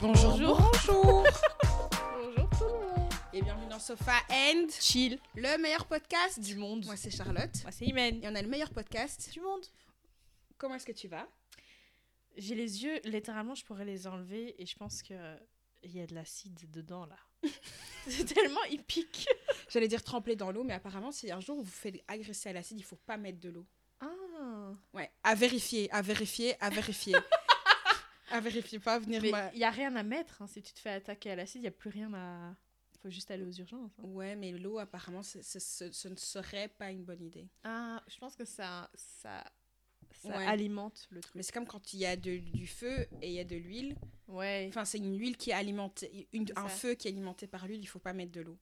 Bonjour, 0.00 0.58
bonjour. 0.58 1.24
Bonjour 2.12 2.50
tout 2.50 2.64
le 2.64 2.86
monde. 2.86 3.12
Et 3.32 3.40
bienvenue 3.40 3.68
dans 3.70 3.78
Sofa 3.78 4.12
and 4.30 4.66
Chill. 4.78 5.18
le 5.36 5.56
meilleur 5.56 5.86
podcast 5.86 6.38
Du 6.38 6.56
monde. 6.56 6.84
Moi, 6.84 6.96
c'est 6.96 7.10
Charlotte. 7.10 7.62
Moi, 7.62 7.72
c'est 7.72 7.86
Imen. 7.86 8.22
Et 8.22 8.28
on 8.28 8.34
a 8.34 8.42
le 8.42 8.48
meilleur 8.48 8.68
podcast. 8.70 9.32
Du 9.32 9.40
monde. 9.40 9.64
Comment 10.58 10.74
est-ce 10.74 10.84
que 10.84 10.92
tu 10.92 11.08
vas? 11.08 11.26
J'ai 12.36 12.54
les 12.54 12.84
yeux, 12.84 13.00
littéralement, 13.04 13.54
je 13.54 13.64
pourrais 13.64 13.86
les 13.86 14.06
enlever 14.06 14.54
et 14.60 14.66
je 14.66 14.76
pense 14.76 15.02
que 15.02 15.14
il 15.82 15.96
y 15.96 16.00
a 16.00 16.06
de 16.06 16.14
l'acide 16.14 16.70
dedans 16.70 17.06
là. 17.06 17.16
c'est 18.06 18.34
tellement 18.34 18.64
épique. 18.64 19.26
J'allais 19.70 19.88
dire 19.88 20.02
tremper 20.02 20.36
dans 20.36 20.52
l'eau, 20.52 20.62
mais 20.62 20.74
apparemment, 20.74 21.10
si 21.10 21.30
un 21.30 21.40
jour 21.40 21.56
vous 21.56 21.62
vous 21.62 21.70
faites 21.70 22.02
agresser 22.06 22.50
à 22.50 22.52
l'acide, 22.52 22.78
il 22.78 22.84
faut 22.84 22.96
pas 22.96 23.16
mettre 23.16 23.40
de 23.40 23.48
l'eau. 23.48 23.66
Ah. 24.40 24.72
Ouais, 24.92 25.10
à 25.24 25.34
vérifier, 25.34 25.90
à 25.92 26.00
vérifier, 26.02 26.54
à 26.62 26.70
vérifier. 26.70 27.14
à 28.30 28.40
vérifier, 28.40 28.78
pas 28.78 28.94
à 28.94 28.98
venir. 28.98 29.24
Il 29.24 29.58
y 29.58 29.64
a 29.64 29.70
rien 29.70 29.94
à 29.96 30.02
mettre. 30.02 30.42
hein. 30.42 30.46
Si 30.46 30.62
tu 30.62 30.72
te 30.72 30.78
fais 30.78 30.90
attaquer 30.90 31.30
à 31.32 31.36
l'acide, 31.36 31.62
il 31.62 31.64
y 31.64 31.68
a 31.68 31.72
plus 31.72 31.90
rien 31.90 32.12
à. 32.14 32.54
Faut 33.02 33.10
juste 33.10 33.30
aller 33.30 33.44
aux 33.44 33.52
urgences. 33.52 33.92
hein. 33.98 34.02
Ouais, 34.06 34.34
mais 34.34 34.50
l'eau, 34.52 34.78
apparemment, 34.78 35.22
ce, 35.22 35.40
ce 35.42 36.08
ne 36.08 36.16
serait 36.16 36.68
pas 36.68 36.90
une 36.90 37.04
bonne 37.04 37.22
idée. 37.22 37.46
Ah, 37.62 38.02
je 38.08 38.18
pense 38.18 38.34
que 38.34 38.44
ça, 38.44 38.90
ça, 38.94 39.44
ça 40.10 40.28
Ouais. 40.36 40.46
alimente 40.46 41.06
le 41.10 41.20
truc. 41.20 41.34
Mais 41.36 41.42
c'est 41.44 41.52
comme 41.52 41.66
quand 41.66 41.94
il 41.94 42.00
y 42.00 42.06
a 42.06 42.16
de- 42.16 42.38
du 42.38 42.66
feu 42.66 43.06
et 43.22 43.28
il 43.28 43.34
y 43.34 43.38
a 43.40 43.44
de 43.44 43.54
l'huile. 43.54 43.96
Ouais. 44.26 44.66
Enfin, 44.68 44.84
c'est 44.84 44.98
une 44.98 45.16
huile 45.16 45.36
qui 45.36 45.50
est 45.50 45.54
alimentée, 45.54 46.28
une- 46.32 46.46
un 46.56 46.68
feu 46.68 46.94
qui 46.94 47.06
est 47.06 47.12
alimenté 47.12 47.46
par 47.46 47.68
l'huile, 47.68 47.80
il 47.80 47.86
faut 47.86 48.00
pas 48.00 48.12
mettre 48.12 48.32
de 48.32 48.40
l'eau. 48.40 48.58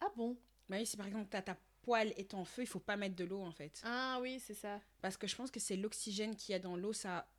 Ah 0.00 0.08
bon? 0.16 0.38
Bah 0.68 0.76
oui, 0.78 0.86
si 0.86 0.96
par 0.96 1.06
exemple 1.06 1.26
t'as 1.30 1.42
ta 1.42 1.56
poêle 1.86 2.12
est 2.16 2.34
en 2.34 2.44
feu, 2.44 2.62
il 2.62 2.66
faut 2.66 2.80
pas 2.80 2.96
mettre 2.96 3.14
de 3.16 3.24
l'eau 3.24 3.40
en 3.40 3.52
fait. 3.52 3.80
Ah 3.84 4.18
oui, 4.20 4.40
c'est 4.44 4.54
ça. 4.54 4.80
Parce 5.00 5.16
que 5.16 5.26
je 5.28 5.36
pense 5.36 5.50
que 5.52 5.60
c'est 5.60 5.76
l'oxygène 5.76 6.34
qu'il 6.36 6.52
y 6.52 6.56
a 6.56 6.58
dans 6.58 6.76
l'eau, 6.76 6.92
ça, 6.92 7.30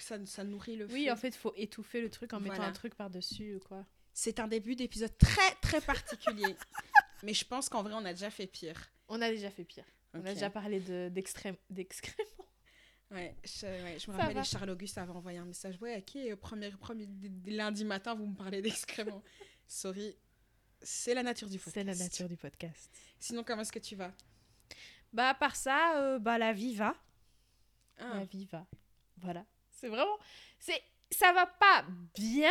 ça, 0.00 0.18
ça 0.26 0.42
nourrit 0.44 0.74
le 0.76 0.86
Oui, 0.86 1.06
feu. 1.06 1.12
en 1.12 1.16
fait, 1.16 1.34
faut 1.36 1.52
étouffer 1.56 2.00
le 2.00 2.10
truc 2.10 2.32
en 2.32 2.40
mettant 2.40 2.62
un 2.62 2.72
truc 2.72 2.94
par-dessus 2.96 3.54
ou 3.54 3.60
quoi. 3.60 3.86
C'est 4.12 4.40
un 4.40 4.48
début 4.48 4.74
d'épisode 4.76 5.16
très 5.16 5.54
très 5.62 5.80
particulier. 5.80 6.56
Mais 7.22 7.34
je 7.34 7.44
pense 7.44 7.68
qu'en 7.68 7.82
vrai, 7.82 7.94
on 7.94 8.04
a 8.04 8.12
déjà 8.12 8.30
fait 8.30 8.46
pire. 8.48 8.90
On 9.08 9.22
a 9.22 9.30
déjà 9.30 9.50
fait 9.50 9.64
pire. 9.64 9.84
On 10.12 10.24
a 10.24 10.34
déjà 10.34 10.50
parlé 10.50 10.80
de- 10.80 11.08
d'excréments. 11.10 11.58
Ouais, 13.10 13.36
je, 13.44 13.66
ouais, 13.66 13.96
je 13.98 14.10
me 14.10 14.16
Ça 14.16 14.22
rappelle, 14.22 14.34
va. 14.36 14.42
Charles 14.42 14.70
Auguste 14.70 14.98
avait 14.98 15.12
envoyé 15.12 15.38
un 15.38 15.44
message. 15.44 15.76
Ouais, 15.80 15.98
ok, 15.98 16.16
euh, 16.16 16.36
premier, 16.36 16.70
premier 16.72 17.08
lundi 17.46 17.84
matin, 17.84 18.14
vous 18.14 18.26
me 18.26 18.34
parlez 18.34 18.60
d'excréments. 18.62 19.22
Sorry. 19.68 20.16
C'est 20.84 21.14
la 21.14 21.22
nature 21.22 21.48
du 21.48 21.58
podcast. 21.58 21.74
C'est 21.74 21.84
la 21.84 21.94
nature 22.04 22.28
du 22.28 22.36
podcast. 22.36 22.90
Sinon, 23.18 23.42
comment 23.42 23.62
est-ce 23.62 23.72
que 23.72 23.78
tu 23.78 23.96
vas? 23.96 24.12
Bah, 25.12 25.30
à 25.30 25.34
part 25.34 25.56
ça, 25.56 25.96
euh, 25.98 26.18
bah, 26.18 26.38
la 26.38 26.52
vie 26.52 26.74
va. 26.74 26.94
Ah, 27.98 28.18
La 28.18 28.24
vie 28.24 28.44
va. 28.46 28.66
Voilà. 29.18 29.44
C'est 29.70 29.88
vraiment. 29.88 30.18
C'est, 30.58 30.82
ça 31.10 31.32
va 31.32 31.46
pas 31.46 31.84
bien, 32.14 32.50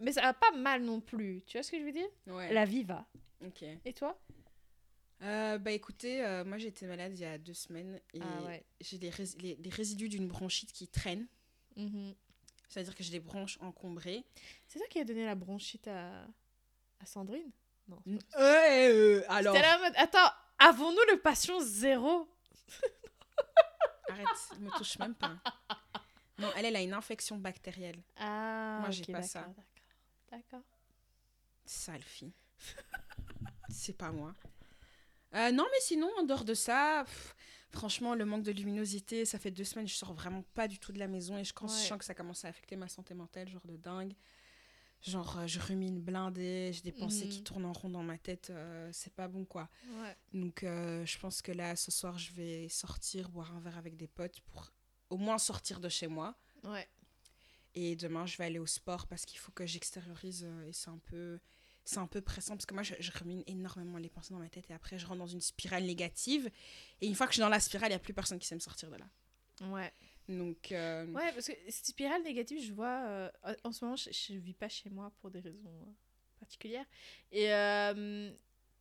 mais 0.00 0.12
ça 0.12 0.22
va 0.22 0.32
pas 0.34 0.52
mal 0.52 0.82
non 0.82 1.00
plus. 1.00 1.42
Tu 1.46 1.56
vois 1.58 1.62
ce 1.62 1.70
que 1.72 1.78
je 1.78 1.84
veux 1.84 1.92
dire? 1.92 2.08
Ouais, 2.26 2.52
La 2.52 2.64
vie 2.64 2.84
va. 2.84 3.06
ok. 3.44 3.64
Et 3.84 3.92
toi? 3.92 4.18
Euh, 5.22 5.58
bah 5.58 5.70
écoutez, 5.72 6.22
euh, 6.24 6.44
moi 6.44 6.58
j'ai 6.58 6.68
été 6.68 6.86
malade 6.86 7.12
il 7.14 7.20
y 7.20 7.24
a 7.24 7.38
deux 7.38 7.54
semaines 7.54 7.98
et 8.12 8.20
Ah 8.20 8.42
ouais. 8.42 8.64
j'ai 8.80 8.98
des, 8.98 9.08
rés- 9.10 9.36
les- 9.38 9.56
des 9.56 9.70
résidus 9.70 10.08
d'une 10.08 10.28
bronchite 10.28 10.72
qui 10.72 10.86
traînent. 10.88 11.26
Mhm. 11.76 12.14
C'est-à-dire 12.68 12.94
que 12.94 13.02
j'ai 13.02 13.12
des 13.12 13.20
bronches 13.20 13.56
encombrées. 13.60 14.24
C'est 14.66 14.78
toi 14.78 14.88
qui 14.88 14.98
as 14.98 15.04
donné 15.04 15.24
la 15.24 15.34
bronchite 15.34 15.88
à, 15.88 16.26
à 17.00 17.06
Sandrine 17.06 17.50
Non. 17.88 17.98
Ouais, 18.06 18.88
euh, 18.90 19.24
alors. 19.28 19.54
En 19.54 19.78
mode, 19.80 19.92
Attends, 19.96 20.30
avons-nous 20.58 21.12
le 21.12 21.20
passion 21.20 21.60
zéro 21.60 22.28
Arrête, 24.08 24.26
ne 24.58 24.66
me 24.66 24.70
touche 24.76 24.98
même 24.98 25.14
pas. 25.14 25.36
Non, 26.38 26.50
elle, 26.56 26.66
elle 26.66 26.76
a 26.76 26.82
une 26.82 26.92
infection 26.94 27.36
bactérielle. 27.36 28.02
Ah, 28.16 28.78
Moi, 28.80 28.90
j'ai 28.90 29.02
ok, 29.04 29.12
pas 29.12 29.22
ça. 29.22 29.40
D'accord. 29.40 29.64
D'accord. 30.30 30.62
Sale 31.64 32.02
fille. 32.02 32.32
C'est 33.68 33.96
pas 33.96 34.10
moi. 34.10 34.34
Euh, 35.34 35.50
non, 35.52 35.64
mais 35.70 35.80
sinon, 35.80 36.10
en 36.18 36.22
dehors 36.22 36.44
de 36.44 36.54
ça, 36.54 37.02
pff, 37.06 37.34
franchement, 37.70 38.14
le 38.14 38.24
manque 38.24 38.42
de 38.42 38.52
luminosité, 38.52 39.24
ça 39.24 39.38
fait 39.38 39.50
deux 39.50 39.64
semaines, 39.64 39.88
je 39.88 39.94
sors 39.94 40.12
vraiment 40.12 40.42
pas 40.54 40.68
du 40.68 40.78
tout 40.78 40.92
de 40.92 40.98
la 40.98 41.08
maison 41.08 41.36
et 41.36 41.44
je, 41.44 41.52
je 41.60 41.66
sens 41.68 41.98
que 41.98 42.04
ça 42.04 42.14
commence 42.14 42.44
à 42.44 42.48
affecter 42.48 42.76
ma 42.76 42.88
santé 42.88 43.14
mentale, 43.14 43.48
genre 43.48 43.66
de 43.66 43.76
dingue. 43.76 44.14
Genre, 45.06 45.38
euh, 45.38 45.46
je 45.46 45.60
rumine 45.60 46.00
blindée, 46.00 46.70
j'ai 46.72 46.80
des 46.80 46.92
pensées 46.92 47.28
qui 47.28 47.38
Mhm. 47.38 47.44
tournent 47.44 47.64
en 47.66 47.72
rond 47.74 47.90
dans 47.90 48.02
ma 48.02 48.16
tête, 48.16 48.48
euh, 48.50 48.88
c'est 48.92 49.12
pas 49.12 49.28
bon 49.28 49.44
quoi. 49.44 49.68
Ouais. 49.90 50.16
Donc, 50.32 50.62
euh, 50.64 51.04
je 51.04 51.18
pense 51.18 51.42
que 51.42 51.52
là, 51.52 51.76
ce 51.76 51.90
soir, 51.90 52.16
je 52.18 52.32
vais 52.32 52.68
sortir, 52.70 53.28
boire 53.28 53.54
un 53.54 53.60
verre 53.60 53.76
avec 53.76 53.96
des 53.96 54.08
potes 54.08 54.40
pour 54.40 54.72
au 55.10 55.18
moins 55.18 55.36
sortir 55.38 55.78
de 55.80 55.90
chez 55.90 56.06
moi. 56.06 56.34
Ouais. 56.62 56.88
Et 57.74 57.96
demain, 57.96 58.24
je 58.24 58.36
vais 58.38 58.44
aller 58.44 58.58
au 58.58 58.66
sport 58.66 59.06
parce 59.06 59.26
qu'il 59.26 59.38
faut 59.38 59.52
que 59.52 59.66
j'extériorise 59.66 60.44
et 60.66 60.72
c'est 60.72 60.88
un 60.90 60.98
peu 60.98 61.38
c'est 61.86 61.98
un 61.98 62.06
peu 62.06 62.22
pressant 62.22 62.54
parce 62.54 62.64
que 62.64 62.72
moi 62.72 62.82
je, 62.82 62.94
je 62.98 63.10
rumine 63.10 63.42
énormément 63.46 63.98
les 63.98 64.08
pensées 64.08 64.32
dans 64.32 64.40
ma 64.40 64.48
tête 64.48 64.70
et 64.70 64.72
après 64.72 64.98
je 64.98 65.04
rentre 65.04 65.18
dans 65.18 65.26
une 65.26 65.42
spirale 65.42 65.84
négative 65.84 66.50
et 67.02 67.06
une 67.06 67.14
fois 67.14 67.26
que 67.26 67.32
je 67.32 67.34
suis 67.34 67.40
dans 67.42 67.50
la 67.50 67.60
spirale, 67.60 67.88
il 67.88 67.92
n'y 67.92 67.96
a 67.96 67.98
plus 67.98 68.14
personne 68.14 68.38
qui 68.38 68.46
sait 68.46 68.54
me 68.54 68.60
sortir 68.60 68.90
de 68.90 68.96
là. 68.96 69.06
Ouais. 69.68 69.92
Donc 70.28 70.72
euh, 70.72 71.06
Ouais, 71.12 71.32
parce 71.32 71.46
que 71.48 71.52
cette 71.68 71.86
spirale 71.86 72.22
négative, 72.22 72.60
je 72.62 72.72
vois. 72.72 73.04
euh, 73.06 73.30
en 73.64 73.72
ce 73.72 73.84
moment, 73.84 73.96
je, 73.96 74.10
je 74.10 74.34
vis 74.34 74.54
pas 74.54 74.68
chez 74.68 74.90
moi 74.90 75.12
pour 75.20 75.30
des 75.30 75.40
raisons 75.40 75.66
euh, 75.66 75.90
particulières. 76.40 76.86
Et, 77.32 77.52
euh, 77.52 78.30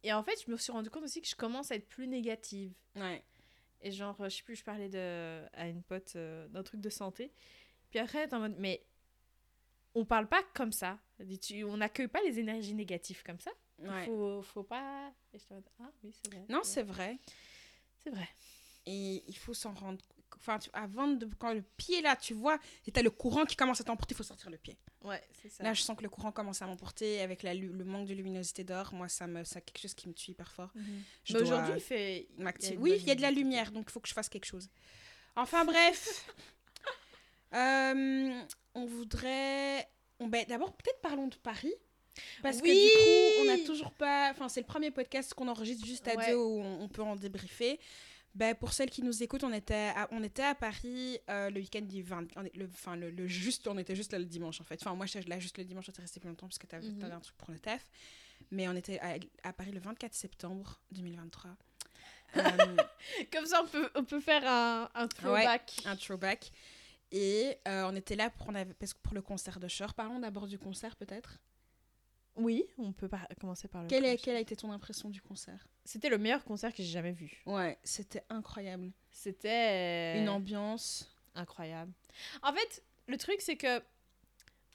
et 0.04 0.14
en 0.14 0.24
fait, 0.24 0.42
je 0.46 0.52
me 0.52 0.58
suis 0.58 0.72
rendu 0.72 0.90
compte 0.90 1.04
aussi 1.04 1.22
que 1.22 1.28
je 1.28 1.36
commence 1.36 1.72
à 1.72 1.76
être 1.76 1.88
plus 1.88 2.08
négative. 2.08 2.74
ouais. 2.96 3.24
Et 3.86 3.92
genre, 3.92 4.16
je 4.24 4.30
sais 4.30 4.44
plus, 4.44 4.56
je 4.56 4.64
parlais 4.64 4.88
de, 4.88 5.44
à 5.52 5.68
une 5.68 5.84
pote 5.84 6.16
d'un 6.16 6.64
truc 6.64 6.80
de 6.80 6.90
santé. 6.90 7.34
Puis 7.90 8.00
après, 8.00 8.26
t'es 8.30 8.34
en 8.34 8.40
mode, 8.40 8.56
mais 8.58 8.82
on 9.94 10.06
parle 10.06 10.28
pas 10.28 10.42
comme 10.54 10.72
ça. 10.72 10.98
Elle 11.20 11.66
On 11.66 11.78
n'accueille 11.78 12.08
pas 12.08 12.22
les 12.24 12.40
énergies 12.40 12.74
négatives 12.74 13.24
comme 13.24 13.40
ça. 13.40 13.52
Il 13.80 13.90
ouais. 13.90 14.06
faut, 14.06 14.42
faut 14.42 14.64
pas. 14.64 15.14
Et 15.34 15.40
je 15.40 15.44
en 15.52 15.56
mode, 15.56 15.70
ah 15.82 15.92
oui, 16.04 16.14
c'est 16.14 16.34
vrai. 16.34 16.46
Non, 16.48 16.62
c'est 16.64 16.84
vrai. 16.84 16.94
vrai. 17.08 17.20
C'est 18.04 18.10
vrai. 18.12 18.30
Et 18.86 19.24
il 19.28 19.38
faut 19.38 19.54
s'en 19.54 19.74
rendre 19.74 20.04
enfin 20.38 20.60
tu- 20.60 20.70
avant 20.74 21.08
de 21.08 21.26
quand 21.40 21.54
le 21.54 21.62
pied 21.78 22.02
là, 22.02 22.16
tu 22.16 22.34
vois, 22.34 22.58
et 22.88 22.92
t'as 22.92 23.02
le 23.02 23.10
courant 23.12 23.46
qui 23.46 23.56
commence 23.56 23.82
à 23.82 23.84
t'emporter, 23.84 24.14
il 24.14 24.18
faut 24.18 24.24
sortir 24.24 24.50
le 24.50 24.58
pied. 24.58 24.78
Ouais, 25.04 25.22
c'est 25.42 25.50
ça. 25.50 25.64
Là, 25.64 25.74
je 25.74 25.82
sens 25.82 25.98
que 25.98 26.04
le 26.04 26.10
courant 26.10 26.32
commence 26.32 26.62
à 26.62 26.68
m'emporter 26.68 27.22
avec 27.22 27.44
la, 27.44 27.54
le 27.54 27.84
manque 27.84 28.08
de 28.08 28.14
luminosité 28.14 28.64
dehors, 28.64 28.94
moi 28.94 29.10
ça 29.10 29.28
me 29.28 29.44
c'est 29.44 29.62
quelque 29.62 29.80
chose 29.82 29.94
qui 29.94 30.08
me 30.08 30.14
tue 30.14 30.32
hyper 30.32 30.52
fort. 30.52 30.72
Mhm. 30.76 31.04
Je 31.26 31.34
Mais 31.34 31.42
aujourd'hui, 31.44 31.74
il 31.76 31.82
fait. 31.82 32.28
il 32.38 32.78
Oui, 32.78 32.98
il 33.00 33.08
y 33.08 33.12
a 33.12 33.16
de 33.16 33.22
la 33.22 33.32
lumière, 33.32 33.72
donc 33.72 33.86
il 33.90 33.92
faut 33.92 34.00
que 34.00 34.08
je 34.10 34.14
fasse 34.14 34.30
quelque 34.30 34.46
chose. 34.46 34.70
Enfin 35.36 35.66
bref, 35.66 36.26
Euh, 37.54 38.42
on 38.74 38.86
voudrait... 38.86 39.88
on- 40.20 40.28
ben, 40.28 40.44
D'abord, 40.48 40.74
peut-être 40.76 41.02
parlons 41.02 41.28
de 41.28 41.36
Paris. 41.36 41.74
Parce 42.42 42.62
que 42.62 42.66
du 42.68 42.72
coup, 42.72 43.42
on 43.42 43.46
n'a 43.58 43.64
toujours 43.66 43.92
pas... 43.92 44.30
Enfin, 44.32 44.50
c'est 44.50 44.62
le 44.62 44.66
premier 44.66 44.92
podcast 44.92 45.34
qu'on 45.34 45.48
enregistre 45.48 45.86
juste 45.86 46.08
à 46.08 46.16
Ouais. 46.16 46.28
deux 46.32 46.36
où 46.36 46.62
on, 46.62 46.82
on 46.82 46.88
peut 46.88 47.02
en 47.02 47.16
débriefer. 47.16 47.80
Ben, 48.36 48.56
pour 48.56 48.74
celles 48.74 48.90
qui 48.90 49.04
nous 49.04 49.22
écoutent, 49.22 49.44
on 49.44 49.54
était 49.54 49.92
à, 49.96 50.08
on 50.12 50.24
était 50.24 50.42
à 50.44 50.56
Paris 50.56 51.20
euh, 51.30 51.52
le 51.52 51.60
week-end 51.60 51.82
du 51.82 52.02
20... 52.02 52.26
on 52.36 52.44
est- 52.46 52.56
le, 52.56 52.66
enfin, 52.66 52.96
le, 52.96 53.12
le 53.12 53.28
juste, 53.28 53.68
on 53.68 53.78
était 53.78 53.96
juste 53.96 54.12
là 54.12 54.18
le 54.20 54.26
dimanche, 54.26 54.60
en 54.60 54.64
fait. 54.64 54.80
Enfin, 54.82 54.96
moi, 54.96 55.06
j'étais 55.06 55.30
là 55.30 55.40
juste 55.40 55.58
le 55.60 55.64
dimanche, 55.66 55.86
j'étais 55.86 56.02
restée 56.02 56.20
plus 56.20 56.30
longtemps 56.30 56.48
parce 56.48 56.58
que 56.58 56.66
t'avais 56.66 56.88
Mhm. 56.88 57.04
avais 57.04 57.14
un 57.14 57.20
truc 57.20 57.38
pour 57.38 57.52
le 57.52 57.60
taf. 57.60 57.86
Mais 58.50 58.68
on 58.68 58.76
était 58.76 59.00
à, 59.00 59.18
à 59.44 59.54
Paris 59.54 59.72
le 59.72 59.80
24 59.80 60.14
septembre 60.14 60.80
2023. 60.92 61.52
Euh, 62.36 62.76
Comme 63.32 63.46
ça, 63.46 63.62
on 63.64 63.68
peut, 63.68 63.90
on 63.94 64.04
peut 64.04 64.20
faire 64.20 64.42
un, 64.48 64.90
un 64.96 65.08
throwback. 65.08 65.82
un 65.86 65.96
throwback. 65.96 66.52
Et 67.12 67.56
euh, 67.68 67.84
on 67.88 67.96
était 67.96 68.16
là 68.16 68.32
pour, 68.32 68.50
on 68.50 68.56
avait, 68.56 68.74
parce 68.74 68.96
que 68.96 69.00
pour 69.04 69.14
le 69.14 69.22
concert 69.22 69.60
de 69.60 69.68
Cher. 69.68 69.94
Parlons 69.94 70.18
d'abord 70.20 70.48
du 70.48 70.58
concert, 70.58 70.96
peut-être. 70.96 71.38
Oui, 72.36 72.66
on 72.78 72.92
peut 72.94 73.08
par- 73.08 73.28
commencer 73.40 73.68
par 73.68 73.84
le. 73.84 73.88
Quelle, 73.88 74.02
concert. 74.04 74.20
quelle 74.24 74.36
a 74.36 74.40
été 74.40 74.56
ton 74.56 74.72
impression 74.72 75.10
du 75.10 75.22
concert? 75.22 75.68
C'était 75.86 76.10
le 76.10 76.18
meilleur 76.18 76.44
concert 76.44 76.72
que 76.74 76.82
j'ai 76.82 76.90
jamais 76.92 77.12
vu. 77.12 77.42
Ouais, 77.46 77.78
c'était 77.84 78.24
incroyable. 78.30 78.92
C'était 79.12 80.20
Une 80.20 80.30
ambiance. 80.30 81.16
incroyable. 81.36 81.92
En 82.42 82.54
fait, 82.54 82.84
le 83.08 83.18
truc 83.18 83.42
c'est 83.42 83.58
que, 83.58 83.82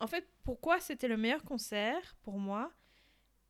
en 0.00 0.06
fait, 0.06 0.26
pourquoi 0.44 0.78
c'était 0.80 1.08
le 1.08 1.16
meilleur 1.16 1.42
concert 1.44 2.16
pour 2.22 2.38
moi, 2.38 2.72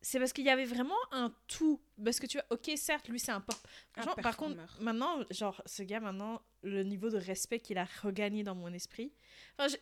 c'est 0.01 0.17
parce 0.17 0.31
qu'il 0.33 0.45
y 0.45 0.49
avait 0.49 0.65
vraiment 0.65 0.95
un 1.11 1.33
tout. 1.47 1.81
Parce 2.03 2.19
que 2.19 2.25
tu 2.25 2.37
vois, 2.37 2.45
ok, 2.51 2.71
certes, 2.77 3.07
lui 3.09 3.19
c'est 3.19 3.31
un 3.31 3.41
pop. 3.41 3.55
Un 3.95 4.01
Franchement, 4.01 4.23
par 4.23 4.37
contre, 4.37 4.81
maintenant, 4.81 5.19
genre, 5.29 5.61
ce 5.65 5.83
gars, 5.83 5.99
maintenant, 5.99 6.41
le 6.63 6.83
niveau 6.83 7.09
de 7.09 7.17
respect 7.17 7.59
qu'il 7.59 7.77
a 7.77 7.85
regagné 8.01 8.43
dans 8.43 8.55
mon 8.55 8.73
esprit. 8.73 9.13
Enfin, 9.57 9.75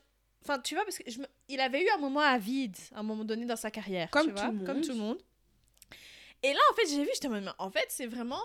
Enfin, 0.48 0.60
tu 0.60 0.76
vois, 0.76 0.84
parce 0.86 0.98
que 1.00 1.10
je 1.10 1.20
me- 1.20 1.28
il 1.50 1.60
avait 1.60 1.84
eu 1.84 1.90
un 1.90 1.98
moment 1.98 2.20
à 2.22 2.38
vide, 2.38 2.76
à 2.96 3.00
un 3.00 3.04
moment 3.04 3.26
donné 3.26 3.46
dans 3.46 3.56
sa 3.58 3.70
carrière. 3.72 4.10
Comme 4.12 4.28
tu 4.28 4.32
vois, 4.32 4.46
tout 4.46 4.52
le 4.54 4.66
Comme 4.66 4.76
monde. 4.78 4.86
tout 4.86 4.92
le 4.94 4.98
monde. 4.98 5.18
Et 6.44 6.54
là, 6.54 6.60
en 6.72 6.76
fait, 6.76 6.88
j'ai 6.90 7.02
vu, 7.04 7.10
j'étais 7.14 7.28
en 7.28 7.32
mode, 7.32 7.44
mais 7.44 7.52
en 7.58 7.70
fait, 7.72 7.86
c'est 7.90 8.06
vraiment 8.08 8.42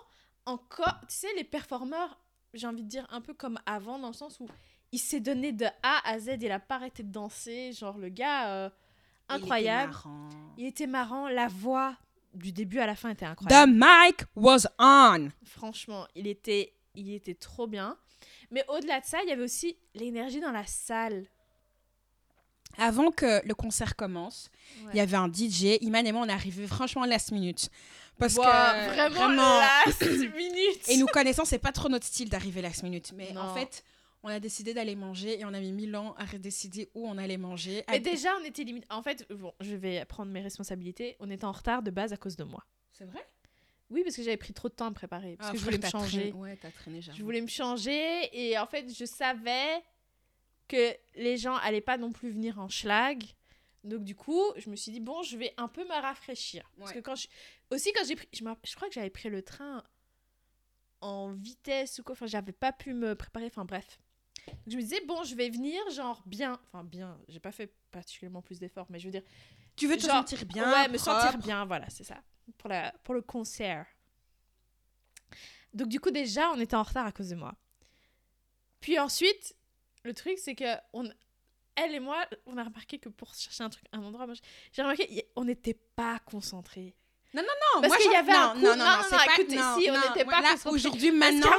encore, 0.46 0.98
tu 1.08 1.14
sais, 1.14 1.28
les 1.36 1.44
performeurs, 1.44 2.18
j'ai 2.54 2.66
envie 2.66 2.82
de 2.82 2.88
dire 2.88 3.06
un 3.10 3.20
peu 3.20 3.34
comme 3.34 3.58
avant, 3.66 3.98
dans 3.98 4.08
le 4.08 4.14
sens 4.14 4.40
où 4.40 4.48
il 4.90 4.98
s'est 4.98 5.20
donné 5.20 5.52
de 5.52 5.66
A 5.82 6.00
à 6.10 6.18
Z, 6.18 6.38
il 6.40 6.50
a 6.50 6.58
pas 6.58 6.76
arrêté 6.76 7.02
de 7.02 7.12
danser, 7.12 7.72
genre 7.72 7.98
le 7.98 8.08
gars, 8.08 8.48
euh, 8.52 8.70
Il 9.30 9.34
était 9.36 9.42
incroyable. 9.44 9.92
marrant. 9.92 10.28
Il 10.58 10.66
était 10.66 10.86
marrant, 10.86 11.28
la 11.28 11.48
voix 11.48 11.96
du 12.34 12.50
début 12.52 12.78
à 12.78 12.86
la 12.86 12.96
fin 12.96 13.10
était 13.10 13.26
The 13.26 13.30
incroyable. 13.30 13.72
mic 13.74 14.24
was 14.34 14.66
on. 14.78 15.28
Franchement, 15.44 16.06
il 16.14 16.26
était, 16.26 16.74
il 16.94 17.12
était 17.14 17.34
trop 17.34 17.66
bien. 17.66 17.96
Mais 18.50 18.64
au-delà 18.68 19.00
de 19.00 19.06
ça, 19.06 19.22
il 19.22 19.28
y 19.28 19.32
avait 19.32 19.42
aussi 19.44 19.76
l'énergie 19.94 20.40
dans 20.40 20.50
la 20.52 20.66
salle. 20.66 21.26
Avant 22.78 23.10
que 23.10 23.46
le 23.46 23.54
concert 23.54 23.96
commence, 23.96 24.50
il 24.92 24.96
y 24.96 25.00
avait 25.00 25.16
un 25.16 25.28
DJ. 25.32 25.78
Iman 25.82 26.06
et 26.06 26.12
moi, 26.12 26.22
on 26.24 26.28
est 26.28 26.32
arrivés 26.32 26.66
franchement 26.66 27.04
last 27.04 27.32
minute. 27.32 27.68
Parce 28.18 28.34
Wow, 28.36 28.44
que 28.44 29.10
vraiment, 29.10 29.58
last 29.58 30.02
minute. 30.36 30.88
Et 30.88 30.96
nous 30.96 31.06
connaissons, 31.06 31.44
c'est 31.44 31.58
pas 31.58 31.72
trop 31.72 31.88
notre 31.88 32.06
style 32.06 32.28
d'arriver 32.28 32.62
last 32.62 32.82
minute. 32.82 33.12
Mais 33.16 33.36
en 33.36 33.54
fait, 33.54 33.82
on 34.22 34.28
a 34.28 34.38
décidé 34.38 34.74
d'aller 34.74 34.94
manger 34.94 35.40
et 35.40 35.44
on 35.44 35.52
a 35.54 35.60
mis 35.60 35.72
mille 35.72 35.96
ans 35.96 36.14
à 36.18 36.26
décider 36.38 36.88
où 36.94 37.06
on 37.08 37.18
allait 37.18 37.38
manger. 37.38 37.84
Mais 37.88 37.96
À- 37.96 37.98
déjà, 37.98 38.30
on 38.40 38.44
était 38.44 38.62
limite. 38.64 38.84
En 38.90 39.02
fait, 39.02 39.26
bon, 39.30 39.52
je 39.60 39.74
vais 39.74 40.04
prendre 40.04 40.30
mes 40.30 40.40
responsabilités. 40.42 41.16
On 41.20 41.30
était 41.30 41.44
en 41.44 41.52
retard 41.52 41.82
de 41.82 41.90
base 41.90 42.12
à 42.12 42.16
cause 42.16 42.36
de 42.36 42.44
moi. 42.44 42.62
C'est 42.92 43.04
vrai? 43.04 43.26
Oui, 43.90 44.02
parce 44.04 44.16
que 44.16 44.22
j'avais 44.22 44.36
pris 44.36 44.52
trop 44.54 44.68
de 44.68 44.74
temps 44.74 44.86
à 44.86 44.90
me 44.90 44.94
préparer. 44.94 45.36
Parce 45.36 45.50
Ah, 45.50 45.52
que 45.52 45.58
je 45.58 45.64
voulais 45.64 45.78
me 45.78 45.86
changer. 45.86 46.30
traîné- 46.30 46.32
Ouais, 46.32 46.56
t'as 46.60 46.70
traîné. 46.70 47.00
Je 47.02 47.22
voulais 47.22 47.40
me 47.42 47.46
changer 47.48 48.28
et 48.32 48.56
en 48.58 48.66
fait, 48.66 48.86
je 48.96 49.04
savais 49.04 49.82
que 50.68 50.96
les 51.14 51.36
gens 51.36 51.56
allaient 51.56 51.80
pas 51.80 51.98
non 51.98 52.12
plus 52.12 52.30
venir 52.30 52.58
en 52.58 52.68
schlag. 52.68 53.24
Donc 53.84 54.04
du 54.04 54.14
coup, 54.14 54.42
je 54.56 54.70
me 54.70 54.76
suis 54.76 54.92
dit 54.92 55.00
bon, 55.00 55.22
je 55.22 55.36
vais 55.36 55.52
un 55.56 55.68
peu 55.68 55.84
me 55.84 56.00
rafraîchir 56.00 56.70
parce 56.78 56.92
que 56.92 57.00
quand 57.00 57.16
je 57.16 57.26
aussi 57.70 57.92
quand 57.92 58.04
j'ai 58.06 58.16
pris 58.16 58.28
je, 58.32 58.44
je 58.64 58.76
crois 58.76 58.88
que 58.88 58.94
j'avais 58.94 59.10
pris 59.10 59.28
le 59.28 59.42
train 59.42 59.82
en 61.00 61.32
vitesse 61.32 61.98
ou 61.98 62.04
quoi, 62.04 62.12
enfin 62.12 62.26
j'avais 62.26 62.52
pas 62.52 62.72
pu 62.72 62.94
me 62.94 63.14
préparer, 63.14 63.46
enfin 63.46 63.64
bref. 63.64 63.98
Donc, 64.46 64.56
je 64.68 64.76
me 64.76 64.82
disais 64.82 65.00
bon, 65.06 65.22
je 65.24 65.34
vais 65.34 65.50
venir 65.50 65.80
genre 65.90 66.22
bien, 66.26 66.58
enfin 66.66 66.84
bien, 66.84 67.18
j'ai 67.28 67.40
pas 67.40 67.52
fait 67.52 67.72
particulièrement 67.90 68.42
plus 68.42 68.58
d'efforts, 68.58 68.86
mais 68.88 68.98
je 68.98 69.06
veux 69.06 69.12
dire 69.12 69.22
Tu 69.76 69.86
veux 69.86 69.96
te 69.96 70.02
genre, 70.02 70.16
sentir 70.16 70.44
bien 70.46 70.70
ouais, 70.70 70.88
me 70.88 70.98
sentir 70.98 71.38
bien, 71.38 71.64
voilà, 71.64 71.88
c'est 71.90 72.04
ça. 72.04 72.22
Pour, 72.58 72.68
la, 72.68 72.92
pour 73.04 73.14
le 73.14 73.22
concert. 73.22 73.86
Donc, 75.74 75.88
du 75.88 76.00
coup, 76.00 76.10
déjà, 76.10 76.50
on 76.50 76.60
était 76.60 76.76
en 76.76 76.82
retard 76.82 77.06
à 77.06 77.12
cause 77.12 77.30
de 77.30 77.36
moi. 77.36 77.54
Puis 78.80 78.98
ensuite, 78.98 79.56
le 80.04 80.14
truc, 80.14 80.38
c'est 80.38 80.54
que 80.54 80.64
on, 80.92 81.08
elle 81.76 81.94
et 81.94 82.00
moi, 82.00 82.24
on 82.46 82.56
a 82.58 82.64
remarqué 82.64 82.98
que 82.98 83.08
pour 83.08 83.34
chercher 83.34 83.62
un 83.64 83.70
truc, 83.70 83.84
un 83.92 84.02
endroit, 84.02 84.26
j'ai 84.72 84.82
remarqué, 84.82 85.26
on 85.36 85.44
n'était 85.44 85.78
pas 85.96 86.18
concentrés. 86.26 86.94
Non, 87.34 87.42
Parce 87.76 87.88
moi, 87.88 87.96
qu'il 87.96 88.12
y 88.12 88.14
avait 88.14 88.30
non, 88.30 88.38
un 88.38 88.48
coup- 88.52 88.58
non, 88.58 88.62
non, 88.62 88.76
non, 88.76 88.84
non, 88.84 88.84
non, 88.84 89.02
c'est 89.08 89.16
non, 89.16 89.24
pas... 89.24 89.32
écoutez, 89.40 89.56
non, 89.56 89.78
si, 89.80 89.90
on 89.90 89.94
non, 89.94 90.00
n'était 90.00 90.24
pas. 90.26 90.70
Aujourd'hui, 90.70 91.10
maintenant... 91.12 91.50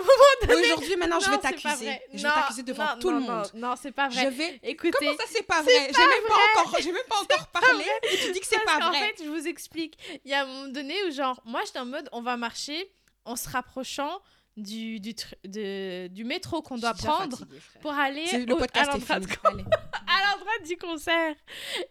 Aujourd'hui, 0.43 0.95
maintenant, 0.97 1.19
je 1.19 1.25
Non, 1.25 1.31
vais 1.31 1.37
t'accuser. 1.41 1.99
Je 2.13 2.17
vais 2.21 2.23
Non, 2.29 2.35
t'accuser 2.35 2.61
devant 2.63 2.85
non, 2.93 2.99
tout 2.99 3.09
le 3.09 3.19
non, 3.19 3.27
monde. 3.31 3.51
Non, 3.55 3.69
non, 3.69 3.75
c'est 3.75 3.91
pas 3.91 4.07
Je 4.09 4.19
vrai. 4.19 4.29
vais... 4.29 4.59
Écoutez, 4.61 4.91
Comment 4.99 5.17
ça, 5.17 5.23
c'est 5.29 5.41
pas 5.41 5.63
vrai? 5.63 5.73
J'ai 5.91 6.07
même 6.07 6.23
pas 6.27 6.61
encore, 6.61 6.79
j'ai 6.79 6.91
même 6.91 7.01
pas 7.09 7.19
encore 7.19 7.47
parlé 7.47 7.85
et 8.11 8.17
tu 8.17 8.31
dis 8.33 8.39
que 8.39 8.45
c'est 8.45 8.63
pas 8.63 8.87
vrai. 8.87 8.99
fait, 8.99 9.23
je 9.23 9.29
vous 9.29 9.47
explique. 9.47 9.97
Il 10.23 10.29
y 10.29 10.35
a 10.35 10.43
un 10.43 10.45
moment 10.45 10.67
donné 10.67 10.93
où, 11.05 11.11
genre, 11.11 11.41
moi, 11.43 11.61
j'étais 11.65 11.79
en 11.79 11.85
mode, 11.85 12.07
on 12.11 12.21
va 12.21 12.37
marcher 12.37 12.91
en 13.25 13.35
se 13.35 13.49
rapprochant 13.49 14.21
du, 14.57 14.99
du, 14.99 15.13
de- 15.45 16.07
du 16.07 16.23
métro 16.23 16.61
qu'on 16.61 16.77
doit 16.77 16.93
prendre 16.93 17.37
fatiguée, 17.37 17.59
pour 17.81 17.91
aller 17.93 18.25
au- 18.51 18.55
podcast 18.57 18.91
à 19.13 19.19
l'endroit 19.19 20.59
du 20.65 20.77
concert. 20.77 21.35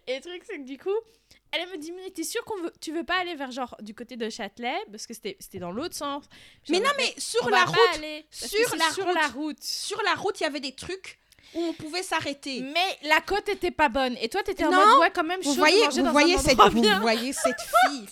Et 0.07 0.15
le 0.15 0.21
truc, 0.21 0.43
c'est 0.47 0.57
que 0.57 0.63
du 0.65 0.77
coup, 0.77 0.89
elle 1.51 1.69
me 1.69 1.77
dit, 1.77 1.91
mais 1.91 2.09
t'es 2.09 2.23
sûre 2.23 2.43
qu'on 2.45 2.61
veut, 2.61 2.71
tu 2.81 2.91
veux 2.93 3.03
pas 3.03 3.17
aller 3.19 3.35
vers, 3.35 3.51
genre, 3.51 3.75
du 3.81 3.93
côté 3.93 4.15
de 4.15 4.29
Châtelet? 4.29 4.75
Parce 4.91 5.05
que 5.05 5.13
c'était 5.13 5.37
c'était 5.39 5.59
dans 5.59 5.71
l'autre 5.71 5.95
sens. 5.95 6.23
Mais 6.69 6.79
non, 6.79 6.89
mais 6.97 7.13
sur 7.17 7.49
la 7.49 7.65
route, 7.65 7.77
aller, 7.95 8.25
sur 8.31 8.75
la 8.75 8.91
sur 8.91 9.05
route. 9.05 9.15
la 9.15 9.27
route. 9.27 9.61
sur 9.63 10.01
la 10.03 10.13
route, 10.15 10.39
il 10.39 10.43
y 10.43 10.47
avait 10.47 10.59
des 10.61 10.73
trucs 10.73 11.19
où 11.53 11.59
on 11.61 11.73
pouvait 11.73 12.01
s'arrêter. 12.01 12.61
Mais 12.61 12.97
la 13.07 13.21
côte 13.21 13.47
était 13.49 13.69
pas 13.69 13.87
bonne. 13.89 14.15
Et 14.21 14.29
toi, 14.29 14.41
t'étais 14.41 14.65
en 14.65 14.71
mode, 14.71 14.99
ouais, 15.01 15.11
quand 15.13 15.23
même, 15.23 15.41
Vous 15.43 15.53
voyez, 15.53 15.87
vous 15.89 16.01
dans 16.01 16.11
voyez 16.11 16.37
cette, 16.39 16.57
vous 16.57 17.01
voyez 17.01 17.33
cette 17.33 17.61
fille. 17.85 18.05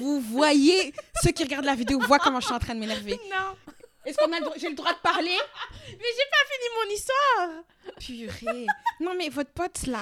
vous 0.00 0.20
voyez 0.20 0.92
ceux 1.22 1.30
qui 1.30 1.44
regardent 1.44 1.64
la 1.64 1.74
vidéo 1.76 1.98
voient 2.00 2.18
comment 2.18 2.40
je 2.40 2.46
suis 2.46 2.54
en 2.54 2.58
train 2.58 2.74
de 2.74 2.80
m'énerver. 2.80 3.18
Non, 3.30 3.56
Est-ce 4.04 4.16
qu'on 4.18 4.32
a 4.32 4.40
le 4.40 4.46
j'ai 4.56 4.68
le 4.68 4.74
droit 4.74 4.92
de 4.92 4.98
parler? 4.98 5.36
Mais 5.88 6.10
j'ai 6.16 6.30
pas 6.30 6.44
fini 6.50 6.68
mon 6.78 6.94
histoire. 6.94 7.64
Purée. 8.00 8.66
Non 9.00 9.14
mais 9.16 9.28
votre 9.28 9.50
pote 9.52 9.86
là. 9.86 10.00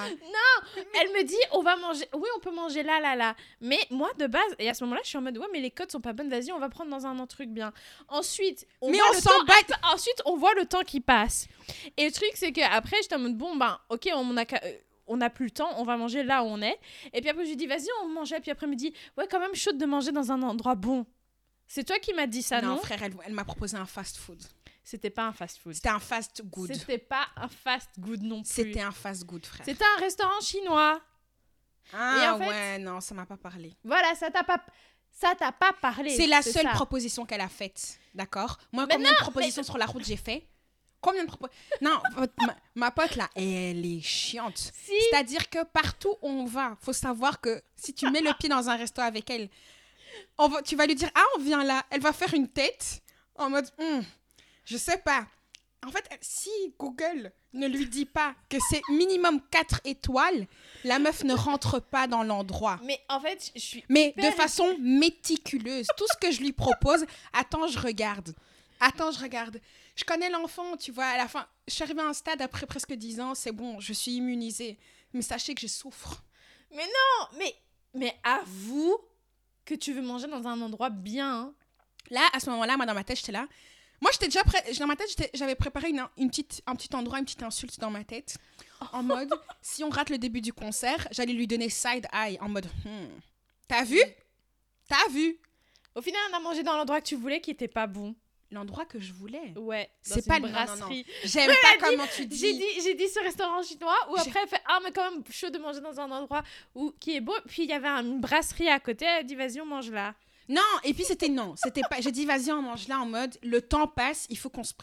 Elle 0.99 1.09
me 1.09 1.23
dit, 1.23 1.35
on 1.51 1.61
va 1.61 1.75
manger. 1.75 2.05
Oui, 2.13 2.27
on 2.35 2.39
peut 2.39 2.51
manger 2.53 2.83
là, 2.83 2.99
là, 2.99 3.15
là. 3.15 3.35
Mais 3.61 3.79
moi, 3.89 4.09
de 4.17 4.27
base, 4.27 4.55
et 4.59 4.69
à 4.69 4.73
ce 4.73 4.83
moment-là, 4.83 5.01
je 5.03 5.09
suis 5.09 5.17
en 5.17 5.21
mode, 5.21 5.37
ouais, 5.37 5.47
mais 5.51 5.59
les 5.59 5.71
codes 5.71 5.91
sont 5.91 6.01
pas 6.01 6.13
bonnes. 6.13 6.29
Vas-y, 6.29 6.51
on 6.51 6.59
va 6.59 6.69
prendre 6.69 6.89
dans 6.91 7.05
un 7.05 7.17
autre 7.19 7.35
truc 7.35 7.49
bien. 7.49 7.71
Ensuite, 8.07 8.65
on 8.81 8.89
mais 8.89 8.97
voit 8.97 9.07
on 9.09 9.13
le 9.13 9.21
temps- 9.21 9.45
bat. 9.45 9.77
Ensuite, 9.93 10.21
on 10.25 10.35
voit 10.37 10.53
le 10.55 10.65
temps 10.65 10.83
qui 10.83 10.99
passe. 10.99 11.47
Et 11.97 12.05
le 12.05 12.11
truc, 12.11 12.31
c'est 12.35 12.51
que 12.51 12.61
après, 12.61 12.97
j'étais 13.01 13.15
en 13.15 13.19
mode, 13.19 13.37
bon, 13.37 13.55
ben, 13.55 13.77
ok, 13.89 14.09
on 14.15 14.37
a. 14.37 14.41
euh, 14.41 14.73
On 15.07 15.17
n'a 15.17 15.29
plus 15.29 15.45
le 15.45 15.51
temps, 15.51 15.69
on 15.77 15.83
va 15.83 15.97
manger 15.97 16.23
là 16.23 16.43
où 16.43 16.47
on 16.47 16.61
est. 16.61 16.79
Et 17.13 17.19
puis 17.19 17.29
après, 17.29 17.43
je 17.43 17.49
lui 17.49 17.57
dis, 17.57 17.67
vas-y, 17.67 17.87
on 18.03 18.07
mangeait. 18.07 18.39
Puis 18.39 18.51
après, 18.51 18.65
elle 18.65 18.71
me 18.71 18.75
dit, 18.77 18.93
ouais, 19.17 19.27
quand 19.29 19.39
même 19.39 19.53
chaude 19.53 19.77
de 19.77 19.85
manger 19.85 20.11
dans 20.13 20.31
un 20.31 20.41
endroit 20.41 20.75
bon. 20.75 21.05
C'est 21.67 21.83
toi 21.83 21.97
qui 21.99 22.13
m'as 22.13 22.27
dit 22.27 22.43
ça, 22.43 22.61
non, 22.61 22.75
non? 22.75 22.77
frère, 22.77 23.01
elle, 23.03 23.13
elle 23.25 23.33
m'a 23.33 23.45
proposé 23.45 23.77
un 23.77 23.85
fast 23.85 24.17
food. 24.17 24.41
C'était 24.83 25.09
pas 25.09 25.23
un 25.27 25.31
fast-food. 25.33 25.73
C'était 25.75 25.89
un 25.89 25.99
fast 25.99 26.41
good. 26.45 26.73
C'était 26.73 26.97
pas 26.97 27.25
un 27.37 27.47
fast-good 27.47 28.21
non 28.21 28.43
plus. 28.43 28.51
C'était 28.51 28.81
un 28.81 28.91
fast 28.91 29.23
good 29.25 29.45
frère. 29.45 29.65
C'était 29.65 29.85
un 29.97 29.99
restaurant 30.01 30.41
chinois. 30.41 31.01
Ah 31.93 32.21
Et 32.21 32.29
en 32.29 32.37
fait- 32.39 32.49
ouais, 32.49 32.79
non, 32.79 32.99
ça 32.99 33.15
m'a 33.15 33.25
pas 33.25 33.37
parlé. 33.37 33.73
Voilà, 33.85 34.13
ça 34.15 34.29
t'a 34.29 34.43
pas, 34.43 34.61
ça 35.09 35.35
t'a 35.35 35.53
pas 35.53 35.71
parlé. 35.81 36.09
C'est 36.15 36.27
la 36.27 36.41
seule 36.41 36.63
ça. 36.65 36.71
proposition 36.71 37.25
qu'elle 37.25 37.39
a 37.41 37.47
faite, 37.49 37.97
d'accord? 38.13 38.57
Moi, 38.73 38.85
Mais 38.87 38.95
combien 38.95 39.11
de 39.11 39.17
propositions 39.17 39.63
sur 39.63 39.77
la 39.77 39.85
route 39.85 40.03
j'ai 40.03 40.17
fait? 40.17 40.45
Combien 40.99 41.23
de 41.23 41.27
propositions 41.29 41.61
Non, 41.81 42.01
votre- 42.15 42.33
ma, 42.45 42.55
ma 42.75 42.91
pote 42.91 43.15
là, 43.15 43.29
elle 43.35 43.85
est 43.85 44.01
chiante. 44.01 44.57
Si. 44.57 44.91
C'est-à-dire 45.11 45.49
que 45.49 45.63
partout 45.63 46.15
où 46.21 46.27
on 46.27 46.45
va, 46.45 46.77
faut 46.81 46.93
savoir 46.93 47.39
que 47.39 47.61
si 47.77 47.93
tu 47.93 48.09
mets 48.11 48.21
le 48.21 48.33
pied 48.37 48.49
dans 48.49 48.69
un 48.69 48.75
resto 48.75 49.01
avec 49.01 49.29
elle, 49.29 49.49
on 50.37 50.47
va, 50.47 50.61
tu 50.61 50.75
vas 50.75 50.85
lui 50.85 50.95
dire 50.95 51.09
ah 51.15 51.23
on 51.37 51.39
vient 51.41 51.63
là, 51.63 51.85
elle 51.89 52.01
va 52.01 52.13
faire 52.13 52.33
une 52.33 52.47
tête 52.47 53.01
en 53.35 53.49
mode 53.49 53.69
Hum, 53.79 54.03
je 54.65 54.77
sais 54.77 54.97
pas. 54.97 55.27
En 55.85 55.91
fait, 55.91 56.09
si 56.21 56.49
Google 56.79 57.33
ne 57.51 57.67
lui 57.67 57.87
dit 57.87 58.05
pas 58.05 58.35
que 58.49 58.57
c'est 58.69 58.81
minimum 58.89 59.41
4 59.51 59.81
étoiles, 59.83 60.47
la 60.85 60.97
meuf 60.97 61.23
ne 61.23 61.33
rentre 61.33 61.81
pas 61.81 62.07
dans 62.07 62.23
l'endroit. 62.23 62.79
Mais 62.83 62.99
en 63.09 63.19
fait, 63.19 63.51
je 63.53 63.59
suis. 63.59 63.83
Mais 63.89 64.13
de 64.17 64.31
façon 64.31 64.77
méticuleuse. 64.79 65.87
Tout 65.97 66.05
ce 66.11 66.17
que 66.17 66.31
je 66.31 66.39
lui 66.39 66.53
propose, 66.53 67.05
attends, 67.33 67.67
je 67.67 67.79
regarde. 67.79 68.33
Attends, 68.79 69.11
je 69.11 69.19
regarde. 69.19 69.59
Je 69.95 70.03
connais 70.03 70.29
l'enfant, 70.29 70.77
tu 70.77 70.91
vois, 70.91 71.05
à 71.05 71.17
la 71.17 71.27
fin, 71.27 71.45
je 71.67 71.73
suis 71.73 71.83
arrivée 71.83 72.01
à 72.01 72.07
un 72.07 72.13
stade 72.13 72.41
après 72.41 72.65
presque 72.65 72.93
10 72.93 73.19
ans, 73.19 73.35
c'est 73.35 73.51
bon, 73.51 73.79
je 73.79 73.93
suis 73.93 74.13
immunisée. 74.13 74.79
Mais 75.13 75.21
sachez 75.21 75.53
que 75.53 75.61
je 75.61 75.67
souffre. 75.67 76.23
Non, 76.71 77.27
mais, 77.37 77.55
mais 77.93 78.15
avoue 78.23 78.97
que 79.65 79.75
tu 79.75 79.93
veux 79.93 80.01
manger 80.01 80.27
dans 80.27 80.47
un 80.47 80.59
endroit 80.61 80.89
bien. 80.89 81.53
Là, 82.09 82.21
à 82.33 82.39
ce 82.39 82.49
moment-là, 82.49 82.75
moi, 82.77 82.85
dans 82.85 82.93
ma 82.93 83.03
tête, 83.03 83.17
j'étais 83.17 83.31
là. 83.31 83.47
Moi, 84.01 84.11
j'étais 84.11 84.25
déjà 84.27 84.43
prêt. 84.43 84.61
Dans 84.79 84.87
ma 84.87 84.95
tête, 84.97 85.31
j'avais 85.33 85.55
préparé 85.55 85.89
une, 85.89 86.05
une 86.17 86.29
petite, 86.29 86.61
un 86.67 86.75
petit 86.75 86.93
endroit, 86.95 87.19
une 87.19 87.25
petite 87.25 87.43
insulte 87.43 87.79
dans 87.79 87.89
ma 87.89 88.03
tête. 88.03 88.37
En 88.91 89.01
mode, 89.03 89.33
si 89.61 89.83
on 89.83 89.89
rate 89.89 90.09
le 90.09 90.17
début 90.17 90.41
du 90.41 90.51
concert, 90.51 91.07
j'allais 91.11 91.33
lui 91.33 91.47
donner 91.47 91.69
side 91.69 92.07
eye. 92.13 92.37
En 92.41 92.49
mode, 92.49 92.67
Hmm. 92.83 93.07
t'as 93.67 93.83
vu? 93.85 94.01
T'as 94.89 95.07
vu? 95.09 95.37
Au 95.95 96.01
final, 96.01 96.19
on 96.31 96.35
a 96.37 96.39
mangé 96.41 96.63
dans 96.63 96.75
l'endroit 96.75 96.99
que 96.99 97.07
tu 97.07 97.15
voulais 97.15 97.39
qui 97.39 97.51
était 97.51 97.67
pas 97.69 97.87
bon. 97.87 98.15
L'endroit 98.53 98.85
que 98.85 98.99
je 98.99 99.13
voulais. 99.13 99.53
Ouais. 99.57 99.89
C'est 100.01 100.25
pas 100.27 100.37
une 100.37 100.49
brasserie. 100.49 101.05
J'aime 101.23 101.49
pas 101.49 101.87
comment 101.87 102.05
tu 102.15 102.25
dis. 102.25 102.37
J'ai 102.37 102.53
dit, 102.53 102.81
j'ai 102.83 102.93
dit 102.93 103.07
ce 103.07 103.19
restaurant 103.19 103.61
chinois 103.63 103.97
où 104.09 104.15
après 104.15 104.39
elle 104.43 104.49
fait 104.49 104.61
ah 104.65 104.79
mais 104.83 104.91
quand 104.91 105.09
même 105.11 105.23
chaud 105.29 105.49
de 105.49 105.57
manger 105.57 105.81
dans 105.81 105.99
un 105.99 106.11
endroit 106.11 106.43
où 106.75 106.93
qui 106.99 107.15
est 107.15 107.21
beau. 107.21 107.35
Puis 107.47 107.63
il 107.63 107.69
y 107.69 107.73
avait 107.73 107.87
une 107.87 108.21
brasserie 108.21 108.69
à 108.69 108.79
côté. 108.79 109.05
Elle 109.05 109.25
dit 109.25 109.35
vas-y 109.35 109.59
on 109.59 109.65
mange 109.65 109.89
là. 109.91 110.13
Non, 110.49 110.61
et 110.83 110.93
puis 110.93 111.03
c'était 111.03 111.29
non. 111.29 111.55
C'était 111.55 111.81
pas. 111.89 112.01
J'ai 112.01 112.11
dit, 112.11 112.25
vas-y, 112.25 112.51
on 112.51 112.61
mange 112.61 112.87
là 112.87 112.99
en 112.99 113.05
mode, 113.05 113.37
le 113.43 113.61
temps 113.61 113.87
passe, 113.87 114.27
il 114.29 114.37
faut 114.37 114.49
qu'on 114.49 114.63
se. 114.63 114.73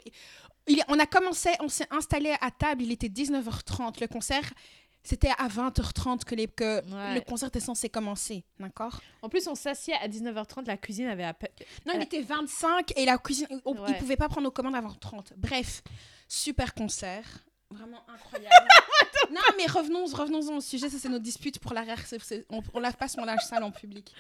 Il, 0.67 0.83
on 0.89 0.99
a 0.99 1.07
commencé, 1.07 1.51
on 1.61 1.69
s'est 1.69 1.87
installé 1.91 2.35
à 2.41 2.51
table, 2.51 2.83
il 2.83 2.93
était 2.93 3.09
19h30. 3.09 4.01
Le 4.01 4.07
concert, 4.07 4.53
c'était 5.03 5.33
à 5.39 5.49
20h30 5.49 6.25
que, 6.25 6.35
les, 6.35 6.47
que 6.47 6.81
Ouais. 6.93 7.15
le 7.15 7.21
concert 7.23 7.49
était 7.49 7.61
censé 7.61 7.89
commencer. 7.89 8.45
D'accord? 8.59 9.01
En 9.23 9.29
plus 9.29 9.47
on 9.49 9.55
s'assied 9.55 9.95
à 9.95 10.09
19h30. 10.09 10.67
La 10.67 10.77
cuisine 10.77 11.07
avait 11.07 11.25
à 11.25 11.35
peine. 11.35 11.51
Non, 11.87 11.95
il 11.97 12.03
était 12.03 12.23
25 12.23 12.93
et 12.97 13.05
la 13.07 13.19
cuisine, 13.19 13.47
on- 13.65 13.73
Ouais. 13.75 13.91
il 13.91 13.95
pouvait 13.97 14.17
pas 14.17 14.29
prendre 14.29 14.45
nos 14.45 14.51
commandes 14.51 14.75
avant 14.77 14.93
30. 14.95 15.33
Bref, 15.37 15.83
super 16.29 16.75
concert. 16.75 17.25
Vraiment 17.71 18.03
incroyable. 18.09 18.69
non, 19.31 19.41
mais 19.57 19.67
revenons, 19.67 20.05
revenons 20.07 20.57
au 20.57 20.61
sujet. 20.61 20.89
Ça, 20.89 20.99
c'est 20.99 21.09
nos 21.09 21.19
disputes 21.21 21.59
pour 21.61 21.73
l'arrière. 21.73 22.05
c'est- 22.07 22.19
c'est- 22.23 22.45
On, 22.51 22.63
on 22.75 22.81
lave 22.81 22.97
pas 22.97 23.07
son 23.09 23.25
linge 23.25 23.43
sale 23.49 23.63
en 23.63 23.71
public. 23.71 24.13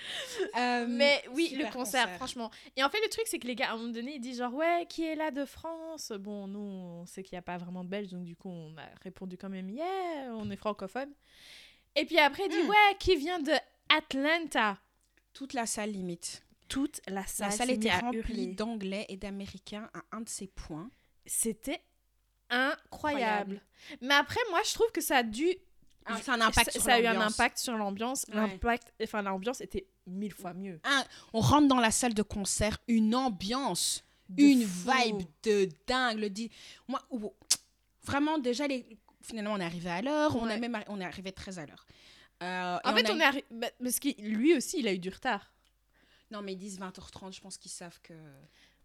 Euh, 0.56 0.86
Mais 0.88 1.24
oui, 1.32 1.54
le 1.58 1.70
concert, 1.72 2.08
franchement. 2.16 2.50
Et 2.76 2.84
en 2.84 2.88
fait, 2.90 3.00
le 3.02 3.08
truc, 3.08 3.26
c'est 3.26 3.38
que 3.40 3.46
les 3.48 3.56
gars, 3.56 3.70
à 3.70 3.72
un 3.72 3.76
moment 3.76 3.88
donné, 3.92 4.14
ils 4.14 4.20
disent 4.20 4.38
genre, 4.38 4.54
ouais, 4.54 4.86
qui 4.88 5.04
est 5.04 5.16
là 5.16 5.30
de 5.32 5.44
France? 5.44 6.12
Bon, 6.18 6.46
nous, 6.46 6.60
on 6.60 7.06
sait 7.06 7.22
qu'il 7.24 7.34
n'y 7.34 7.38
a 7.40 7.42
pas 7.42 7.58
vraiment 7.58 7.82
de 7.82 7.88
Belges, 7.88 8.10
donc 8.10 8.24
du 8.24 8.36
coup, 8.36 8.50
on 8.50 8.76
a 8.78 8.84
répondu 9.02 9.36
quand 9.36 9.48
même, 9.48 9.68
yeah, 9.68 10.32
on 10.32 10.48
est 10.50 10.56
francophone. 10.56 11.10
Et 11.96 12.04
puis 12.06 12.18
après, 12.18 12.44
il 12.46 12.50
dit, 12.50 12.62
Mm. 12.62 12.68
ouais, 12.70 12.96
qui 13.00 13.16
vient 13.16 13.40
de 13.40 13.52
Atlanta? 13.88 14.78
Toute 15.32 15.54
la 15.54 15.66
salle 15.66 15.90
limite. 15.90 16.44
Toute 16.68 17.00
la 17.08 17.26
salle, 17.26 17.50
La 17.50 17.56
salle 17.56 17.70
était 17.70 17.92
remplie 17.96 18.54
d'anglais 18.54 19.06
et 19.08 19.16
d'américains 19.16 19.90
à 19.92 20.02
un 20.16 20.20
de 20.20 20.28
ces 20.28 20.46
points. 20.46 20.88
C'était 21.26 21.80
incroyable. 22.50 23.60
Mais 24.00 24.14
après, 24.14 24.40
moi, 24.50 24.60
je 24.66 24.74
trouve 24.74 24.90
que 24.92 25.00
ça 25.00 25.18
a 25.18 25.22
dû. 25.22 25.48
Ah, 26.06 26.16
c'est 26.20 26.30
un 26.30 26.40
impact 26.40 26.66
ça, 26.66 26.72
sur 26.72 26.82
ça 26.82 26.94
a 26.94 27.00
eu 27.00 27.06
un 27.06 27.20
impact 27.20 27.58
sur 27.58 27.76
l'ambiance. 27.76 28.24
Ouais. 28.28 28.34
L'impact, 28.36 28.92
enfin, 29.02 29.22
l'ambiance 29.22 29.60
était 29.60 29.86
mille 30.06 30.32
fois 30.32 30.54
mieux. 30.54 30.80
On 31.32 31.40
rentre 31.40 31.68
dans 31.68 31.78
la 31.80 31.90
salle 31.90 32.14
de 32.14 32.22
concert, 32.22 32.78
une 32.88 33.14
ambiance 33.14 34.02
De 34.28 34.42
une 34.42 34.66
fou. 34.66 34.90
vibe 34.90 35.22
de 35.44 35.68
dingue. 35.86 36.18
Le 36.18 36.30
dit, 36.30 36.50
moi, 36.88 37.00
vraiment, 38.04 38.38
déjà, 38.38 38.66
les, 38.66 38.86
finalement, 39.22 39.52
on 39.52 39.60
est 39.60 39.64
arrivé 39.64 39.90
à 39.90 40.02
l'heure. 40.02 40.34
On, 40.36 40.46
a 40.46 40.56
même, 40.56 40.82
on 40.88 41.00
est 41.00 41.04
arrivé 41.04 41.32
très 41.32 41.58
à 41.58 41.66
l'heure. 41.66 41.86
Euh, 42.42 42.78
En 42.84 42.94
fait, 42.94 43.08
a 43.08 43.12
on 43.12 43.20
est 43.20 43.24
arri- 43.24 43.44
bah, 43.50 43.68
Parce 43.82 44.00
que 44.00 44.08
lui 44.20 44.56
aussi, 44.56 44.78
il 44.80 44.88
a 44.88 44.92
eu 44.94 44.98
du 44.98 45.10
retard. 45.10 45.52
Non, 46.30 46.42
mais 46.42 46.54
ils 46.54 46.56
disent 46.58 46.80
20h30, 46.80 47.32
je 47.34 47.40
pense 47.40 47.58
qu'ils 47.58 47.70
savent 47.70 48.00
que. 48.02 48.14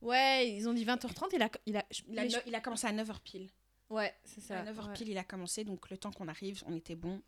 Ouais, 0.01 0.49
ils 0.49 0.67
ont 0.69 0.73
dit 0.73 0.85
20h30, 0.85 1.29
il 1.33 1.41
a. 1.41 1.49
Il 1.65 1.77
a, 1.77 1.85
Il 2.07 2.19
a, 2.19 2.23
mais 2.23 2.29
je- 2.29 2.37
ne- 2.37 2.41
il 2.47 2.55
a 2.55 2.61
commencé 2.61 2.87
à 2.87 2.91
9h 2.93 3.19
pile. 3.21 3.49
Ouais, 3.89 4.13
c'est 4.23 4.41
ça. 4.41 4.59
à 4.59 4.63
9h 4.63 4.87
ouais. 4.87 4.93
pile, 4.93 5.09
il 5.09 5.17
a 5.17 5.23
commencé, 5.23 5.63
donc 5.63 5.89
le 5.89 5.97
temps 5.97 6.11
qu'on 6.11 6.27
arrive, 6.27 6.63
on 6.65 6.73
était 6.75 6.95
bon. 6.95 7.21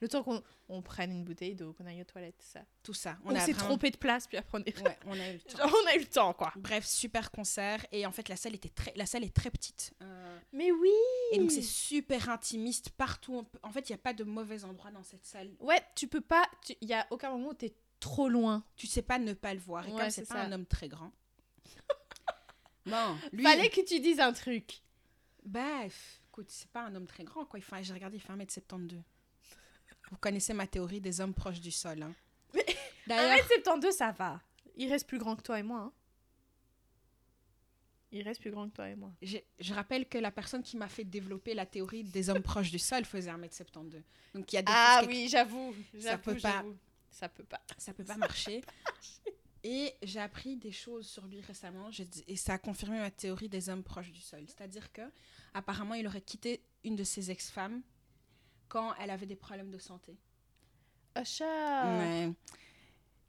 Le 0.00 0.08
temps 0.08 0.22
qu'on 0.24 0.42
on 0.68 0.82
prenne 0.82 1.12
une 1.12 1.24
bouteille 1.24 1.54
d'eau, 1.54 1.72
qu'on 1.72 1.86
aille 1.86 2.00
aux 2.00 2.04
toilettes, 2.04 2.36
tout 2.36 2.44
ça. 2.46 2.60
Tout 2.82 2.94
ça. 2.94 3.16
On, 3.24 3.30
s'est 3.38 3.52
vraiment- 3.52 3.68
trompé 3.68 3.90
de 3.90 3.96
place, 3.96 4.26
puis 4.26 4.36
après 4.36 4.58
on 4.58 4.64
est. 4.64 4.78
Ouais, 4.82 4.98
on 5.06 5.12
a 5.12 5.30
eu 5.30 5.34
le 5.34 5.38
temps. 5.40 5.56
Genre, 5.58 5.74
on 5.82 5.88
a 5.88 5.94
eu 5.94 6.00
le 6.00 6.06
temps, 6.06 6.32
quoi. 6.34 6.52
Bref, 6.56 6.84
super 6.84 7.30
concert. 7.30 7.86
Et 7.92 8.04
en 8.04 8.10
fait, 8.12 8.28
la 8.28 8.36
salle, 8.36 8.54
était 8.54 8.68
très... 8.70 8.92
la 8.96 9.06
salle 9.06 9.24
est 9.24 9.34
très 9.34 9.50
petite. 9.50 9.94
Euh, 10.02 10.38
Mais 10.52 10.72
oui 10.72 10.90
Et 11.32 11.38
donc, 11.38 11.50
c'est 11.52 11.62
super 11.62 12.28
intimiste 12.28 12.90
partout. 12.90 13.36
On 13.36 13.44
peut- 13.44 13.58
En 13.62 13.70
fait, 13.70 13.88
il 13.88 13.92
n'y 13.92 13.96
a 13.96 14.02
pas 14.02 14.12
de 14.12 14.24
mauvais 14.24 14.64
endroit 14.64 14.90
dans 14.90 15.04
cette 15.04 15.24
salle. 15.24 15.54
Ouais, 15.60 15.80
tu 15.94 16.08
peux 16.08 16.20
pas. 16.20 16.44
Il 16.80 16.88
y 16.88 16.92
a 16.94 17.06
aucun 17.10 17.30
moment 17.30 17.50
où 17.50 17.54
t'es 17.54 17.72
trop 18.00 18.28
loin. 18.28 18.64
Tu 18.76 18.86
sais 18.88 19.00
pas 19.02 19.18
ne 19.18 19.32
pas 19.32 19.54
le 19.54 19.60
voir. 19.60 19.86
Et 19.88 19.92
Ouais, 19.92 20.00
comme 20.00 20.10
c'est 20.10 20.22
c'est 20.22 20.28
pas 20.28 20.34
ça. 20.34 20.42
un 20.42 20.52
homme 20.52 20.66
très 20.66 20.88
grand. 20.88 21.12
Bon, 22.86 23.16
lui. 23.32 23.42
Fallait 23.42 23.70
que 23.70 23.80
tu 23.84 24.00
dises 24.00 24.20
un 24.20 24.32
truc. 24.32 24.80
Bref, 25.44 26.20
écoute, 26.28 26.46
c'est 26.50 26.68
pas 26.70 26.82
un 26.84 26.94
homme 26.94 27.06
très 27.06 27.24
grand, 27.24 27.44
quoi. 27.44 27.60
Fait... 27.60 27.82
J'ai 27.84 27.92
regardé, 27.94 28.16
il 28.16 28.20
fait 28.20 28.32
1m72. 28.32 29.00
Vous 30.10 30.16
connaissez 30.18 30.52
ma 30.54 30.66
théorie 30.66 31.00
des 31.00 31.20
hommes 31.20 31.34
proches 31.34 31.60
du 31.60 31.70
sol. 31.70 32.02
Hein. 32.02 32.14
Mais- 32.54 32.64
D'ailleurs, 33.06 33.38
1m72, 33.66 33.90
ça 33.92 34.12
va. 34.12 34.40
Il 34.76 34.88
reste 34.90 35.06
plus 35.06 35.18
grand 35.18 35.36
que 35.36 35.42
toi 35.42 35.58
et 35.58 35.62
moi. 35.62 35.80
hein. 35.80 35.92
Il 38.12 38.22
reste 38.22 38.40
plus 38.40 38.50
grand 38.52 38.68
que 38.68 38.74
toi 38.74 38.88
et 38.88 38.94
moi. 38.94 39.10
je, 39.22 39.38
je 39.58 39.74
rappelle 39.74 40.08
que 40.08 40.18
la 40.18 40.30
personne 40.30 40.62
qui 40.62 40.76
m'a 40.76 40.88
fait 40.88 41.02
développer 41.04 41.52
la 41.52 41.66
théorie 41.66 42.04
des 42.04 42.30
hommes 42.30 42.42
proches 42.42 42.70
du 42.70 42.78
sol 42.78 43.04
faisait 43.04 43.30
1m72. 43.32 44.02
Donc 44.34 44.52
il 44.52 44.56
y 44.56 44.58
a 44.58 44.62
des 44.62 44.72
Ah 44.72 45.02
oui, 45.06 45.28
j'avoue. 45.28 45.74
Ça 45.94 46.10
j'avoue, 46.10 46.22
peut 46.22 46.36
pas. 46.40 46.64
Ça 47.10 47.28
peut 47.28 47.42
pas. 47.44 47.60
ça 47.76 47.92
peut 47.92 48.04
pas 48.04 48.16
marcher. 48.16 48.62
Et 49.66 49.94
j'ai 50.02 50.20
appris 50.20 50.56
des 50.56 50.72
choses 50.72 51.08
sur 51.08 51.26
lui 51.26 51.40
récemment 51.40 51.88
et 52.28 52.36
ça 52.36 52.52
a 52.54 52.58
confirmé 52.58 52.98
ma 52.98 53.10
théorie 53.10 53.48
des 53.48 53.70
hommes 53.70 53.82
proches 53.82 54.10
du 54.12 54.20
sol. 54.20 54.44
C'est-à-dire 54.46 54.92
que 54.92 55.00
apparemment 55.54 55.94
il 55.94 56.06
aurait 56.06 56.20
quitté 56.20 56.62
une 56.84 56.96
de 56.96 57.04
ses 57.04 57.30
ex-femmes 57.30 57.80
quand 58.68 58.94
elle 59.00 59.08
avait 59.10 59.24
des 59.26 59.36
problèmes 59.36 59.70
de 59.70 59.78
santé. 59.78 60.18
Usher. 61.18 61.44
Mais 61.46 62.30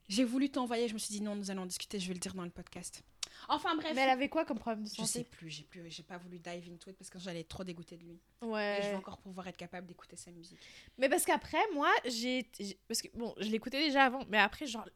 j'ai 0.09 0.23
voulu 0.25 0.49
t'envoyer, 0.49 0.87
je 0.89 0.93
me 0.93 0.99
suis 0.99 1.13
dit 1.13 1.21
non, 1.21 1.35
nous 1.35 1.51
allons 1.51 1.65
discuter, 1.65 1.99
je 1.99 2.07
vais 2.09 2.13
le 2.13 2.19
dire 2.19 2.33
dans 2.33 2.43
le 2.43 2.49
podcast. 2.49 3.01
Enfin 3.47 3.75
bref. 3.75 3.91
Mais 3.95 4.01
elle 4.01 4.09
avait 4.09 4.29
quoi 4.29 4.43
comme 4.45 4.57
problème 4.59 4.83
de 4.83 4.89
Je 4.89 4.95
santé? 4.95 5.07
sais 5.09 5.23
plus, 5.23 5.49
j'ai 5.49 5.63
plus, 5.63 5.89
j'ai 5.89 6.03
pas 6.03 6.17
voulu 6.17 6.39
dive 6.39 6.69
into 6.73 6.89
it 6.89 6.97
parce 6.97 7.09
que 7.09 7.19
j'allais 7.19 7.43
trop 7.43 7.63
dégoûtée 7.63 7.95
de 7.97 8.03
lui. 8.03 8.15
Et 8.15 8.19
je 8.41 8.45
Ouais. 8.47 8.79
vais 8.91 8.95
encore 8.95 9.17
pouvoir 9.19 9.47
être 9.47 9.57
capable 9.57 9.87
d'écouter 9.87 10.15
sa 10.15 10.31
musique. 10.31 10.59
Mais 10.97 11.09
parce 11.09 11.25
qu'après, 11.25 11.61
moi, 11.73 11.89
j'ai- 12.05 12.49
Parce 12.87 13.01
que, 13.01 13.07
bon, 13.15 13.33
je 13.39 13.47
l'écoutais 13.49 13.79
déjà 13.81 14.03
avant, 14.05 14.25
mais 14.29 14.37
après, 14.39 14.65
genre. 14.67 14.87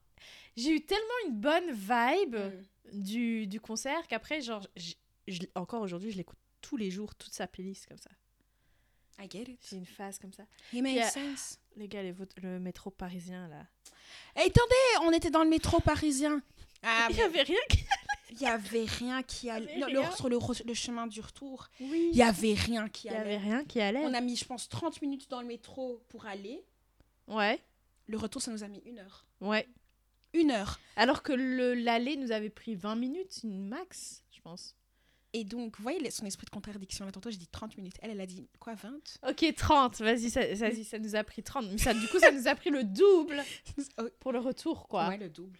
J'ai 0.57 0.71
eu 0.71 0.81
tellement 0.85 1.03
une 1.27 1.35
bonne 1.39 1.71
vibe 1.71 2.35
Mm. 2.91 3.01
du, 3.03 3.47
du 3.47 3.59
concert 3.61 4.07
qu'après, 4.07 4.41
genre. 4.41 4.65
j'- 4.75 4.97
encore 5.55 5.81
aujourd'hui, 5.81 6.11
je 6.11 6.17
l'écoute 6.17 6.39
tous 6.61 6.75
les 6.77 6.89
jours, 6.89 7.13
toute 7.15 7.33
sa 7.33 7.45
playlist 7.47 7.85
comme 7.88 7.97
ça. 7.99 8.09
I 9.21 9.27
get 9.29 9.43
it. 9.51 9.59
J'ai 9.69 9.75
une 9.75 9.85
phase 9.85 10.17
comme 10.17 10.33
ça. 10.33 10.43
He 10.73 10.81
makes 10.81 10.97
euh, 10.97 11.09
sense. 11.09 11.59
Les 11.75 11.88
gars, 11.88 12.01
les 12.01 12.15
le 12.41 12.59
métro 12.59 12.89
parisien, 12.89 13.47
là. 13.49 13.65
Eh, 14.38 14.39
attendez, 14.39 15.05
on 15.05 15.11
était 15.11 15.29
dans 15.29 15.43
le 15.43 15.49
métro 15.49 15.79
parisien. 15.81 16.41
Ah, 16.83 17.07
Il 17.09 17.15
y 17.15 17.17
mais 17.19 17.23
avait 17.25 17.41
rien 17.43 17.59
qui. 17.69 17.79
il 18.31 18.41
y 18.41 18.45
avait 18.45 18.85
rien 18.85 19.21
qui 19.23 19.49
allait. 19.49 19.75
le- 19.77 20.11
sur 20.15 20.29
le, 20.29 20.73
chemin 20.73 21.05
du 21.07 21.19
retour, 21.21 21.67
Oui. 21.81 22.09
il 22.11 22.17
y 22.17 22.21
avait 22.23 22.53
rien 22.53 22.88
qui 22.89 23.07
Il 23.07 23.11
y 23.11 23.15
avait 23.15 23.35
allait. 23.35 23.38
rien 23.38 23.65
qui 23.65 23.81
allait. 23.81 23.99
On 24.03 24.13
a 24.13 24.21
mis, 24.21 24.35
je 24.38 24.45
pense, 24.45 24.67
30 24.69 25.01
minutes 25.01 25.29
dans 25.29 25.41
le 25.41 25.47
métro 25.47 26.01
pour 26.09 26.25
aller. 26.25 26.63
Ouais. 27.27 27.61
Le 28.07 28.17
retour, 28.17 28.41
ça 28.41 28.51
nous 28.51 28.63
a 28.63 28.67
mis 28.67 28.79
une 28.85 28.99
heure. 28.99 29.25
Ouais. 29.41 29.67
Une 30.33 30.51
heure. 30.51 30.79
Alors 30.95 31.24
que 31.24 31.33
le 31.33 31.74
l'aller 31.74 32.17
nous 32.17 32.31
avait 32.31 32.50
pris 32.50 32.75
20 32.75 32.95
minutes, 32.95 33.39
une 33.43 33.67
max, 33.67 34.24
je 34.31 34.41
pense. 34.41 34.75
Et 35.33 35.43
donc, 35.43 35.77
vous 35.77 35.83
voyez 35.83 36.09
son 36.09 36.25
esprit 36.25 36.45
de 36.45 36.50
contradiction. 36.50 37.05
Là, 37.05 37.12
tantôt, 37.12 37.29
j'ai 37.29 37.38
dit 37.38 37.48
30 37.48 37.77
minutes. 37.77 37.95
Elle, 38.01 38.12
elle 38.12 38.21
a 38.21 38.25
dit 38.25 38.50
quoi, 38.59 38.74
20 38.74 39.19
Ok, 39.29 39.45
30, 39.55 40.00
vas-y, 40.00 40.29
ça, 40.29 40.41
vas-y, 40.55 40.83
ça 40.83 40.98
nous 40.98 41.15
a 41.15 41.24
pris 41.24 41.43
30. 41.43 41.67
Mais 41.71 41.77
ça, 41.77 41.93
du 41.93 42.07
coup, 42.07 42.19
ça 42.19 42.31
nous 42.31 42.48
a 42.48 42.55
pris 42.55 42.71
le 42.71 42.83
double 42.83 43.43
Oh, 44.00 44.07
pour 44.19 44.31
le 44.31 44.39
retour, 44.39 44.88
quoi. 44.88 45.07
Ouais, 45.07 45.17
le 45.17 45.29
double. 45.29 45.59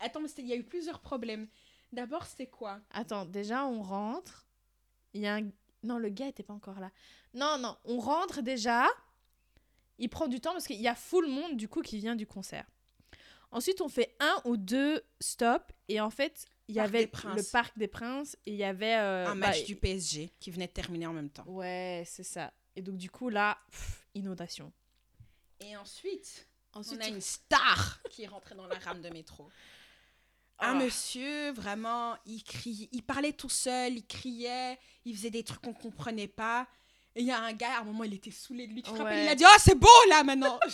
Attends, 0.00 0.20
mais 0.20 0.28
il 0.38 0.46
y 0.46 0.52
a 0.52 0.56
eu 0.56 0.64
plusieurs 0.64 1.00
problèmes. 1.00 1.48
D'abord, 1.92 2.24
c'était 2.24 2.46
quoi? 2.46 2.80
Attends, 2.90 3.26
déjà, 3.26 3.66
on 3.66 3.82
rentre. 3.82 4.46
Il 5.12 5.20
y 5.20 5.26
a 5.26 5.36
un... 5.36 5.50
Non, 5.82 5.98
le 5.98 6.08
gars 6.08 6.28
était 6.28 6.42
pas 6.42 6.54
encore 6.54 6.80
là. 6.80 6.90
Non, 7.34 7.58
non, 7.58 7.76
on 7.84 7.98
rentre 7.98 8.42
déjà. 8.42 8.86
Il 9.98 10.08
prend 10.08 10.28
du 10.28 10.40
temps 10.40 10.52
parce 10.52 10.66
qu'il 10.66 10.80
y 10.80 10.88
a 10.88 10.94
full 10.94 11.26
monde, 11.28 11.56
du 11.56 11.68
coup, 11.68 11.82
qui 11.82 11.98
vient 11.98 12.16
du 12.16 12.26
concert. 12.26 12.66
Ensuite, 13.50 13.80
on 13.80 13.88
fait 13.88 14.14
un 14.20 14.40
ou 14.44 14.56
deux 14.56 15.02
stops. 15.20 15.72
Et 15.88 16.00
en 16.00 16.10
fait, 16.10 16.44
il 16.68 16.74
y 16.74 16.80
avait 16.80 17.10
le 17.34 17.42
Parc 17.50 17.78
des 17.78 17.88
Princes. 17.88 18.36
Et 18.46 18.52
il 18.52 18.56
y 18.58 18.64
avait... 18.64 18.96
euh, 18.96 19.26
Un 19.26 19.36
bah, 19.36 19.48
match 19.48 19.64
du 19.64 19.76
PSG 19.76 20.32
qui 20.40 20.50
venait 20.50 20.66
de 20.66 20.72
terminer 20.72 21.06
en 21.06 21.12
même 21.12 21.30
temps. 21.30 21.44
Ouais, 21.46 22.04
c'est 22.06 22.24
ça. 22.24 22.52
Et 22.76 22.82
donc, 22.82 22.96
du 22.96 23.10
coup, 23.10 23.28
là, 23.30 23.58
pff, 23.70 24.06
inondation. 24.14 24.72
Et 25.60 25.76
ensuite, 25.76 26.46
Ensuite, 26.74 27.00
on 27.02 27.04
a 27.04 27.08
une 27.08 27.20
star 27.22 28.00
qui 28.10 28.24
est 28.24 28.26
rentrée 28.28 28.54
dans 28.54 28.66
la 28.66 28.78
rame 28.78 29.00
de 29.00 29.08
métro. 29.08 29.48
Un 30.60 30.72
Ah. 30.72 30.74
monsieur, 30.74 31.50
vraiment, 31.52 32.16
il 32.26 32.42
criait, 32.44 32.88
il 32.92 33.02
parlait 33.02 33.32
tout 33.32 33.48
seul, 33.48 33.94
il 33.94 34.06
criait, 34.06 34.78
il 35.04 35.16
faisait 35.16 35.30
des 35.30 35.42
trucs 35.42 35.62
qu'on 35.62 35.72
comprenait 35.72 36.28
pas. 36.28 36.68
Et 37.14 37.20
il 37.22 37.26
y 37.26 37.32
a 37.32 37.40
un 37.40 37.52
gars, 37.54 37.78
à 37.78 37.80
un 37.80 37.84
moment, 37.84 38.04
il 38.04 38.12
était 38.14 38.30
saoulé 38.30 38.66
de 38.66 38.72
lui. 38.74 38.82
Tu 38.82 38.90
te 38.90 38.96
Ouais. 38.96 39.02
rappelles 39.02 39.24
Il 39.24 39.28
a 39.28 39.34
dit 39.34 39.44
Oh, 39.46 39.56
c'est 39.58 39.74
beau 39.78 39.88
là 40.10 40.22
maintenant 40.22 40.60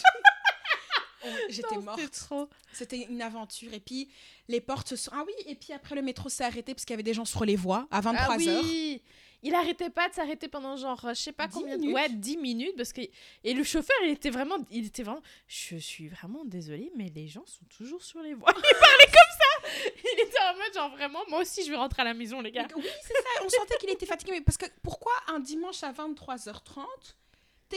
J'étais 1.48 1.76
morte. 1.78 2.00
c'était 2.00 2.10
trop. 2.12 2.48
C'était 2.72 3.02
une 3.08 3.22
aventure. 3.22 3.72
Et 3.72 3.80
puis, 3.80 4.08
les 4.48 4.60
portes 4.60 4.88
se 4.88 4.96
sont. 4.96 5.10
Ah 5.14 5.22
oui, 5.26 5.32
et 5.46 5.54
puis 5.54 5.72
après, 5.72 5.94
le 5.94 6.02
métro 6.02 6.28
s'est 6.28 6.44
arrêté 6.44 6.74
parce 6.74 6.84
qu'il 6.84 6.92
y 6.92 6.94
avait 6.94 7.02
des 7.02 7.14
gens 7.14 7.24
sur 7.24 7.44
les 7.44 7.56
voies 7.56 7.86
à 7.90 8.00
23h. 8.00 8.16
Ah 8.18 8.36
oui 8.38 9.02
Il 9.42 9.54
arrêtait 9.54 9.90
pas 9.90 10.08
de 10.08 10.14
s'arrêter 10.14 10.48
pendant 10.48 10.76
genre, 10.76 11.04
euh, 11.04 11.14
je 11.14 11.20
sais 11.20 11.32
pas 11.32 11.46
10 11.46 11.54
combien 11.54 11.76
minutes. 11.76 11.90
de... 11.90 11.94
Ouais, 11.94 12.08
10 12.08 12.36
minutes. 12.38 12.76
Parce 12.76 12.92
que... 12.92 13.02
Et 13.42 13.54
le 13.54 13.62
chauffeur, 13.64 13.96
il 14.04 14.10
était 14.10 14.30
vraiment... 14.30 14.56
Il 14.70 14.86
était 14.86 15.02
vraiment... 15.02 15.22
Je 15.46 15.76
suis 15.76 16.08
vraiment 16.08 16.44
désolée, 16.44 16.90
mais 16.96 17.10
les 17.14 17.28
gens 17.28 17.44
sont 17.46 17.64
toujours 17.76 18.02
sur 18.02 18.20
les 18.20 18.34
voies. 18.34 18.52
Il 18.56 18.78
parlait 18.78 19.06
comme 19.06 19.14
ça 19.38 19.80
Il 20.02 20.20
était 20.20 20.38
en 20.40 20.54
mode 20.56 20.74
genre 20.74 20.90
vraiment, 20.96 21.20
moi 21.28 21.40
aussi 21.40 21.64
je 21.64 21.70
vais 21.70 21.76
rentrer 21.76 22.02
à 22.02 22.04
la 22.04 22.14
maison, 22.14 22.40
les 22.40 22.52
gars. 22.52 22.66
Oui, 22.76 22.84
c'est 23.02 23.14
ça. 23.14 23.44
On 23.44 23.48
sentait 23.48 23.76
qu'il 23.78 23.90
était 23.90 24.06
fatigué. 24.06 24.32
Mais 24.32 24.40
parce 24.40 24.56
que 24.58 24.66
pourquoi 24.82 25.12
un 25.28 25.40
dimanche 25.40 25.82
à 25.82 25.92
23h30, 25.92 26.84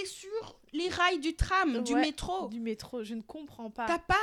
sur 0.05 0.59
les 0.73 0.89
rails 0.89 1.19
du 1.19 1.35
tram, 1.35 1.83
du 1.83 1.95
métro 1.95 2.47
Du 2.49 2.59
métro, 2.59 3.03
je 3.03 3.13
ne 3.15 3.21
comprends 3.21 3.69
pas. 3.71 3.85
T'as 3.87 3.99
pas. 3.99 4.15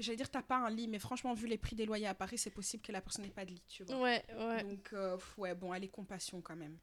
J'allais 0.00 0.16
dire, 0.16 0.30
t'as 0.30 0.42
pas 0.42 0.56
un 0.56 0.70
lit, 0.70 0.88
mais 0.88 0.98
franchement, 0.98 1.34
vu 1.34 1.46
les 1.46 1.58
prix 1.58 1.76
des 1.76 1.84
loyers 1.84 2.06
à 2.06 2.14
Paris, 2.14 2.38
c'est 2.38 2.50
possible 2.50 2.82
que 2.82 2.90
la 2.92 3.02
personne 3.02 3.24
n'ait 3.24 3.30
pas 3.30 3.44
de 3.44 3.50
lit, 3.50 3.62
tu 3.68 3.84
vois. 3.84 4.00
Ouais, 4.00 4.24
ouais. 4.38 4.62
Donc, 4.64 4.88
euh, 4.94 5.18
ouais, 5.36 5.54
bon, 5.54 5.72
allez, 5.72 5.88
compassion 5.88 6.40
quand 6.40 6.56
même. 6.56 6.78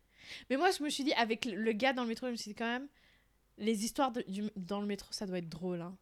Mais 0.52 0.58
moi, 0.58 0.70
je 0.70 0.84
me 0.84 0.90
suis 0.90 1.04
dit, 1.04 1.14
avec 1.14 1.46
le- 1.46 1.72
gars 1.72 1.94
dans 1.94 2.04
le 2.04 2.10
métro, 2.10 2.28
je 2.28 2.32
me 2.32 2.36
suis 2.36 2.52
dit 2.52 2.56
quand 2.56 2.66
même, 2.68 2.88
les 3.58 3.84
histoires 3.86 4.12
de- 4.12 4.22
du, 4.28 4.44
dans 4.56 4.80
le 4.82 4.86
métro, 4.86 5.12
ça 5.12 5.26
doit 5.26 5.40
être 5.40 5.50
drôle. 5.50 5.82
Hein. 5.82 5.98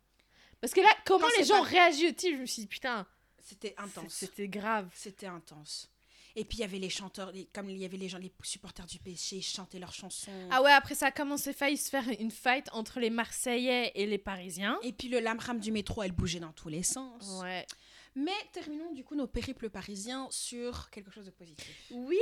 Parce 0.60 0.74
que 0.74 0.82
là, 0.82 0.90
comment 1.06 1.26
Quand 1.28 1.38
les 1.40 1.46
gens 1.46 1.60
pas- 1.64 1.70
réagissent 1.70 2.16
Je 2.22 2.36
me 2.36 2.46
suis 2.46 2.64
dit, 2.64 2.68
putain, 2.68 3.08
C'était 3.42 3.74
intense. 3.78 4.14
c'était 4.14 4.50
grave. 4.50 4.90
C'était 4.94 5.28
intense. 5.28 5.90
Et 6.40 6.46
puis, 6.46 6.60
il 6.60 6.62
y 6.62 6.64
avait 6.64 6.80
les 6.80 6.90
chanteurs, 6.90 7.32
les- 7.32 7.46
comme 7.54 7.70
il 7.70 7.78
y 7.78 7.86
avait 7.86 7.98
les 7.98 8.08
gens, 8.10 8.18
les 8.18 8.32
supporters 8.44 8.86
du 8.86 8.98
PSG, 9.00 9.38
ils 9.38 9.42
chantaient 9.42 9.80
leurs 9.80 9.94
chansons. 9.94 10.32
Ah 10.52 10.62
ouais, 10.62 10.72
après 10.72 10.96
ça 10.96 11.08
a 11.08 11.12
commencé 11.12 11.52
failli 11.54 11.76
se 11.78 11.90
faire 11.90 12.08
une 12.20 12.32
fight 12.32 12.68
entre 12.72 13.00
les 13.00 13.10
Marseillais 13.10 13.92
et 13.96 14.06
les 14.06 14.18
Parisiens. 14.18 14.80
Et 14.84 14.94
puis, 14.94 15.10
le 15.10 15.20
lame-rame 15.20 15.60
du 15.60 15.72
métro, 15.72 16.02
elle 16.04 16.12
bougeait 16.14 16.40
dans 16.40 16.54
tous 16.54 16.70
les 16.70 16.84
sens. 16.84 17.42
Ouais. 17.42 17.66
Mais 18.16 18.32
terminons 18.54 18.92
du 18.94 19.04
coup 19.04 19.16
nos 19.16 19.28
périples 19.28 19.70
parisiens 19.70 20.28
sur 20.32 20.90
quelque 20.90 21.12
chose 21.12 21.26
de 21.26 21.32
positif. 21.32 21.88
Oui, 21.92 22.18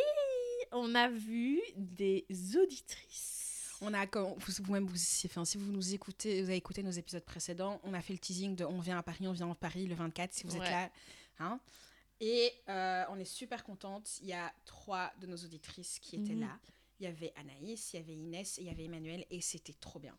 on 0.72 0.94
a 0.96 1.08
vu 1.10 1.62
des 1.76 2.26
auditrices. 2.62 3.78
On 3.82 3.94
a, 3.94 4.06
vous, 4.06 4.36
vous-même, 4.64 4.86
vous, 4.88 4.96
si 4.98 5.28
enfin, 5.28 5.46
si 5.46 5.58
vous 5.58 5.72
nous 5.72 5.94
écoutez, 5.94 6.42
vous 6.42 6.50
avez 6.50 6.58
écouté 6.58 6.82
nos 6.84 6.92
épisodes 6.92 7.24
précédents, 7.24 7.80
on 7.84 7.94
a 7.94 8.02
fait 8.02 8.14
le 8.14 8.20
teasing 8.20 8.56
de 8.56 8.66
On 8.66 8.80
vient 8.80 8.98
à 8.98 9.04
Paris, 9.04 9.28
on 9.28 9.32
vient 9.32 9.50
à 9.52 9.56
Paris 9.56 9.86
le 9.86 9.96
24, 9.96 10.34
si 10.34 10.46
vous 10.46 10.56
Ouais. 10.58 10.66
êtes 10.66 10.72
là. 10.72 10.90
Hein 11.40 11.60
Et 12.20 12.52
euh, 12.70 13.04
on 13.10 13.20
est 13.20 13.26
super 13.26 13.64
contente. 13.64 14.20
Il 14.22 14.28
y 14.28 14.34
a 14.34 14.52
trois 14.66 15.12
de 15.22 15.28
nos 15.28 15.38
auditrices 15.38 16.00
qui 16.00 16.16
étaient 16.16 16.34
Mhm. 16.34 16.42
là. 16.42 16.60
Il 17.00 17.04
y 17.04 17.08
avait 17.08 17.32
Anaïs, 17.36 17.94
il 17.94 17.98
y 17.98 18.00
avait 18.00 18.14
Inès 18.16 18.58
et 18.58 18.62
il 18.62 18.68
y 18.68 18.72
avait 18.72 18.86
Emmanuel 18.86 19.24
et 19.30 19.40
c'était 19.42 19.74
trop 19.74 20.00
bien. 20.00 20.18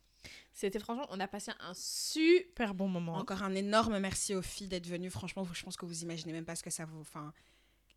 C'était 0.53 0.79
franchement, 0.79 1.05
on 1.09 1.19
a 1.19 1.27
passé 1.27 1.51
un 1.59 1.73
super 1.73 2.73
bon 2.73 2.87
moment. 2.87 3.15
Encore 3.15 3.43
un 3.43 3.53
énorme 3.53 3.99
merci 3.99 4.33
aux 4.33 4.41
filles 4.41 4.67
d'être 4.69 4.87
venues. 4.87 5.09
Franchement, 5.09 5.45
je 5.51 5.63
pense 5.63 5.75
que 5.75 5.85
vous 5.85 6.03
imaginez 6.03 6.31
même 6.31 6.45
pas 6.45 6.55
ce 6.55 6.63
que 6.63 6.69
ça 6.69 6.85
vous. 6.85 7.01
Enfin, 7.01 7.33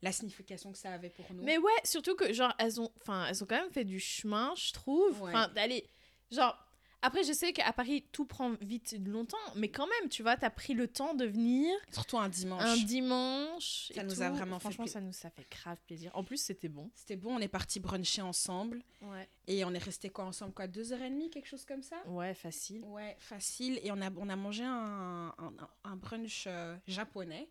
la 0.02 0.11
signification 0.11 0.73
que 0.73 0.78
ça 0.78 0.92
avait 0.92 1.11
pour 1.11 1.32
nous. 1.32 1.44
Mais 1.44 1.59
ouais, 1.59 1.71
surtout 1.85 2.16
que 2.16 2.32
genre 2.32 2.52
elles 2.59 2.80
ont, 2.80 2.90
enfin 3.00 3.26
elles 3.28 3.40
ont 3.42 3.47
quand 3.47 3.61
même 3.61 3.71
fait 3.73 3.85
du 3.85 4.00
chemin, 4.00 4.52
je 4.56 4.73
trouve. 4.73 5.21
Ouais. 5.23 5.30
Enfin 5.30 5.47
d'aller, 5.49 5.87
genre 6.32 6.56
Après, 7.04 7.25
je 7.25 7.32
sais 7.32 7.52
qu'à 7.52 7.73
Paris, 7.73 8.04
tout 8.12 8.25
prend 8.25 8.52
vite 8.61 8.94
longtemps, 9.04 9.37
mais 9.56 9.68
quand 9.68 9.88
même, 9.88 10.09
tu 10.09 10.23
vois, 10.23 10.37
t'as 10.37 10.50
pris 10.50 10.73
le 10.73 10.87
temps 10.87 11.14
de 11.14 11.25
venir 11.26 11.75
Surtout 11.92 12.16
un 12.16 12.28
dimanche. 12.28 12.62
un 12.62 12.76
dimanche. 12.76 13.90
Ça 13.92 14.02
et 14.02 14.04
nous 14.04 14.23
a 14.23 14.30
vraiment 14.30 14.59
fait 14.61 14.62
Franchement, 14.66 14.85
pla- 14.85 14.92
ça 14.92 15.00
nous 15.00 15.11
a 15.25 15.30
fait 15.30 15.47
grave 15.50 15.78
plaisir. 15.85 16.12
En 16.14 16.23
plus, 16.23 16.37
c'était 16.37 16.68
bon. 16.68 16.90
C'était 16.94 17.16
bon, 17.16 17.35
on 17.37 17.40
est 17.40 17.49
parti 17.49 17.80
bruncher 17.80 18.23
ensemble. 18.23 18.82
Ouais. 19.00 19.28
Et 19.49 19.64
on 19.64 19.75
est 19.75 19.82
resté 19.82 20.11
quoi 20.11 20.25
ensemble 20.26 20.52
quoi 20.54 20.68
Deux 20.68 20.92
heures 20.92 21.02
et 21.02 21.11
demie, 21.11 21.28
quelque 21.28 21.49
chose 21.49 21.64
comme 21.64 21.82
ça? 21.82 21.97
Ouais, 22.06 22.35
facile. 22.35 22.85
Ouais, 22.85 23.16
facile. 23.18 23.80
Et 23.82 23.90
on 23.90 24.00
a, 24.00 24.09
on 24.16 24.28
a 24.28 24.37
mangé 24.37 24.62
un, 24.62 25.35
un, 25.37 25.52
un 25.82 25.97
brunch 25.97 26.44
euh, 26.47 26.76
japonais. 26.87 27.49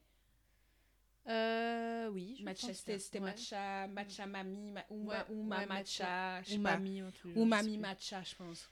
Euh, 1.27 2.07
oui. 2.09 2.35
je 2.39 2.43
Matcha, 2.45 2.67
pense 2.67 2.77
c'était 2.77 3.19
Ouais. 3.19 3.25
matcha, 3.31 3.87
matcha 3.87 4.25
mami, 4.25 4.71
ma, 4.71 4.83
uma, 4.89 5.13
Ouais, 5.13 5.25
uma 5.35 5.57
ouais, 5.59 5.65
matcha, 5.67 6.41
je 6.43 6.49
sais 6.51 6.57
Ou 6.57 6.63
pas. 6.63 6.77
je 6.79 7.63
sais 7.71 7.77
matcha, 7.77 8.23
je 8.23 8.35
pense. 8.35 8.69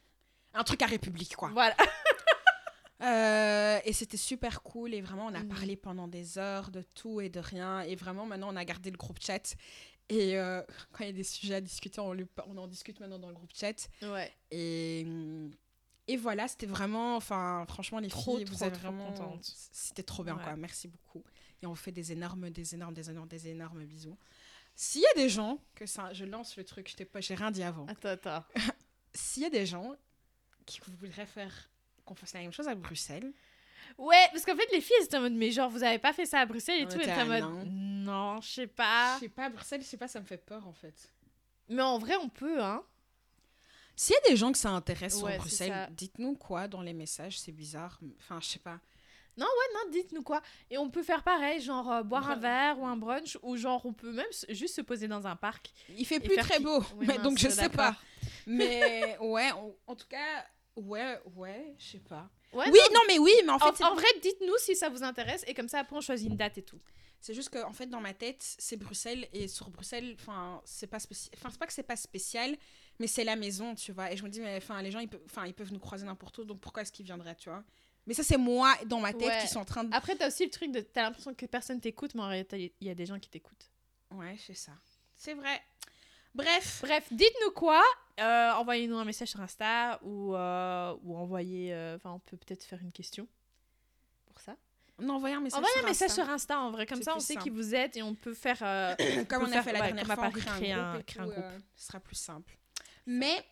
Un 0.54 0.64
truc 0.64 0.82
à 0.82 0.86
République, 0.88 1.36
quoi. 1.36 1.50
Voilà. 1.50 1.76
Euh, 3.02 3.80
et 3.86 3.94
c'était 3.94 4.18
super 4.18 4.62
cool. 4.62 4.94
Et 4.94 5.00
vraiment, 5.02 5.28
on 5.28 5.34
a 5.34 5.40
Mhm. 5.40 5.48
parlé 5.48 5.76
pendant 5.78 6.08
des 6.10 6.38
heures 6.38 6.70
de 6.70 6.82
tout 6.82 7.22
et 7.22 7.30
de 7.30 7.40
rien. 7.40 7.80
Et 7.82 7.96
vraiment, 7.96 8.26
maintenant, 8.26 8.52
on 8.52 8.56
a 8.58 8.66
gardé 8.66 8.92
le 8.92 8.98
groupe 8.98 9.20
chat. 9.22 9.56
Et 10.10 10.38
euh, 10.38 10.62
quand 10.92 11.04
il 11.06 11.08
y 11.08 11.10
a 11.10 11.14
des 11.14 11.24
sujets 11.24 11.56
à 11.56 11.62
discuter, 11.62 12.02
on, 12.02 12.12
le- 12.12 12.28
on 12.48 12.58
en 12.58 12.68
discute 12.68 13.00
maintenant 13.00 13.20
dans 13.20 13.30
le 13.30 13.36
groupe 13.36 13.52
chat. 13.56 13.88
Ouais. 14.02 14.30
Et, 14.52 15.08
et 16.10 16.18
voilà, 16.18 16.50
c'était 16.50 16.66
vraiment, 16.66 17.16
enfin, 17.16 17.64
franchement, 17.70 18.00
les 18.00 18.10
Trop, 18.10 18.36
filles, 18.36 18.44
vous 18.46 18.56
trop, 18.56 18.70
trop 18.70 18.80
vraiment, 18.80 19.40
c'était 19.72 20.04
trop 20.04 20.26
bien, 20.26 20.36
Ouais. 20.36 20.44
quoi. 20.44 20.56
Merci 20.58 20.90
beaucoup. 20.90 21.24
Et 21.62 21.68
on 21.68 21.70
vous 21.70 21.76
fait 21.76 21.94
des 21.94 22.12
énormes, 22.12 22.50
des 22.50 22.76
énormes, 22.76 22.94
des 22.94 23.10
énormes, 23.10 23.28
des 23.30 23.48
énormes 23.48 23.86
bisous. 23.86 24.18
S'il 24.76 25.02
y 25.02 25.06
a 25.08 25.14
des 25.16 25.30
gens 25.30 25.58
que 25.74 25.86
ça, 25.86 26.12
je 26.14 26.26
lance 26.26 26.58
le 26.58 26.66
truc, 26.66 26.90
je 26.90 26.96
t'ai 26.98 27.06
pas, 27.06 27.22
j'ai 27.22 27.36
rien 27.36 27.52
dit 27.52 27.64
avant. 27.64 27.86
Attends, 27.88 28.10
attends. 28.10 28.44
S'il 29.14 29.44
y 29.44 29.46
a 29.46 29.50
des 29.50 29.66
gens 29.66 29.96
qui 30.70 30.80
voudraient 31.00 31.26
faire 31.26 31.52
qu'on 32.06 32.16
fasse 32.16 32.34
la 32.34 32.42
même 32.42 32.54
chose 32.54 32.68
à 32.68 32.76
Bruxelles, 32.76 33.32
Ouais, 33.98 34.28
parce 34.32 34.46
qu'en 34.46 34.56
fait, 34.56 34.68
les 34.72 34.82
filles, 34.82 34.96
elles 35.00 35.06
étaient 35.06 35.18
en 35.18 35.22
mode, 35.22 35.34
mais 35.34 35.52
genre, 35.52 35.70
vous 35.70 35.84
avez 35.84 35.98
pas 36.00 36.14
fait 36.14 36.26
ça 36.26 36.40
à 36.42 36.46
Bruxelles 36.46 36.82
et 36.82 36.86
On 36.86 36.90
tout. 36.90 36.96
Elles 36.98 37.10
étaient 37.10 37.14
en 37.14 37.32
à 37.32 37.40
mode, 37.50 37.68
non, 37.68 38.40
je 38.42 38.48
sais 38.48 38.68
pas. 38.68 39.16
je 39.16 39.22
sais 39.22 39.30
pas, 39.30 39.50
Bruxelles, 39.50 39.82
je 39.82 39.88
sais 39.88 39.98
pas, 39.98 40.08
ça 40.08 40.20
me 40.20 40.26
fait 40.26 40.38
peur 40.38 40.68
en 40.68 40.74
fait. 40.74 41.12
Mais 41.70 41.82
en 41.82 41.98
vrai, 41.98 42.16
on 42.18 42.30
peut, 42.30 42.62
hein. 42.62 42.84
S'il 43.96 44.16
y 44.16 44.28
a 44.28 44.30
des 44.32 44.38
gens 44.38 44.52
que 44.52 44.58
ça 44.58 44.70
intéresse 44.70 45.22
Ouais, 45.22 45.34
c'est 45.34 45.38
Bruxelles, 45.40 45.90
dites-nous 45.92 46.36
quoi 46.36 46.68
dans 46.68 46.82
les 46.82 46.94
messages, 46.94 47.40
c'est 47.40 47.52
bizarre. 47.52 48.00
Enfin, 48.20 48.40
je 48.42 48.48
sais 48.48 48.60
pas. 48.60 48.80
Non, 49.38 49.48
dites-nous 49.92 50.22
quoi. 50.24 50.42
Et 50.70 50.78
on 50.78 50.90
peut 50.90 51.04
faire 51.04 51.24
pareil, 51.24 51.62
genre 51.62 51.90
euh, 51.92 52.04
boire 52.04 52.30
un 52.30 52.36
Ouais. 52.36 52.42
verre 52.42 52.80
ou 52.80 52.86
un 52.86 52.98
brunch, 52.98 53.38
ou 53.42 53.56
genre 53.58 53.86
on 53.86 53.94
peut 53.94 54.12
même 54.12 54.28
juste 54.50 54.76
se 54.76 54.82
poser 54.82 55.08
dans 55.08 55.26
un 55.26 55.36
parc. 55.38 55.72
Il 55.98 56.06
fait 56.06 56.20
plus 56.20 56.36
très 56.36 56.58
qui- 56.58 56.64
beau, 56.64 56.80
Oui, 56.96 57.06
mais 57.08 57.16
mince, 57.16 57.24
donc 57.24 57.38
je 57.38 57.48
sais 57.50 57.70
pas. 57.70 57.96
Mais 58.46 59.18
ouais, 59.22 59.52
on- 59.54 59.76
en 59.88 59.96
tout 59.96 60.08
cas, 60.08 60.46
ouais, 60.76 61.20
ouais, 61.36 61.76
je 61.78 61.86
sais 61.92 62.00
pas. 62.00 62.30
Ouais, 62.54 62.66
oui, 62.72 62.80
non, 62.94 63.02
mais 63.08 63.20
oui, 63.20 63.32
mais 63.46 63.52
en 63.52 63.60
fait, 63.60 63.84
En, 63.84 63.94
vrai, 63.96 64.08
dites-nous 64.22 64.58
si 64.58 64.76
ça 64.76 64.90
vous 64.90 65.04
intéresse 65.04 65.44
et 65.48 65.54
comme 65.54 65.70
ça 65.70 65.80
après 65.80 65.96
on 65.96 66.02
choisit 66.02 66.30
une 66.30 66.38
date 66.38 66.58
et 66.58 66.64
tout. 66.64 66.80
c'est 67.22 67.34
juste 67.34 67.50
que 67.50 67.64
en 67.64 67.74
fait 67.74 67.86
dans 67.88 68.02
ma 68.02 68.14
tête, 68.14 68.42
c'est 68.58 68.76
Bruxelles 68.78 69.28
et 69.34 69.48
sur 69.48 69.70
Bruxelles, 69.70 70.16
enfin, 70.20 70.62
c'est 70.66 70.88
pas 70.88 71.00
spécial. 71.00 71.32
Enfin, 71.38 71.50
c'est 71.52 71.60
pas 71.60 71.68
que 71.68 71.74
c'est 71.74 71.84
pas 71.84 71.96
spécial, 71.96 72.58
mais 73.00 73.08
c'est 73.08 73.24
la 73.24 73.36
maison, 73.36 73.76
tu 73.76 73.92
vois. 73.92 74.12
Et 74.12 74.18
je 74.18 74.24
me 74.24 74.30
dis, 74.30 74.40
mais 74.42 74.58
enfin, 74.58 74.82
les 74.82 74.90
gens, 74.92 75.00
ils 75.00 75.08
peuvent, 75.10 75.22
enfin, 75.26 75.46
ils 75.46 75.54
peuvent 75.54 75.72
nous 75.74 75.80
croiser 75.80 76.06
n'importe 76.06 76.38
où, 76.40 76.44
donc 76.46 76.60
pourquoi 76.60 76.82
est-ce 76.82 76.92
qu'ils 76.92 77.06
viendraient, 77.06 77.36
tu 77.36 77.50
vois? 77.50 77.64
Mais 78.08 78.16
ça, 78.16 78.24
c'est 78.24 78.38
moi 78.38 78.74
dans 78.88 79.00
ma 79.00 79.14
tête 79.14 79.28
Ouais. 79.28 79.42
qui 79.42 79.48
sont 79.48 79.60
en 79.60 79.66
train 79.66 79.84
de. 79.84 79.94
Après, 79.94 80.16
t'as 80.16 80.28
aussi 80.28 80.44
le 80.44 80.50
truc 80.50 80.72
de 80.72 80.80
t'as 80.80 81.04
l'impression 81.04 81.34
que 81.36 81.46
personne 81.46 81.80
t'écoute, 81.80 82.16
mais 82.16 82.22
en 82.22 82.28
réalité, 82.30 82.74
il 82.82 82.88
y 82.88 82.90
a 82.90 82.96
des 82.96 83.06
gens 83.06 83.20
qui 83.20 83.30
t'écoutent. 83.30 83.70
Ouais, 84.12 84.36
c'est 84.40 84.56
ça. 84.56 84.72
C'est 85.16 85.36
vrai. 85.36 85.62
Bref. 86.44 86.80
Bref, 86.84 87.08
dites-nous 87.12 87.52
quoi. 87.52 87.82
Euh, 88.20 88.52
Envoyez-nous 88.54 88.98
un 88.98 89.06
message 89.06 89.30
sur 89.30 89.40
Insta 89.42 90.00
ou, 90.04 90.36
euh, 90.36 90.96
ou 91.04 91.16
envoyez. 91.18 91.74
euh, 91.74 91.96
Enfin, 91.96 92.12
on 92.12 92.20
peut 92.20 92.38
peut-être 92.38 92.64
faire 92.64 92.80
une 92.82 92.92
question 92.92 93.28
pour 94.26 94.40
ça. 94.42 94.56
On 95.02 95.08
a 95.10 95.14
envoyé 95.14 95.36
un 95.36 95.40
message 95.42 95.58
Envoyez 95.60 95.76
sur 95.78 95.86
un 95.86 95.88
message 95.90 96.10
Insta. 96.10 96.24
sur 96.24 96.34
Insta 96.34 96.60
en 96.60 96.72
vrai, 96.72 96.86
comme 96.86 97.02
ça 97.02 97.16
on 97.16 97.20
sait 97.22 97.38
qui 97.38 97.50
vous 97.50 97.74
êtes 97.74 97.96
et 97.96 98.04
on 98.04 98.16
peut 98.16 98.34
faire. 98.34 98.58
Comme 99.30 99.44
on 99.44 99.46
a 99.46 99.52
faire- 99.52 99.64
fait 99.64 99.72
la 99.74 99.80
ouais, 99.80 99.94
dernière 99.94 100.06
fois, 100.16 100.28
on 100.28 100.32
crée 100.32 100.72
un 100.74 100.96
un- 100.96 101.04
un 101.20 101.26
groupe. 101.28 101.46
ce 101.76 101.88
sera 101.88 102.00
plus 102.02 102.16
simple. 102.18 102.58
Mais 103.06 103.46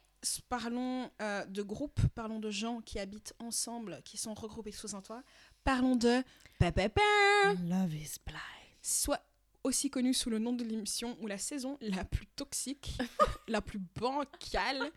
parlons 0.49 1.09
euh, 1.21 1.45
de 1.45 1.61
groupes, 1.61 2.01
parlons 2.15 2.39
de 2.39 2.49
gens 2.49 2.81
qui 2.81 2.99
habitent 2.99 3.33
ensemble, 3.39 4.01
qui 4.03 4.17
sont 4.17 4.33
regroupés 4.33 4.73
sous 4.73 4.93
un 4.95 5.01
toit. 5.01 5.23
Parlons 5.63 5.95
de 5.95 6.21
Love 6.59 7.93
is 7.95 8.17
blind. 8.25 8.41
soit 8.81 9.21
aussi 9.67 9.89
connu 9.89 10.13
sous 10.13 10.29
le 10.29 10.39
nom 10.39 10.53
de 10.53 10.63
l'émission 10.63 11.17
ou 11.21 11.27
la 11.27 11.37
saison 11.37 11.77
la 11.81 12.03
plus 12.03 12.25
toxique, 12.27 12.97
la 13.47 13.61
plus 13.61 13.79
bancale, 13.95 14.91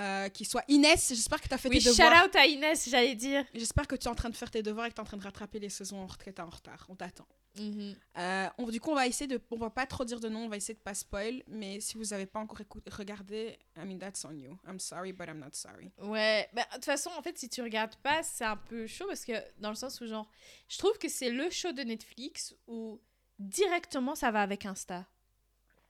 euh, 0.00 0.28
qui 0.28 0.44
soit 0.44 0.62
Inès. 0.68 1.08
J'espère 1.08 1.40
que 1.40 1.48
tu 1.48 1.54
as 1.54 1.58
fait 1.58 1.68
Oui, 1.68 1.76
tes 1.82 1.90
shout 1.90 1.96
devoirs. 2.02 2.26
out 2.26 2.36
à 2.36 2.46
Inès, 2.46 2.88
j'allais 2.88 3.14
dire. 3.16 3.44
J'espère 3.54 3.86
que 3.88 3.96
tu 3.96 4.04
es 4.04 4.08
en 4.08 4.14
train 4.14 4.30
de 4.30 4.36
faire 4.36 4.50
tes 4.50 4.62
devoirs 4.62 4.86
et 4.86 4.90
que 4.90 4.94
tu 4.94 5.00
es 5.00 5.02
en 5.02 5.06
train 5.06 5.16
de 5.16 5.22
rattraper 5.24 5.58
les 5.58 5.68
saisons 5.70 5.98
en 6.00 6.06
retraite 6.06 6.38
en 6.40 6.48
retard. 6.48 6.86
On 6.88 6.94
t'attend. 6.94 7.26
Mhm. 7.58 7.96
Euh, 8.18 8.46
on- 8.58 8.68
du 8.68 8.80
coup, 8.80 8.90
on 8.90 8.94
va 8.94 9.08
essayer 9.08 9.26
de. 9.26 9.40
On 9.50 9.56
va 9.56 9.70
pas 9.70 9.86
trop 9.86 10.04
dire 10.04 10.20
de 10.20 10.28
nom, 10.28 10.44
on 10.44 10.48
va 10.48 10.56
essayer 10.58 10.74
de 10.74 10.78
pas 10.78 10.94
spoil. 10.94 11.42
Mais 11.48 11.80
si 11.80 11.96
vous 11.96 12.04
n'avez 12.04 12.26
pas 12.26 12.38
encore 12.38 12.58
regardé, 12.92 13.58
I 13.76 13.80
mean, 13.84 13.98
that's 13.98 14.24
on 14.24 14.30
you. 14.38 14.56
I'm 14.68 14.78
sorry, 14.78 15.12
but 15.12 15.26
I'm 15.26 15.40
not 15.40 15.54
sorry. 15.54 15.90
Ouais, 16.00 16.48
bah, 16.52 16.64
de 16.70 16.74
toute 16.76 16.84
façon, 16.84 17.10
en 17.18 17.22
fait, 17.22 17.36
si 17.36 17.48
tu 17.48 17.60
regardes 17.60 17.96
pas, 17.96 18.22
c'est 18.22 18.44
un 18.44 18.56
peu 18.56 18.86
chaud 18.86 19.06
parce 19.08 19.24
que 19.24 19.32
dans 19.58 19.70
le 19.70 19.74
sens 19.74 20.00
où, 20.00 20.06
genre, 20.06 20.30
je 20.68 20.78
trouve 20.78 20.96
que 20.98 21.08
c'est 21.08 21.30
le 21.30 21.50
show 21.50 21.72
de 21.72 21.82
Netflix 21.82 22.54
où 22.68 23.00
directement 23.38 24.14
ça 24.14 24.30
va 24.30 24.42
avec 24.42 24.66
Insta. 24.66 25.06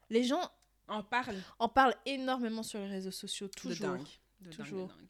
Les 0.09 0.23
gens 0.23 0.51
On 0.87 1.03
parle 1.03 1.35
en 1.59 1.69
parlent 1.69 1.95
énormément 2.05 2.63
sur 2.63 2.79
les 2.79 2.87
réseaux 2.87 3.11
sociaux, 3.11 3.47
toujours. 3.47 3.91
De 3.91 3.97
dingue, 3.97 4.07
de 4.41 4.51
Toujours. 4.51 4.87
dingue. 4.87 5.07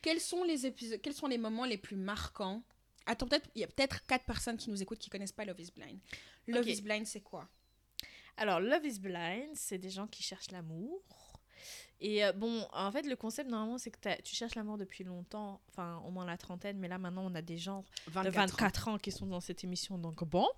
Quels 0.00 0.20
sont 0.20 0.44
les 0.44 0.66
épisodes 0.66 1.00
Quels 1.00 1.14
sont 1.14 1.26
les 1.26 1.38
moments 1.38 1.64
les 1.64 1.78
plus 1.78 1.96
marquants? 1.96 2.62
Attends, 3.06 3.26
peut-être 3.26 3.48
il 3.54 3.62
y 3.62 3.64
a 3.64 3.66
peut-être 3.66 4.06
quatre 4.06 4.24
personnes 4.26 4.56
qui 4.56 4.70
nous 4.70 4.80
écoutent 4.82 4.98
qui 4.98 5.10
connaissent 5.10 5.32
pas 5.32 5.44
Love 5.44 5.60
Is 5.60 5.72
Blind. 5.74 5.98
Love. 6.46 6.68
Is 6.68 6.82
Blind, 6.82 7.06
c'est 7.06 7.20
quoi? 7.20 7.48
Alors, 8.36 8.60
Love 8.60 8.86
is 8.86 9.00
Blind, 9.00 9.50
c'est 9.54 9.78
des 9.78 9.90
gens 9.90 10.06
qui 10.06 10.22
cherchent 10.22 10.50
l'amour. 10.52 11.02
Et 12.00 12.24
euh, 12.24 12.32
bon, 12.32 12.66
en 12.72 12.92
fait, 12.92 13.02
le 13.02 13.16
concept, 13.16 13.50
normalement, 13.50 13.78
c'est 13.78 13.90
que 13.90 14.22
tu 14.22 14.34
cherches 14.34 14.54
l'amour 14.54 14.78
depuis 14.78 15.02
longtemps, 15.04 15.60
enfin, 15.68 16.00
au 16.06 16.10
moins 16.10 16.24
la 16.24 16.36
trentaine, 16.36 16.78
mais 16.78 16.88
là, 16.88 16.98
maintenant, 16.98 17.26
on 17.26 17.34
a 17.34 17.42
des 17.42 17.58
gens 17.58 17.84
de 18.06 18.12
24. 18.12 18.34
24 18.34 18.88
ans 18.88 18.98
qui 18.98 19.10
sont 19.10 19.26
dans 19.26 19.40
cette 19.40 19.64
émission, 19.64 19.98
donc 19.98 20.24
bon. 20.24 20.48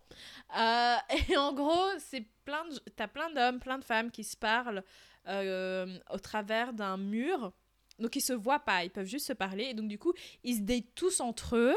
Euh, 0.58 0.96
et 1.28 1.36
en 1.36 1.52
gros, 1.52 1.88
c'est 1.98 2.26
plein 2.44 2.64
de, 2.68 2.78
t'as 2.94 3.08
plein 3.08 3.30
d'hommes, 3.30 3.60
plein 3.60 3.78
de 3.78 3.84
femmes 3.84 4.10
qui 4.10 4.24
se 4.24 4.36
parlent 4.36 4.84
euh, 5.28 5.98
au 6.10 6.18
travers 6.18 6.72
d'un 6.72 6.96
mur. 6.96 7.52
Donc 7.98 8.16
ils 8.16 8.22
se 8.22 8.32
voient 8.32 8.60
pas, 8.60 8.84
ils 8.84 8.90
peuvent 8.90 9.06
juste 9.06 9.26
se 9.26 9.32
parler. 9.32 9.64
Et 9.64 9.74
donc 9.74 9.88
du 9.88 9.98
coup, 9.98 10.12
ils 10.44 10.56
se 10.56 10.62
datent 10.62 10.94
tous 10.94 11.20
entre 11.20 11.56
eux. 11.56 11.76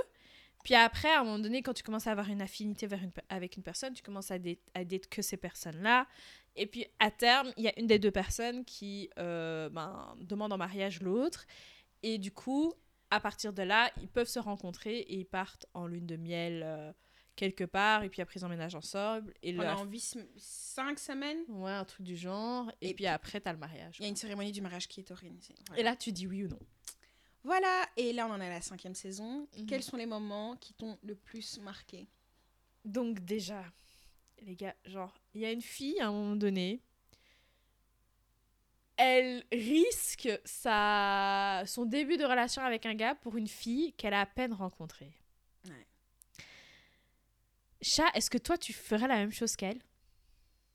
Puis 0.64 0.76
après, 0.76 1.12
à 1.12 1.20
un 1.20 1.24
moment 1.26 1.40
donné, 1.40 1.62
quand 1.62 1.74
tu 1.74 1.84
commences 1.84 2.08
à 2.08 2.12
avoir 2.12 2.30
une 2.30 2.42
affinité 2.42 2.88
vers 2.88 3.04
une, 3.04 3.12
avec 3.28 3.58
une 3.58 3.64
personne, 3.64 3.94
tu 3.94 4.02
commences 4.02 4.32
à 4.32 4.40
date, 4.40 4.60
à 4.74 4.86
date 4.86 5.08
que 5.08 5.22
ces 5.22 5.36
personnes-là. 5.36 6.08
Et 6.56 6.68
puis 6.68 6.86
à 7.00 7.10
terme, 7.12 7.52
il 7.58 7.63
y 7.63 7.68
a 7.68 7.80
une 7.80 7.88
des 7.88 8.00
deux 8.00 8.12
personnes 8.12 8.63
qui 8.66 9.10
euh, 9.18 9.70
ben, 9.70 10.16
demande 10.20 10.54
en 10.54 10.58
mariage 10.58 11.02
l'autre. 11.02 11.46
Et 12.04 12.18
du 12.18 12.32
coup, 12.32 12.74
à 13.10 13.20
partir 13.20 13.54
de 13.54 13.63
là, 13.63 13.92
ils 14.02 14.08
peuvent 14.08 14.28
se 14.28 14.39
rencontrer 14.39 15.00
et 15.00 15.16
ils 15.16 15.26
partent 15.26 15.66
en 15.74 15.88
lune 15.88 16.06
de 16.06 16.16
miel 16.16 16.62
euh, 16.63 16.92
quelque 17.36 17.63
part. 17.63 18.04
Et 18.04 18.10
puis 18.10 18.22
après, 18.22 18.39
ils 18.39 18.46
emménagent 18.46 18.76
ensemble. 18.76 19.34
Et 19.42 19.52
leur... 19.52 19.78
Pendant 19.78 19.89
5 20.38 21.00
semaines, 21.00 21.39
Ouais, 21.48 21.72
un 21.72 21.86
truc 21.86 22.06
du 22.06 22.16
genre. 22.16 22.72
Et, 22.82 22.89
Et 22.89 22.94
puis 22.94 23.08
après, 23.08 23.39
t'as 23.39 23.54
le 23.54 23.60
mariage. 23.60 23.98
il 24.00 24.04
y 24.04 24.06
a 24.06 24.10
une 24.10 24.16
cérémonie 24.16 24.52
du 24.52 24.62
mariage 24.62 24.88
qui 24.88 25.00
est 25.00 25.12
organisée. 25.12 25.56
Voilà. 25.68 25.82
Et 25.82 25.84
là, 25.84 25.96
tu 25.96 26.12
dis 26.12 26.28
oui 26.28 26.44
ou 26.44 26.48
non. 26.48 26.60
Voilà, 27.46 27.86
et 27.98 28.13
là 28.13 28.26
on 28.26 28.32
en 28.32 28.39
est 28.39 28.46
à 28.48 28.50
la 28.50 28.62
cinquième 28.62 28.96
saison. 28.96 29.50
Mhm. 29.58 29.66
Quels 29.66 29.84
sont 29.84 29.98
les 29.98 30.06
moments 30.06 30.56
qui 30.56 30.74
t'ont 30.74 30.98
le 31.04 31.13
plus 31.13 31.60
marqué? 31.60 32.08
Donc 32.86 33.20
déjà, 33.20 33.66
les 34.41 34.56
gars, 34.56 34.76
genre, 34.86 35.13
il 35.34 35.41
y 35.41 35.46
a 35.46 35.52
une 35.52 35.62
fille 35.62 36.00
à 36.00 36.08
un 36.08 36.12
moment 36.12 36.36
donné, 36.36 36.82
elle 38.98 39.43
risque 39.52 40.30
sa... 40.46 41.63
son 41.65 41.86
début 41.86 42.17
de 42.17 42.26
relation 42.26 42.62
avec 42.62 42.86
un 42.86 42.93
gars 42.93 43.15
pour 43.15 43.38
une 43.38 43.48
fille 43.48 43.93
qu'elle 43.93 44.13
a 44.13 44.22
à 44.22 44.26
peine 44.26 44.54
rencontrée. 44.54 45.13
Ouais. 45.67 45.88
Chat, 47.82 48.10
est-ce 48.13 48.30
que 48.30 48.38
toi, 48.38 48.58
tu 48.58 48.72
ferais 48.74 49.08
la 49.08 49.15
même 49.15 49.32
chose 49.32 49.56
qu'elle? 49.56 49.82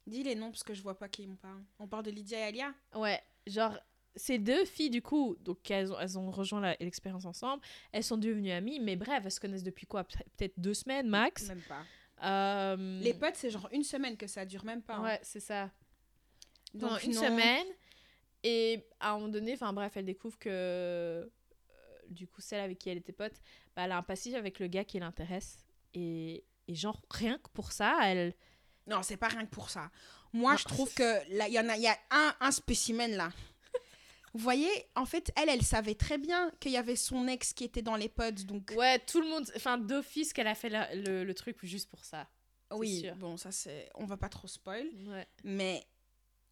Dis 0.06 0.22
les 0.22 0.34
noms 0.34 0.50
parce 0.50 0.64
que 0.64 0.74
je 0.74 0.82
vois 0.82 0.98
pas 0.98 1.08
qui 1.08 1.28
on 1.30 1.36
parle. 1.36 1.62
On 1.78 1.86
parle 1.86 2.04
de 2.04 2.10
Lydia 2.10 2.38
et 2.38 2.42
Alia? 2.44 2.74
Ouais, 2.94 3.20
genre, 3.46 3.78
ces 4.16 4.38
deux 4.38 4.64
filles, 4.64 4.90
du 4.90 5.02
coup, 5.02 5.36
donc 5.40 5.70
elles 5.70 5.92
ont, 5.92 6.00
elles 6.00 6.18
ont 6.18 6.30
rejoint 6.30 6.74
l'expérience 6.80 7.24
ensemble, 7.24 7.62
elles 7.92 8.04
sont 8.04 8.16
devenues 8.16 8.50
amies, 8.50 8.80
mais 8.80 8.96
bref, 8.96 9.22
elles 9.24 9.30
se 9.30 9.38
connaissent 9.38 9.62
depuis 9.62 9.86
quoi? 9.86 10.04
Pe- 10.04 10.18
Peut-être 10.36 10.58
deux 10.58 10.74
semaines 10.74 11.08
max? 11.08 11.48
Même 11.48 11.60
pas. 11.62 11.84
Euh, 12.22 13.00
Les 13.00 13.14
potes, 13.14 13.36
c'est 13.36 13.50
genre 13.50 13.68
une 13.72 13.84
semaine 13.84 14.16
que 14.16 14.26
ça 14.26 14.44
dure 14.44 14.64
même 14.64 14.82
pas. 14.82 14.94
hein. 14.96 15.02
Ouais, 15.02 15.20
c'est 15.22 15.40
ça. 15.40 15.70
Donc, 16.74 16.90
pendant 16.90 16.98
une 17.00 17.14
non. 17.14 17.22
semaine. 17.22 17.66
Et 18.44 18.86
à 19.00 19.10
un 19.12 19.14
moment 19.18 19.28
donné, 19.28 19.54
enfin 19.54 19.72
bref, 19.72 19.96
elle 19.96 20.04
découvre 20.04 20.38
que 20.38 20.48
euh, 20.50 21.26
du 22.08 22.26
coup, 22.28 22.40
celle 22.40 22.60
avec 22.60 22.78
qui 22.78 22.88
elle 22.90 22.98
était 22.98 23.12
pote, 23.12 23.34
bah, 23.74 23.82
elle 23.84 23.92
a 23.92 23.96
un 23.98 24.02
passif 24.02 24.34
avec 24.34 24.58
le 24.60 24.66
gars 24.68 24.84
qui 24.84 24.98
l'intéresse. 25.00 25.58
Et, 25.94 26.44
et 26.68 26.74
genre, 26.74 27.00
rien 27.10 27.38
que 27.38 27.48
pour 27.50 27.72
ça, 27.72 27.98
elle. 28.04 28.34
Non, 28.86 29.02
c'est 29.02 29.16
pas 29.16 29.28
rien 29.28 29.44
que 29.44 29.50
pour 29.50 29.70
ça. 29.70 29.90
Moi, 30.32 30.52
Non, 30.52 30.56
je 30.58 30.64
trouve 30.64 30.92
que 30.94 31.36
là, 31.36 31.48
il 31.48 31.54
y 31.54 31.58
en 31.58 31.68
a, 31.68 31.76
y 31.76 31.86
a 31.88 31.96
un, 32.10 32.34
un 32.40 32.50
spécimen 32.50 33.10
là. 33.16 33.30
Vous 34.34 34.40
voyez, 34.40 34.68
en 34.94 35.06
fait, 35.06 35.32
elle, 35.36 35.48
elle 35.48 35.62
savait 35.62 35.94
très 35.94 36.18
bien 36.18 36.50
qu'il 36.60 36.72
y 36.72 36.76
avait 36.76 36.96
son 36.96 37.26
ex 37.28 37.52
qui 37.52 37.64
était 37.64 37.82
dans 37.82 37.96
les 37.96 38.08
pods, 38.08 38.30
donc... 38.46 38.72
Ouais, 38.76 38.98
tout 38.98 39.20
le 39.20 39.28
monde... 39.28 39.50
Enfin, 39.56 39.78
d'office 39.78 40.32
qu'elle 40.32 40.46
a 40.46 40.54
fait 40.54 40.68
la- 40.68 40.94
le, 40.94 41.24
le 41.24 41.34
truc 41.34 41.58
juste 41.64 41.88
pour 41.88 42.04
ça. 42.04 42.28
oui, 42.72 43.00
sûr. 43.00 43.16
bon, 43.16 43.36
ça 43.36 43.50
c'est... 43.52 43.88
On 43.94 44.04
va 44.06 44.16
pas 44.16 44.28
trop 44.28 44.48
spoil, 44.48 44.86
Ouais. 45.06 45.26
mais 45.44 45.86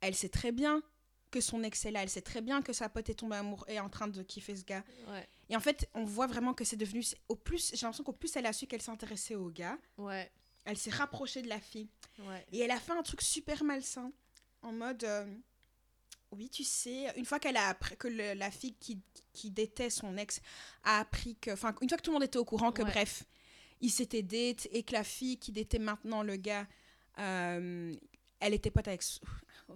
elle 0.00 0.14
sait 0.14 0.28
très 0.28 0.52
bien 0.52 0.82
que 1.30 1.40
son 1.40 1.62
ex 1.64 1.84
est 1.84 1.90
là, 1.90 2.02
elle 2.02 2.08
sait 2.08 2.22
très 2.22 2.40
bien 2.40 2.62
que 2.62 2.72
sa 2.72 2.88
pote 2.88 3.08
est 3.10 3.14
tombée 3.14 3.36
amoureux 3.36 3.66
et 3.68 3.74
est 3.74 3.80
en 3.80 3.90
train 3.90 4.08
de 4.08 4.22
kiffer 4.22 4.56
ce 4.56 4.64
gars. 4.64 4.84
Ouais. 5.08 5.28
Et 5.50 5.56
en 5.56 5.60
fait, 5.60 5.88
on 5.94 6.04
voit 6.04 6.26
vraiment 6.28 6.54
que 6.54 6.64
c'est 6.64 6.76
devenu... 6.76 7.04
Au 7.28 7.34
plus, 7.36 7.72
j'ai 7.74 7.82
l'impression 7.84 8.04
qu'au 8.04 8.12
plus 8.12 8.34
elle 8.36 8.46
a 8.46 8.52
su 8.52 8.66
qu'elle 8.66 8.80
s'intéressait 8.82 9.34
au 9.34 9.50
gars, 9.50 9.76
Ouais. 9.98 10.30
elle 10.64 10.78
s'est 10.78 10.90
rapprochée 10.90 11.42
de 11.42 11.48
la 11.48 11.60
fille. 11.60 11.88
Ouais. 12.20 12.46
Et 12.52 12.60
elle 12.60 12.70
a 12.70 12.80
fait 12.80 12.92
un 12.92 13.02
truc 13.02 13.20
super 13.20 13.62
malsain. 13.64 14.10
En 14.62 14.72
mode. 14.72 15.04
euh, 15.04 15.26
oui, 16.32 16.48
tu 16.50 16.64
sais, 16.64 17.12
une 17.16 17.24
fois 17.24 17.38
qu'elle 17.38 17.56
a 17.56 17.68
appris 17.68 17.96
que 17.96 18.08
le- 18.08 18.34
la 18.34 18.50
fille 18.50 18.74
qui, 18.74 18.98
qui 19.32 19.50
détait 19.50 19.90
son 19.90 20.16
ex 20.16 20.40
a 20.84 21.00
appris 21.00 21.36
que. 21.36 21.50
Enfin, 21.52 21.74
une 21.80 21.88
fois 21.88 21.98
que 21.98 22.02
tout 22.02 22.10
le 22.10 22.14
monde 22.14 22.24
était 22.24 22.38
au 22.38 22.44
courant 22.44 22.72
que, 22.72 22.82
Ouais. 22.82 22.90
bref, 22.90 23.24
il 23.80 23.90
s'était 23.90 24.22
date 24.22 24.68
et 24.72 24.82
que 24.82 24.92
la 24.92 25.04
fille 25.04 25.38
qui 25.38 25.52
détait 25.52 25.78
maintenant 25.78 26.22
le 26.22 26.36
gars, 26.36 26.66
euh, 27.18 27.94
elle 28.40 28.54
était 28.54 28.70
pote 28.70 28.88
avec. 28.88 29.02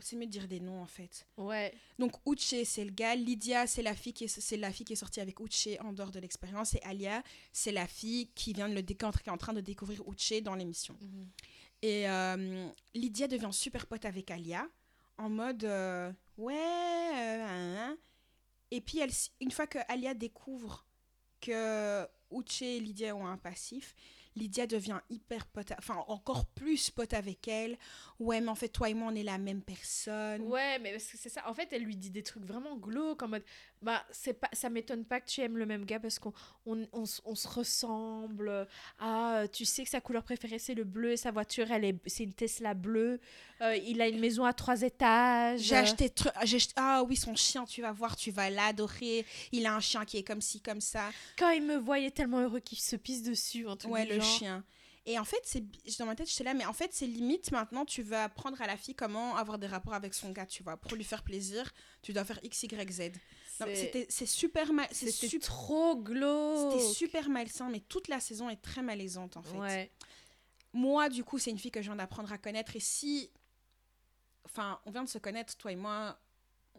C'est 0.00 0.16
mieux 0.16 0.26
de 0.26 0.30
dire 0.30 0.46
des 0.46 0.60
noms 0.60 0.80
en 0.82 0.86
fait. 0.86 1.26
Ouais. 1.36 1.74
Donc 1.98 2.12
Uche, 2.26 2.62
c'est 2.64 2.84
le 2.84 2.90
gars. 2.92 3.14
Lydia, 3.16 3.66
c'est 3.66 3.82
la 3.82 3.94
fille 3.94 4.12
qui 4.12 4.24
est, 4.24 4.28
c'est 4.28 4.56
la 4.56 4.72
fille 4.72 4.84
qui 4.86 4.92
est 4.92 4.96
sortie 4.96 5.20
avec 5.20 5.40
Uche 5.40 5.68
en 5.80 5.92
dehors 5.92 6.10
de 6.12 6.20
l'expérience. 6.20 6.74
Et 6.74 6.82
Alia, 6.82 7.22
c'est 7.52 7.72
la 7.72 7.86
fille 7.88 8.28
qui 8.34 8.52
vient 8.52 8.68
de 8.68 8.74
le 8.74 8.82
découvrir, 8.82 9.20
qui 9.22 9.28
est 9.28 9.32
en 9.32 9.36
train 9.38 9.52
de 9.52 9.60
découvrir 9.60 10.02
Uche 10.08 10.42
dans 10.42 10.54
l'émission. 10.54 10.96
Mhm. 11.00 11.28
Et 11.82 12.08
euh, 12.08 12.68
Lydia 12.94 13.26
devient 13.26 13.48
super 13.52 13.86
pote 13.86 14.04
avec 14.04 14.30
Alia, 14.30 14.68
en 15.20 15.28
mode 15.30 15.64
euh, 15.64 16.12
ouais. 16.38 16.54
euh, 16.54 17.44
hein, 17.44 17.76
hein. 17.78 17.96
Et 18.70 18.80
puis, 18.80 18.98
elle, 19.00 19.10
une 19.40 19.50
fois 19.50 19.66
que 19.66 19.78
Alia 19.88 20.14
découvre 20.14 20.86
que 21.40 22.06
Uche 22.30 22.62
et 22.62 22.80
Lydia 22.80 23.16
ont 23.16 23.26
un 23.26 23.36
passif, 23.36 23.94
Lydia 24.36 24.66
devient 24.66 25.00
hyper 25.10 25.46
pote, 25.46 25.72
enfin 25.78 25.96
encore 26.06 26.46
plus 26.46 26.90
pote 26.90 27.14
avec 27.14 27.48
elle. 27.48 27.76
Ouais, 28.20 28.40
mais 28.40 28.48
en 28.48 28.54
fait, 28.54 28.68
toi 28.68 28.88
et 28.88 28.94
moi, 28.94 29.10
on 29.10 29.14
est 29.16 29.24
la 29.24 29.38
même 29.38 29.62
personne. 29.62 30.42
Ouais, 30.42 30.78
mais 30.78 30.92
parce 30.92 31.06
que 31.06 31.18
c'est 31.18 31.28
ça. 31.28 31.48
En 31.48 31.54
fait, 31.54 31.72
elle 31.72 31.82
lui 31.82 31.96
dit 31.96 32.10
des 32.10 32.22
trucs 32.22 32.44
vraiment 32.44 32.76
glauques 32.76 33.22
en 33.22 33.28
mode 33.28 33.44
bah 33.82 34.04
c'est 34.10 34.34
pas 34.34 34.48
ça 34.52 34.68
m'étonne 34.68 35.04
pas 35.04 35.20
que 35.20 35.26
tu 35.28 35.40
aimes 35.40 35.56
le 35.56 35.64
même 35.66 35.84
gars 35.86 35.98
parce 36.00 36.18
qu'on 36.18 36.32
on, 36.66 36.86
on, 36.92 37.04
on 37.24 37.34
se 37.34 37.48
ressemble. 37.48 38.66
Ah, 38.98 39.44
tu 39.52 39.64
sais 39.64 39.84
que 39.84 39.90
sa 39.90 40.00
couleur 40.00 40.22
préférée 40.22 40.58
c'est 40.58 40.74
le 40.74 40.84
bleu 40.84 41.12
et 41.12 41.16
sa 41.16 41.30
voiture 41.30 41.70
elle 41.70 41.84
est 41.84 41.96
c'est 42.06 42.24
une 42.24 42.32
Tesla 42.34 42.74
bleue. 42.74 43.20
Euh, 43.62 43.76
il 43.76 44.00
a 44.00 44.08
une 44.08 44.20
maison 44.20 44.44
à 44.44 44.52
trois 44.52 44.82
étages. 44.82 45.60
J'ai 45.60 45.76
acheté, 45.76 46.12
ah 46.76 47.02
oui 47.06 47.16
son 47.16 47.34
chien 47.34 47.64
tu 47.64 47.82
vas 47.82 47.92
voir 47.92 48.16
tu 48.16 48.30
vas 48.30 48.50
l'adorer 48.50 49.24
il 49.52 49.66
a 49.66 49.74
un 49.74 49.80
chien 49.80 50.04
qui 50.04 50.18
est 50.18 50.24
comme 50.24 50.40
ci 50.40 50.60
comme 50.60 50.80
ça 50.80 51.10
Quand 51.38 51.50
il 51.50 51.62
me 51.62 51.76
voit, 51.76 51.98
il 51.98 52.06
est 52.06 52.10
tellement 52.10 52.40
heureux 52.40 52.60
qu'il 52.60 52.78
se 52.78 52.96
pisse 52.96 53.22
dessus 53.22 53.66
un 53.68 53.76
truc 53.76 53.92
Ouais, 53.92 54.04
le 54.04 54.20
genre. 54.20 54.38
chien. 54.38 54.64
Et 55.06 55.18
en 55.18 55.24
fait, 55.24 55.40
c'est 55.44 55.64
dans 55.98 56.04
ma 56.04 56.14
tête, 56.14 56.28
j'étais 56.30 56.44
là, 56.44 56.52
mais 56.52 56.66
en 56.66 56.74
fait, 56.74 56.90
c'est 56.92 57.06
limite 57.06 57.50
maintenant, 57.52 57.86
tu 57.86 58.02
vas 58.02 58.24
apprendre 58.24 58.60
à 58.60 58.66
la 58.66 58.76
fille 58.76 58.94
comment 58.94 59.34
avoir 59.34 59.58
des 59.58 59.66
rapports 59.66 59.94
avec 59.94 60.12
son 60.12 60.30
gars, 60.30 60.44
tu 60.44 60.62
vois. 60.62 60.76
Pour 60.76 60.94
lui 60.94 61.04
faire 61.04 61.22
plaisir, 61.22 61.72
tu 62.02 62.12
dois 62.12 62.22
faire 62.24 62.38
X, 62.44 62.62
Y, 62.64 62.92
Z. 62.92 63.00
C'était- 63.74 64.26
super 64.26 64.72
mal. 64.72 64.88
C'était 64.90 65.10
super, 65.12 65.48
trop 65.48 65.96
glauque. 65.96 66.72
c'était 66.72 66.92
super 66.92 67.28
malsain, 67.28 67.68
mais 67.70 67.80
toute 67.80 68.08
la 68.08 68.20
saison 68.20 68.48
est 68.50 68.60
très 68.60 68.82
malaisante, 68.82 69.36
en 69.36 69.42
fait. 69.42 69.56
Ouais. 69.58 69.90
Moi, 70.72 71.08
du 71.08 71.24
coup, 71.24 71.38
c'est 71.38 71.50
une 71.50 71.58
fille 71.58 71.70
que 71.70 71.80
je 71.82 71.86
viens 71.88 71.96
d'apprendre 71.96 72.32
à 72.32 72.38
connaître. 72.38 72.76
Et 72.76 72.80
si. 72.80 73.30
Enfin, 74.44 74.80
on 74.86 74.90
vient 74.90 75.04
de 75.04 75.08
se 75.08 75.18
connaître, 75.18 75.56
toi 75.56 75.72
et 75.72 75.76
moi. 75.76 76.18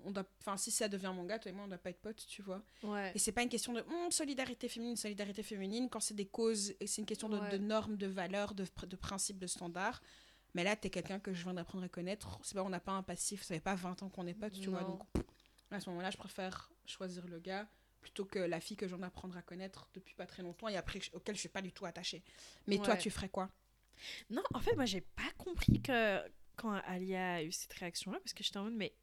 On 0.04 0.10
doit... 0.12 0.26
Enfin, 0.40 0.58
si 0.58 0.72
ça 0.72 0.88
devient 0.88 1.12
mon 1.14 1.26
gars, 1.26 1.38
toi 1.38 1.52
et 1.52 1.54
moi, 1.54 1.66
on 1.66 1.68
doit 1.68 1.78
pas 1.78 1.92
être 1.92 2.02
potes, 2.02 2.26
tu 2.28 2.42
vois. 2.42 2.62
Ouais. 2.84 3.12
Et 3.14 3.20
c'est 3.20 3.32
pas 3.32 3.44
une 3.44 3.50
question 3.50 3.72
de 3.74 3.82
Hum, 3.82 4.10
solidarité 4.12 4.68
féminine, 4.68 4.96
solidarité 4.96 5.44
féminine, 5.44 5.90
quand 5.90 6.00
c'est 6.00 6.16
des 6.16 6.26
causes, 6.26 6.74
c'est 6.86 6.98
une 7.02 7.06
question 7.06 7.30
de, 7.30 7.38
Ouais. 7.38 7.50
de 7.50 7.58
normes, 7.58 7.98
de 7.98 8.08
valeurs, 8.08 8.56
de, 8.56 8.66
de 8.88 8.96
principes, 8.96 9.38
de 9.38 9.46
standards. 9.48 10.02
Mais 10.56 10.64
là, 10.64 10.76
t'es 10.76 10.90
quelqu'un 10.90 11.20
que 11.20 11.34
je 11.34 11.44
viens 11.44 11.54
d'apprendre 11.54 11.84
à 11.84 11.88
connaître. 11.90 12.40
C'est 12.42 12.56
pas, 12.56 12.64
on 12.64 12.70
n'a 12.70 12.80
pas 12.80 12.94
un 12.94 13.04
passif, 13.04 13.44
ça 13.44 13.54
fait 13.54 13.60
pas 13.62 13.76
20 13.76 14.02
ans 14.02 14.10
qu'on 14.10 14.26
est 14.26 14.34
potes, 14.34 14.54
tu 14.54 14.70
vois. 14.70 14.84
Donc, 14.84 15.02
à 15.76 15.80
ce 15.80 15.90
moment-là, 15.90 16.12
je 16.12 16.18
préfère 16.18 16.72
choisir 16.86 17.28
le 17.28 17.40
gars 17.40 17.68
plutôt 18.02 18.26
que 18.26 18.40
la 18.40 18.60
fille 18.60 18.76
que 18.76 18.88
je 18.88 18.96
viens 18.96 19.06
d'apprendre 19.06 19.38
à 19.38 19.42
connaître 19.42 19.88
depuis 19.94 20.16
pas 20.16 20.26
très 20.26 20.42
longtemps 20.42 20.68
et 20.68 20.76
après 20.76 21.00
auquel 21.14 21.36
je 21.36 21.40
suis 21.40 21.50
pas 21.50 21.62
du 21.62 21.72
tout 21.72 21.86
attachée. 21.86 22.24
Mais 22.68 22.78
toi, 22.80 22.98
tu 22.98 23.10
ferais 23.10 23.30
quoi? 23.30 23.50
Non, 24.30 24.42
en 24.54 24.60
fait, 24.60 24.76
moi, 24.76 24.86
j'ai 24.86 25.02
pas 25.02 25.32
compris 25.38 25.82
que 25.82 26.20
quand 26.56 26.72
Alia 26.86 27.36
a 27.36 27.44
eu 27.44 27.52
cette 27.52 27.74
réaction-là, 27.74 28.20
parce 28.20 28.34
que 28.34 28.44
j'étais 28.44 28.58
en 28.58 28.64
mode, 28.64 28.74
mais 28.74 28.94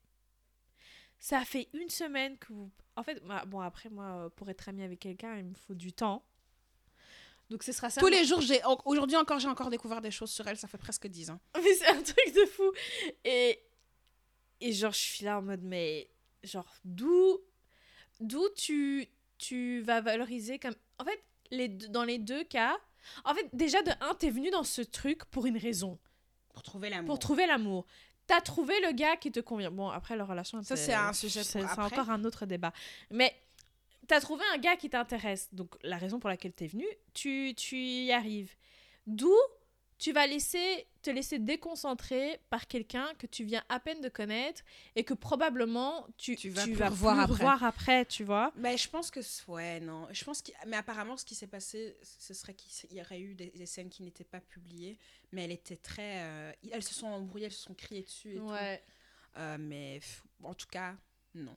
ça 1.19 1.45
fait 1.45 1.69
une 1.73 1.89
semaine 1.89 2.37
que 2.39 2.53
vous. 2.53 2.71
En 2.97 3.03
fait, 3.03 3.23
bon, 3.47 3.61
après, 3.61 3.89
moi, 3.91 4.25
euh, 4.25 4.29
pour 4.31 4.49
être 4.51 4.69
amie 4.69 4.83
avec 4.83 5.01
quelqu'un, 5.01 5.37
il 5.37 5.45
me 5.45 5.55
faut 5.55 5.75
du 5.75 5.93
temps. 5.93 6.25
Donc, 7.51 7.63
ce 7.63 7.73
sera 7.73 7.91
ça. 7.91 8.01
Tous 8.01 8.09
les 8.09 8.25
jours, 8.25 8.41
j'ai 8.41 8.61
aujourd'hui 8.85 9.17
encore, 9.17 9.39
j'ai 9.39 9.49
encore 9.49 9.71
découvert 9.71 10.01
des 10.01 10.11
choses 10.11 10.31
sur 10.31 10.47
elle, 10.47 10.59
ça 10.59 10.69
fait 10.69 10.79
presque 10.79 11.07
10 11.07 11.31
ans. 11.31 11.41
Mais 11.57 11.75
c'est 11.75 11.89
un 11.89 12.03
truc 12.03 12.35
de 12.35 12.45
fou. 12.47 12.73
Et, 13.25 13.65
et 14.61 14.73
genre, 14.73 14.93
je 14.93 14.99
suis 14.99 15.25
là 15.25 15.39
en 15.39 15.43
mode, 15.43 15.63
mais 15.63 16.11
genre, 16.43 16.73
d'où 16.85 17.39
d'où 18.21 18.43
tu, 18.57 19.07
tu 19.39 19.81
vas 19.81 20.01
valoriser 20.01 20.59
comme. 20.59 20.75
En 20.99 21.05
fait, 21.05 21.23
les, 21.51 21.69
deux- 21.69 21.89
dans 21.89 22.05
les 22.05 22.19
deux 22.19 22.45
cas, 22.45 22.77
en 23.25 23.35
fait, 23.35 23.49
déjà, 23.53 23.81
de 23.83 23.93
un, 24.01 24.15
t'es 24.15 24.31
venu 24.31 24.51
dans 24.51 24.65
ce 24.65 24.83
truc 24.83 25.25
pour 25.27 25.47
une 25.47 25.57
raison, 25.57 25.99
Pour 26.53 26.63
trouver 26.63 26.91
l'amour. 26.91 27.07
pour 27.07 27.19
trouver 27.19 27.47
l'amour. 27.47 27.87
T'as 28.27 28.41
trouvé 28.41 28.75
le 28.83 28.93
gars 28.93 29.17
qui 29.17 29.33
te 29.33 29.41
convient. 29.41 29.71
Bon, 29.71 29.89
après, 29.89 30.17
leur 30.17 30.29
relation, 30.29 30.63
Ça, 30.63 30.77
c'est- 30.77 30.93
un 30.93 31.13
sujet 31.13 31.43
c'est 31.45 31.63
encore 31.63 32.11
un 32.11 32.25
autre 32.25 32.45
débat. 32.45 32.73
Mais 33.11 33.35
t'as 34.07 34.21
trouvé 34.21 34.43
un 34.53 34.59
gars 34.59 34.77
qui 34.77 34.91
t'intéresse. 34.91 35.49
Donc, 35.55 35.75
la 35.83 35.97
raison 35.97 36.19
pour 36.19 36.29
laquelle 36.29 36.53
t'es 36.53 36.67
venu, 36.67 36.85
tu, 37.15 37.55
tu 37.57 37.77
y 37.79 38.13
arrives. 38.13 38.55
D'où 39.07 39.35
tu 39.99 40.13
vas 40.13 40.27
laisser, 40.27 40.87
te 41.03 41.11
laisser 41.11 41.39
déconcentrer 41.39 42.41
par 42.51 42.69
quelqu'un 42.69 43.09
que 43.19 43.27
tu 43.27 43.45
viens 43.45 43.65
à 43.69 43.81
peine 43.81 44.01
de 44.01 44.09
connaître 44.09 44.63
et 44.95 45.03
que 45.05 45.13
probablement 45.15 46.07
tu, 46.17 46.37
Tu 46.37 46.51
vas 46.51 46.65
tu 46.65 46.73
vas 46.75 46.89
revoir 46.89 47.19
après. 47.19 47.33
revoir 47.35 47.65
après, 47.65 48.05
tu 48.07 48.23
vois. 48.25 48.53
Ben, 48.57 48.79
je 48.79 48.89
pense 48.89 49.11
que. 49.11 49.21
Ouais, 49.51 49.81
non. 49.81 50.07
Je 50.13 50.25
pense 50.25 50.41
que... 50.43 50.53
Mais 50.67 50.77
apparemment, 50.77 51.17
ce 51.17 51.25
qui 51.25 51.35
s'est 51.35 51.49
passé, 51.49 51.97
ce 52.03 52.33
serait 52.33 52.55
qu'il 52.55 52.97
y 52.97 53.01
aurait 53.01 53.21
eu 53.21 53.35
des, 53.35 53.51
des 53.51 53.67
scènes 53.67 53.91
qui 53.91 54.03
n'étaient 54.03 54.25
pas 54.25 54.41
publiées. 54.41 54.99
Mais 55.33 55.45
elle 55.45 55.53
était 55.53 55.77
très. 55.77 56.23
euh, 56.23 56.53
Elles 56.71 56.83
se 56.85 56.95
sont 56.95 57.09
embrouillées, 57.09 57.47
elles 57.47 57.53
se 57.53 57.63
sont 57.65 57.75
criées 57.75 58.03
dessus 58.05 58.35
et 58.35 58.39
tout. 58.39 58.51
Euh, 59.37 59.57
mais 59.59 60.01
en 60.43 60.55
tout 60.55 60.69
cas, 60.69 60.97
non. 61.35 61.57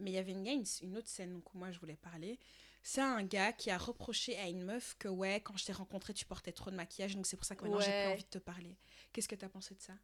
Mais 0.00 0.10
il 0.10 0.14
y 0.14 0.18
avait 0.18 0.32
une, 0.32 0.96
autre 0.96 1.08
scène 1.08 1.34
où 1.34 1.42
moi 1.58 1.70
je 1.70 1.78
voulais 1.78 1.96
parler. 1.96 2.38
C'est 2.86 3.00
un 3.00 3.22
gars 3.24 3.54
qui 3.54 3.70
a 3.70 3.78
reproché 3.78 4.38
à 4.38 4.46
une 4.46 4.62
meuf 4.62 4.94
que, 4.98 5.08
ouais, 5.08 5.40
quand 5.40 5.56
je 5.56 5.64
t'ai 5.64 5.72
rencontré, 5.72 6.12
tu 6.12 6.26
portais 6.26 6.52
trop 6.52 6.70
de 6.70 6.76
maquillage. 6.76 7.16
Donc 7.16 7.26
c'est 7.26 7.38
pour 7.38 7.46
ça 7.46 7.56
que 7.56 7.62
maintenant 7.64 7.80
j'ai 7.80 7.90
plus 7.90 8.12
envie 8.12 8.24
de 8.24 8.28
te 8.28 8.38
parler. 8.38 8.76
Qu'est-ce 9.12 9.26
que 9.26 9.34
t'as 9.34 9.48
pensé 9.48 9.74
de 9.74 9.80
ça? 9.80 9.94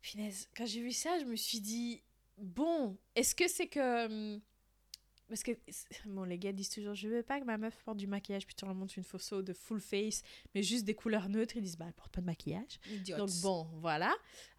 Punaise, 0.00 0.48
quand 0.56 0.64
j'ai 0.64 0.80
vu 0.80 0.92
ça, 0.92 1.18
je 1.18 1.26
me 1.26 1.36
suis 1.36 1.60
dit, 1.60 2.02
bon, 2.38 2.96
est-ce 3.14 3.34
que 3.34 3.46
c'est 3.46 3.66
que... 3.66 4.06
hum, 4.06 4.40
Parce 5.28 5.42
que, 5.42 5.50
bon, 6.06 6.24
les 6.24 6.38
gars 6.38 6.52
disent 6.52 6.70
toujours, 6.70 6.94
je 6.94 7.08
veux 7.08 7.22
pas 7.22 7.40
que 7.40 7.44
ma 7.44 7.58
meuf 7.58 7.76
porte 7.84 7.98
du 7.98 8.06
maquillage, 8.06 8.46
puis 8.46 8.54
tu 8.54 8.64
leur 8.64 8.74
montres 8.74 8.96
une 8.96 9.04
photo 9.04 9.42
de 9.42 9.52
full 9.52 9.82
face, 9.82 10.22
mais 10.54 10.62
juste 10.62 10.86
des 10.86 10.94
couleurs 10.94 11.28
neutres, 11.28 11.56
ils 11.56 11.62
disent, 11.62 11.76
bah, 11.76 11.84
elle 11.88 11.92
porte 11.92 12.12
pas 12.14 12.22
de 12.22 12.26
maquillage. 12.26 12.80
Idiote. 12.88 13.18
Donc 13.18 13.30
bon, 13.42 13.64
voilà. 13.80 14.14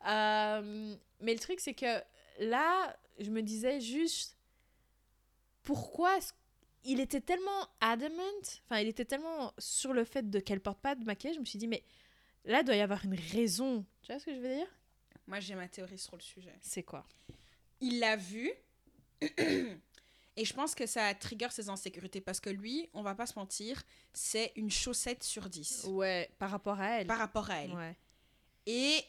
Euh, 0.07 0.95
mais 1.19 1.33
le 1.33 1.39
truc, 1.39 1.59
c'est 1.61 1.73
que 1.73 1.99
là, 2.39 2.95
je 3.17 3.31
me 3.31 3.41
disais 3.41 3.79
juste, 3.81 4.36
pourquoi 5.67 6.17
est-ce- 6.17 6.33
il 6.85 6.99
était 7.01 7.19
tellement 7.21 7.67
adamant, 7.81 8.23
enfin, 8.65 8.79
il 8.79 8.87
était 8.87 9.03
tellement 9.05 9.53
sur 9.57 9.91
le 9.91 10.05
fait 10.05 10.29
de 10.29 10.39
qu'elle 10.39 10.61
porte 10.61 10.79
pas 10.79 10.95
de 10.95 11.03
maquillage, 11.03 11.35
je 11.35 11.39
me 11.41 11.45
suis 11.45 11.59
dit, 11.59 11.67
mais 11.67 11.83
là, 12.45 12.59
il 12.61 12.65
doit 12.65 12.75
y 12.77 12.81
avoir 12.81 13.03
une 13.03 13.15
raison. 13.15 13.85
Tu 14.01 14.11
vois 14.11 14.19
ce 14.19 14.25
que 14.25 14.33
je 14.33 14.39
veux 14.39 14.55
dire? 14.55 14.67
Moi 15.27 15.41
j'ai 15.41 15.55
ma 15.55 15.67
théorie 15.67 15.97
sur 15.97 16.15
le 16.15 16.21
sujet. 16.21 16.55
C'est 16.61 16.83
quoi? 16.83 17.05
Il 17.81 17.99
l'a 17.99 18.15
vu. 18.15 18.49
Et 20.39 20.45
je 20.45 20.53
pense 20.53 20.73
que 20.75 20.85
ça 20.85 21.13
trigger 21.15 21.49
ses 21.49 21.67
insécurités 21.67 22.21
parce 22.21 22.39
que 22.39 22.49
lui, 22.51 22.89
on 22.93 23.01
va 23.01 23.15
pas 23.15 23.25
se 23.25 23.37
mentir, 23.37 23.81
c'est 24.13 24.53
une 24.55 24.69
chaussette 24.71 25.23
sur 25.23 25.49
10 25.49 25.85
Ouais, 25.89 26.29
par 26.37 26.51
rapport 26.51 26.79
à 26.79 27.01
elle. 27.01 27.07
par 27.07 27.17
rapport 27.17 27.49
à 27.49 27.57
elle. 27.63 27.73
Ouais. 27.73 27.95
Et 28.67 29.03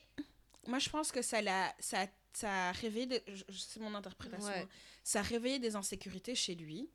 moi, 0.67 0.79
je 0.79 0.89
pense 0.89 1.13
que 1.13 1.21
ça 1.23 1.41
l'a, 1.43 1.73
ça, 1.79 2.07
ça 2.41 2.69
a 2.69 2.73
réveillé, 2.73 3.07
des- 3.07 3.23
c'est 3.53 3.81
mon 3.81 3.95
interprétation, 3.95 4.47
Ouais. 4.49 4.61
hein. 4.63 4.69
ça 5.05 5.21
a 5.21 5.23
réveillé 5.23 5.59
des 5.59 5.75
insécurités 5.77 6.35
chez 6.35 6.55
lui. 6.55 6.89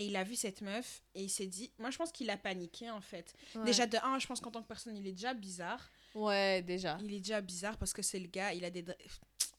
Et 0.00 0.06
il 0.06 0.14
a 0.14 0.22
vu 0.22 0.36
cette 0.36 0.60
meuf 0.60 1.02
et 1.16 1.24
il 1.24 1.28
s'est 1.28 1.48
dit, 1.48 1.72
moi 1.76 1.90
je 1.90 1.98
pense 1.98 2.12
qu'il 2.12 2.30
a 2.30 2.36
paniqué 2.36 2.88
en 2.88 3.00
fait. 3.00 3.34
Ouais. 3.56 3.64
Déjà 3.64 3.84
de 3.84 3.98
un, 4.04 4.20
je 4.20 4.28
pense 4.28 4.40
qu'en 4.40 4.52
tant 4.52 4.62
que 4.62 4.68
personne, 4.68 4.96
il 4.96 5.04
est 5.08 5.12
déjà 5.12 5.34
bizarre. 5.34 5.90
Ouais, 6.14 6.62
déjà. 6.62 6.96
Il 7.02 7.12
est 7.12 7.18
déjà 7.18 7.40
bizarre 7.40 7.76
parce 7.76 7.92
que 7.92 8.00
c'est 8.00 8.20
le 8.20 8.28
gars, 8.28 8.52
il 8.54 8.64
a 8.64 8.70
des, 8.70 8.82
dra- 8.82 8.94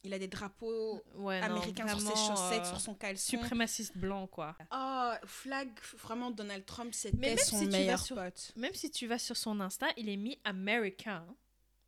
il 0.02 0.14
a 0.14 0.18
des 0.18 0.30
drapeaux 0.30 1.04
Ouais, 1.16 1.42
non, 1.42 1.48
américains 1.48 1.90
sur 1.90 2.00
ses 2.00 2.16
chaussettes, 2.28 2.62
euh, 2.62 2.70
sur 2.70 2.80
son 2.80 2.96
caleçon. 2.96 3.32
Suprémaciste 3.32 3.98
blanc, 3.98 4.28
quoi. 4.28 4.56
Oh, 4.72 5.12
flag, 5.26 5.78
vraiment 5.98 6.32
Donald 6.32 6.66
Trump, 6.66 6.94
c'était 6.94 7.18
même 7.18 7.38
son 7.38 7.60
si 7.60 7.66
tu 7.66 7.72
vas 7.72 7.78
meilleur 7.78 8.00
sur- 8.02 8.16
pote. 8.16 8.54
Même 8.56 8.74
si 8.74 8.90
tu 8.92 9.08
vas 9.08 9.20
sur 9.20 9.36
son 9.36 9.60
Insta, 9.60 9.88
il 9.98 10.08
est 10.08 10.16
mis 10.16 10.40
américain 10.46 11.26
hein, 11.30 11.36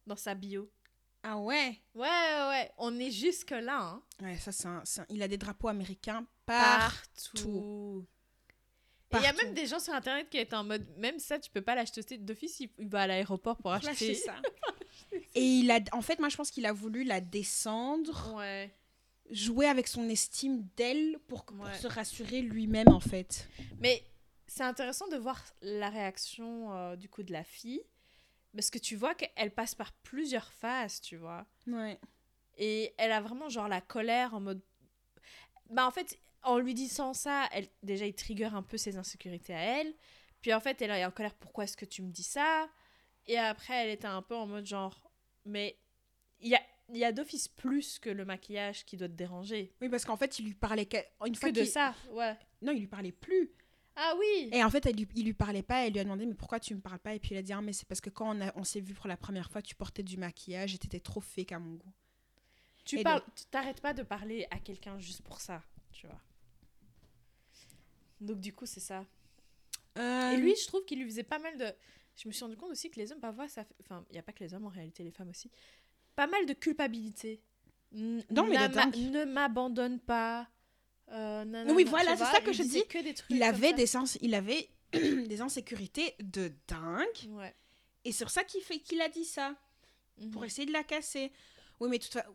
dans 0.08 0.18
sa 0.18 0.36
bio. 0.36 0.70
Ah 1.24 1.38
ouais? 1.38 1.80
Ouais, 1.94 2.08
ouais, 2.08 2.48
ouais. 2.50 2.72
On 2.78 2.98
est 3.00 3.12
jusque-là. 3.12 3.80
Hein. 3.80 4.02
Ouais, 4.22 4.38
ça, 4.38 4.52
c'est 4.52 4.68
un, 4.68 4.84
Il 5.10 5.22
a 5.22 5.28
des 5.28 5.38
drapeaux 5.38 5.68
américains 5.68 6.26
Partout. 6.46 8.06
Et 9.14 9.18
il 9.18 9.24
y 9.24 9.26
a 9.28 9.34
même 9.34 9.54
des 9.54 9.68
gens 9.68 9.80
sur 9.80 9.94
internet 9.94 10.30
qui 10.30 10.38
étaient 10.38 10.56
en 10.56 10.64
mode, 10.64 10.88
même 10.98 11.20
ça, 11.20 11.38
tu 11.38 11.52
peux 11.52 11.62
pas 11.62 11.76
l'acheter 11.76 12.18
d'office, 12.18 12.62
il 12.62 12.70
va 12.88 13.02
à 13.02 13.08
l'aéroport 13.08 13.58
pour 13.58 13.74
acheter. 13.74 14.16
ça. 14.16 14.36
Et 15.36 15.44
il 15.44 15.70
a, 15.70 15.80
en 15.92 16.02
fait, 16.02 16.20
moi, 16.20 16.30
je 16.30 16.38
pense 16.38 16.50
qu'il 16.50 16.66
a 16.66 16.72
voulu 16.74 17.04
la 17.04 17.20
descendre, 17.20 18.34
Ouais. 18.36 18.74
jouer 19.30 19.66
avec 19.68 19.88
son 19.90 20.08
estime 20.10 20.66
d'elle 20.78 21.20
pour, 21.28 21.44
pour 21.46 21.60
Ouais. 21.66 21.78
se 21.78 21.88
rassurer 21.88 22.42
lui-même, 22.42 22.88
en 22.90 23.00
fait. 23.02 23.48
Mais 23.80 24.02
c'est 24.48 24.64
intéressant 24.64 25.08
de 25.10 25.18
voir 25.18 25.44
la 25.62 25.90
réaction 25.90 26.74
euh, 26.74 26.96
du 26.96 27.10
coup 27.10 27.24
de 27.24 27.34
la 27.34 27.44
fille. 27.44 27.82
Parce 28.54 28.70
que 28.70 28.78
tu 28.80 28.96
vois 28.96 29.16
qu'elle 29.16 29.52
passe 29.52 29.76
par 29.76 29.94
plusieurs 29.94 30.52
phases, 30.52 31.00
tu 31.02 31.16
vois. 31.18 31.46
Ouais. 31.68 32.00
Et 32.58 32.94
elle 32.98 33.12
a 33.12 33.22
vraiment 33.22 33.48
genre 33.50 33.68
la 33.68 33.82
colère 33.82 34.34
en 34.34 34.42
mode. 34.42 34.62
Bah 35.70 35.88
en 35.88 35.92
fait, 35.92 36.20
en 36.44 36.58
lui 36.60 36.74
disant 36.74 37.14
ça, 37.14 37.48
elle, 37.54 37.68
déjà 37.82 38.06
il 38.06 38.14
trigger 38.14 38.46
un 38.54 38.64
peu 38.64 38.78
ses 38.78 38.98
insécurités 38.98 39.54
à 39.54 39.60
elle. 39.80 39.94
Puis 40.42 40.54
en 40.54 40.60
fait, 40.60 40.82
elle 40.82 40.92
est 40.92 41.06
en 41.06 41.12
colère, 41.12 41.36
pourquoi 41.36 41.64
est-ce 41.64 41.78
que 41.78 41.86
tu 41.86 42.02
me 42.02 42.12
dis 42.12 42.24
ça? 42.24 42.70
Et 43.28 43.38
après, 43.38 43.74
elle 43.76 43.90
était 43.92 44.08
un 44.08 44.22
peu 44.22 44.36
en 44.36 44.48
mode 44.48 44.66
genre, 44.66 45.10
mais 45.46 45.78
il 46.40 46.50
y 46.50 46.56
a, 46.56 46.62
il 46.90 46.98
y 46.98 47.06
a 47.06 47.12
d'office 47.14 47.48
plus 47.48 48.00
que 48.00 48.10
le 48.10 48.26
maquillage 48.26 48.84
qui 48.86 48.98
doit 48.98 49.08
te 49.08 49.14
déranger. 49.14 49.74
Oui, 49.80 49.88
parce 49.88 50.04
qu'en 50.04 50.18
fait, 50.18 50.40
il 50.40 50.46
lui 50.46 50.56
parlait 50.56 50.88
que- 50.88 50.98
une 51.26 51.34
Que 51.34 51.40
fois 51.40 51.52
de 51.52 51.62
qu'il- 51.62 51.70
ça, 51.70 51.96
ouais. 52.10 52.36
Non, 52.62 52.74
il 52.74 52.80
lui 52.80 52.88
parlait 52.88 53.12
plus. 53.14 53.52
Ah 53.96 54.14
oui 54.20 54.50
Et 54.54 54.64
en 54.64 54.70
fait, 54.70 54.86
elle 54.86 55.00
il 55.16 55.26
lui 55.26 55.34
parlait 55.34 55.64
pas. 55.64 55.86
Elle 55.86 55.94
lui 55.94 56.00
a 56.00 56.04
demandé 56.04 56.26
mais 56.26 56.34
pourquoi 56.34 56.60
tu 56.60 56.74
me 56.76 56.82
parles 56.82 57.00
pas? 57.00 57.14
Et 57.16 57.20
puis 57.20 57.32
il 57.36 57.38
a 57.38 57.42
dit 57.42 57.54
ah, 57.54 57.62
mais 57.62 57.74
c'est 57.74 57.88
parce 57.88 58.02
que 58.02 58.10
quand 58.10 58.36
on, 58.36 58.42
a- 58.42 58.52
on 58.56 58.64
s'est 58.64 58.80
vu 58.82 58.94
pour 58.94 59.08
la 59.08 59.18
première 59.18 59.52
fois, 59.52 59.62
tu 59.62 59.76
portais 59.76 60.04
du 60.04 60.18
maquillage 60.18 60.74
et 60.76 60.78
t'étais 60.78 61.00
trop 61.00 61.22
fake 61.22 61.52
à 61.52 61.60
mon 61.60 61.76
goût. 61.76 61.94
Tu 62.86 63.00
Et 63.00 63.04
parles, 63.04 63.24
t'arrêtes 63.52 63.82
pas 63.82 63.94
de 63.94 64.04
parler 64.04 64.48
à 64.52 64.60
quelqu'un 64.60 64.98
juste 65.00 65.22
pour 65.22 65.40
ça, 65.40 65.64
tu 65.92 66.08
vois. 66.08 66.20
Donc 68.20 68.40
du 68.40 68.54
coup, 68.54 68.66
c'est 68.66 68.80
ça. 68.80 69.06
Euh, 69.98 70.32
Et 70.32 70.38
lui, 70.38 70.54
je 70.62 70.68
trouve 70.68 70.86
qu'il 70.86 71.00
lui 71.00 71.06
faisait 71.10 71.24
pas 71.24 71.40
mal 71.40 71.58
de. 71.58 71.66
Je 72.16 72.28
me 72.28 72.34
suis 72.34 72.44
rendu 72.44 72.56
compte 72.58 72.72
aussi 72.72 72.90
que 72.92 73.00
les 73.00 73.12
hommes, 73.12 73.20
parfois, 73.20 73.48
ça. 73.48 73.66
Enfin, 73.82 74.06
il 74.10 74.14
n'y 74.14 74.20
a 74.20 74.24
pas 74.24 74.32
que 74.34 74.44
les 74.44 74.54
hommes, 74.54 74.66
en 74.66 74.70
réalité, 74.70 75.04
les 75.04 75.12
femmes 75.12 75.30
aussi. 75.30 75.50
Pas 76.16 76.28
mal 76.28 76.46
de 76.46 76.54
culpabilité. 76.54 77.42
N- 77.94 78.24
Non, 78.30 78.46
mais. 78.50 78.58
Ne 78.98 79.26
m'abandonne 79.26 80.00
pas. 80.00 80.48
Euh, 81.10 81.44
nanana, 81.46 81.74
Oui, 81.74 81.84
voilà, 81.84 82.16
c'est 82.16 82.24
ça 82.24 82.40
il 82.40 82.44
que 82.46 82.54
je 82.54 82.64
dis. 82.64 82.86
que 82.88 83.04
des 83.04 83.14
trucs 83.14 83.30
il 83.30 83.44
avait 83.44 83.74
des 83.74 83.86
sens, 83.88 84.18
il 84.22 84.34
avait 84.34 84.70
des 84.94 85.42
insécurités 85.42 86.16
de 86.22 86.52
dingue. 86.68 87.30
Ouais. 87.30 87.54
Et 88.06 88.12
c'est 88.12 88.24
pour 88.26 88.32
ça 88.32 88.44
qu'il 88.44 88.62
fait 88.62 88.80
qu'il 88.80 89.02
a 89.02 89.10
dit 89.10 89.26
ça 89.26 89.56
pour 90.32 90.42
Mhm. 90.42 90.48
essayer 90.48 90.66
de 90.68 90.72
la 90.74 90.84
casser. 90.84 91.32
Oui, 91.80 91.90
mais 91.90 91.98
de 91.98 92.04
toute, 92.04 92.14
fa- 92.14 92.28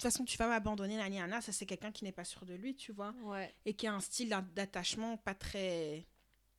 façon, 0.00 0.24
tu 0.24 0.36
vas 0.36 0.48
m'abandonner, 0.48 0.96
Nani 0.96 1.20
Anna. 1.20 1.40
Ça, 1.40 1.52
c'est 1.52 1.66
quelqu'un 1.66 1.92
qui 1.92 2.04
n'est 2.04 2.12
pas 2.12 2.24
sûr 2.24 2.44
de 2.44 2.54
lui, 2.54 2.74
tu 2.74 2.92
vois. 2.92 3.14
Ouais. 3.22 3.54
Et 3.64 3.74
qui 3.74 3.86
a 3.86 3.94
un 3.94 4.00
style 4.00 4.28
d'attachement 4.54 5.16
pas 5.18 5.34
très. 5.34 6.04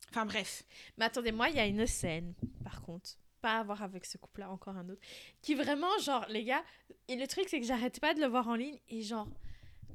Enfin, 0.08 0.24
bref. 0.24 0.64
Mais 0.96 1.04
attendez, 1.04 1.32
moi, 1.32 1.50
il 1.50 1.56
y 1.56 1.60
a 1.60 1.66
une 1.66 1.86
scène, 1.86 2.34
par 2.64 2.80
contre. 2.82 3.10
Pas 3.42 3.58
à 3.58 3.62
voir 3.62 3.82
avec 3.82 4.04
ce 4.06 4.16
couple-là, 4.18 4.50
encore 4.50 4.76
un 4.76 4.88
autre. 4.88 5.00
Qui 5.42 5.54
vraiment, 5.54 5.90
genre, 6.02 6.24
les 6.30 6.44
gars. 6.44 6.64
Et 7.08 7.16
le 7.16 7.26
truc, 7.26 7.46
c'est 7.48 7.60
que 7.60 7.66
j'arrête 7.66 8.00
pas 8.00 8.14
de 8.14 8.20
le 8.20 8.26
voir 8.26 8.48
en 8.48 8.54
ligne. 8.54 8.78
Et 8.88 9.02
genre, 9.02 9.28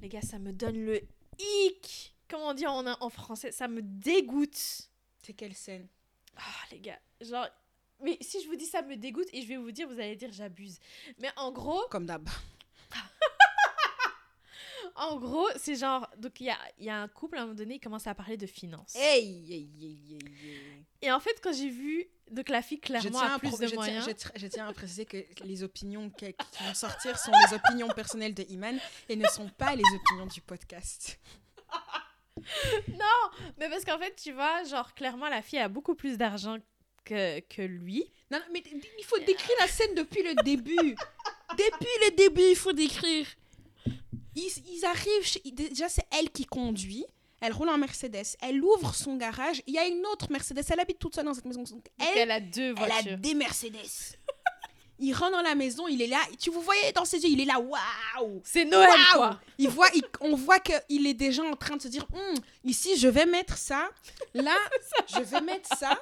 les 0.01 0.09
gars, 0.09 0.21
ça 0.21 0.37
me 0.39 0.51
donne 0.53 0.85
le 0.85 1.01
hic. 1.39 2.13
Comment 2.27 2.49
on 2.49 2.53
dit 2.53 2.65
en, 2.67 2.85
en 2.85 3.09
français 3.09 3.51
Ça 3.51 3.67
me 3.67 3.81
dégoûte. 3.81 4.89
C'est 5.21 5.33
quelle 5.33 5.53
scène? 5.55 5.87
Ah, 6.37 6.41
les 6.71 6.79
gars, 6.79 6.99
genre. 7.21 7.47
Mais 8.03 8.17
si 8.21 8.41
je 8.41 8.47
vous 8.47 8.55
dis 8.55 8.65
ça 8.65 8.81
me 8.81 8.97
dégoûte 8.97 9.27
et 9.31 9.41
je 9.41 9.47
vais 9.47 9.57
vous 9.57 9.71
dire, 9.71 9.87
vous 9.87 9.99
allez 9.99 10.15
dire 10.15 10.31
j'abuse. 10.31 10.79
Mais 11.19 11.29
en 11.37 11.51
gros, 11.51 11.81
Comme 11.89 12.05
d'hab. 12.05 12.27
En 14.95 15.17
gros, 15.17 15.47
c'est 15.57 15.75
genre. 15.75 16.09
Donc 16.17 16.39
il 16.39 16.47
y 16.47 16.49
a, 16.49 16.57
il 16.79 16.85
y 16.85 16.89
a 16.89 17.01
un 17.01 17.07
couple 17.07 17.37
à 17.37 17.41
un 17.41 17.45
moment 17.45 17.55
donné, 17.55 17.75
il 17.75 17.79
commence 17.79 18.07
à 18.07 18.15
parler 18.15 18.37
de 18.37 18.45
finances. 18.47 18.95
Hey, 18.95 19.45
hey, 19.51 19.69
hey, 19.81 19.99
hey, 20.11 20.19
hey. 20.43 20.85
Et 21.01 21.11
en 21.11 21.19
fait, 21.19 21.39
quand 21.43 21.53
j'ai 21.53 21.69
vu. 21.69 22.07
Donc 22.31 22.49
la 22.49 22.63
fille, 22.63 22.79
clairement, 22.79 23.19
a 23.19 23.37
plus 23.37 23.51
de 23.51 23.67
je, 23.67 23.67
tiens, 23.67 23.75
moyens. 23.75 24.05
je 24.07 24.11
tiens- 24.11 24.31
je 24.35 24.47
tiens 24.47 24.67
à 24.67 24.73
préciser 24.73 25.05
que 25.05 25.17
les 25.43 25.61
opinions 25.61 26.09
qui 26.09 26.25
vont 26.61 26.73
sortir 26.73 27.19
sont 27.19 27.31
les 27.31 27.55
opinions 27.55 27.87
personnelles 27.89 28.33
de 28.33 28.43
Iman 28.49 28.79
et 29.09 29.15
ne 29.15 29.27
sont 29.27 29.47
pas 29.49 29.75
les 29.75 29.83
opinions 29.93 30.25
du 30.25 30.41
podcast. 30.41 31.19
Mais 33.57 33.69
parce 33.69 33.85
qu'en 33.85 33.97
fait, 33.99 34.15
tu 34.15 34.31
vois, 34.33 34.63
genre, 34.63 34.93
clairement, 34.93 35.29
la 35.29 35.41
fille 35.41 35.59
a 35.59 35.69
beaucoup 35.69 35.95
plus 35.95 36.17
d'argent 36.17 36.57
que, 37.03 37.39
que 37.41 37.61
lui. 37.61 38.03
Non, 38.31 38.39
non, 38.39 38.45
mais 38.51 38.63
il 38.97 39.05
faut 39.05 39.19
décrire 39.19 39.55
la 39.59 39.67
scène 39.67 39.93
depuis 39.95 40.23
le 40.23 40.33
début. 40.43 40.95
depuis 41.51 41.95
le 42.05 42.15
début, 42.15 42.41
il 42.49 42.55
faut 42.55 42.73
décrire. 42.73 43.27
Ils, 44.35 44.51
ils 44.73 44.85
arrivent, 44.85 45.23
chez- 45.25 45.41
déjà 45.51 45.87
c'est 45.89 46.05
elle 46.17 46.29
qui 46.29 46.45
conduit. 46.45 47.05
Elle 47.41 47.53
roule 47.53 47.69
en 47.69 47.77
Mercedes. 47.77 48.35
Elle 48.41 48.63
ouvre 48.63 48.95
son 48.95 49.17
garage. 49.17 49.61
Il 49.67 49.73
y 49.73 49.77
a 49.77 49.85
une 49.85 50.05
autre 50.07 50.27
Mercedes. 50.31 50.63
Elle 50.69 50.79
habite 50.79 50.99
toute 50.99 51.13
seule 51.15 51.25
dans 51.25 51.33
cette 51.33 51.45
maison. 51.45 51.61
Donc, 51.63 51.69
Donc, 51.69 51.87
elle, 52.15 52.31
a 52.31 52.39
deux 52.39 52.73
elle 52.77 52.83
a 52.91 53.01
voitures. 53.01 53.17
des 53.17 53.33
Mercedes. 53.35 53.75
il 54.99 55.13
rentre 55.13 55.33
dans 55.33 55.41
la 55.41 55.53
maison. 55.53 55.87
Il 55.87 56.01
est 56.01 56.07
là. 56.07 56.19
Tu 56.39 56.49
vous 56.49 56.61
voyez 56.61 56.91
dans 56.93 57.05
ses 57.05 57.17
yeux. 57.21 57.29
Il 57.29 57.41
est 57.41 57.45
là. 57.45 57.59
Waouh. 57.59 58.41
C'est 58.45 58.65
Noël, 58.65 58.89
quoi. 59.13 59.39
il 59.57 59.67
voit, 59.69 59.89
il- 59.93 60.03
on 60.21 60.35
voit 60.35 60.59
qu'il 60.59 61.05
est 61.05 61.13
déjà 61.13 61.43
en 61.43 61.55
train 61.55 61.75
de 61.75 61.81
se 61.81 61.87
dire 61.89 62.05
Hum, 62.13 62.35
ici, 62.63 62.97
je 62.97 63.07
vais 63.09 63.25
mettre 63.25 63.57
ça. 63.57 63.89
Là, 64.33 64.55
je 65.15 65.21
vais 65.21 65.41
mettre 65.41 65.69
ça. 65.77 66.01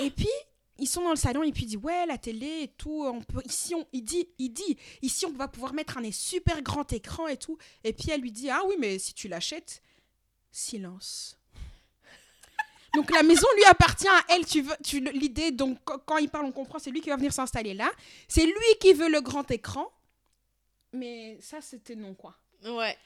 Et 0.00 0.10
puis, 0.10 0.28
ils 0.78 0.86
sont 0.86 1.02
dans 1.02 1.10
le 1.10 1.16
salon 1.16 1.42
et 1.42 1.52
puis 1.52 1.64
il 1.64 1.66
dit 1.66 1.76
Ouais, 1.76 2.06
la 2.06 2.18
télé 2.18 2.62
et 2.62 2.68
tout. 2.68 3.04
On 3.04 3.20
peut, 3.20 3.42
ici, 3.44 3.74
on, 3.74 3.86
il, 3.92 4.02
dit, 4.02 4.28
il 4.38 4.50
dit 4.50 4.76
Ici, 5.02 5.26
on 5.26 5.32
va 5.32 5.48
pouvoir 5.48 5.72
mettre 5.72 5.98
un 5.98 6.10
super 6.10 6.62
grand 6.62 6.92
écran 6.92 7.28
et 7.28 7.36
tout. 7.36 7.58
Et 7.84 7.92
puis, 7.92 8.10
elle 8.10 8.20
lui 8.20 8.32
dit 8.32 8.50
Ah 8.50 8.62
oui, 8.66 8.74
mais 8.78 8.98
si 8.98 9.14
tu 9.14 9.28
l'achètes, 9.28 9.82
silence. 10.50 11.38
Donc 12.94 13.10
la 13.10 13.24
maison 13.24 13.46
lui 13.56 13.64
appartient 13.64 14.08
à 14.08 14.20
elle. 14.30 14.46
Tu 14.46 14.62
veux, 14.62 14.76
tu 14.82 15.00
l'idée. 15.00 15.50
Donc 15.50 15.78
quand, 15.84 15.98
quand 16.04 16.18
il 16.18 16.28
parle, 16.28 16.46
on 16.46 16.52
comprend. 16.52 16.78
C'est 16.78 16.90
lui 16.90 17.00
qui 17.00 17.10
va 17.10 17.16
venir 17.16 17.32
s'installer 17.32 17.74
là. 17.74 17.90
C'est 18.28 18.46
lui 18.46 18.78
qui 18.80 18.92
veut 18.92 19.10
le 19.10 19.20
grand 19.20 19.50
écran. 19.50 19.90
Mais 20.92 21.38
ça, 21.40 21.60
c'était 21.60 21.96
non 21.96 22.14
quoi. 22.14 22.36
Ouais. 22.64 22.96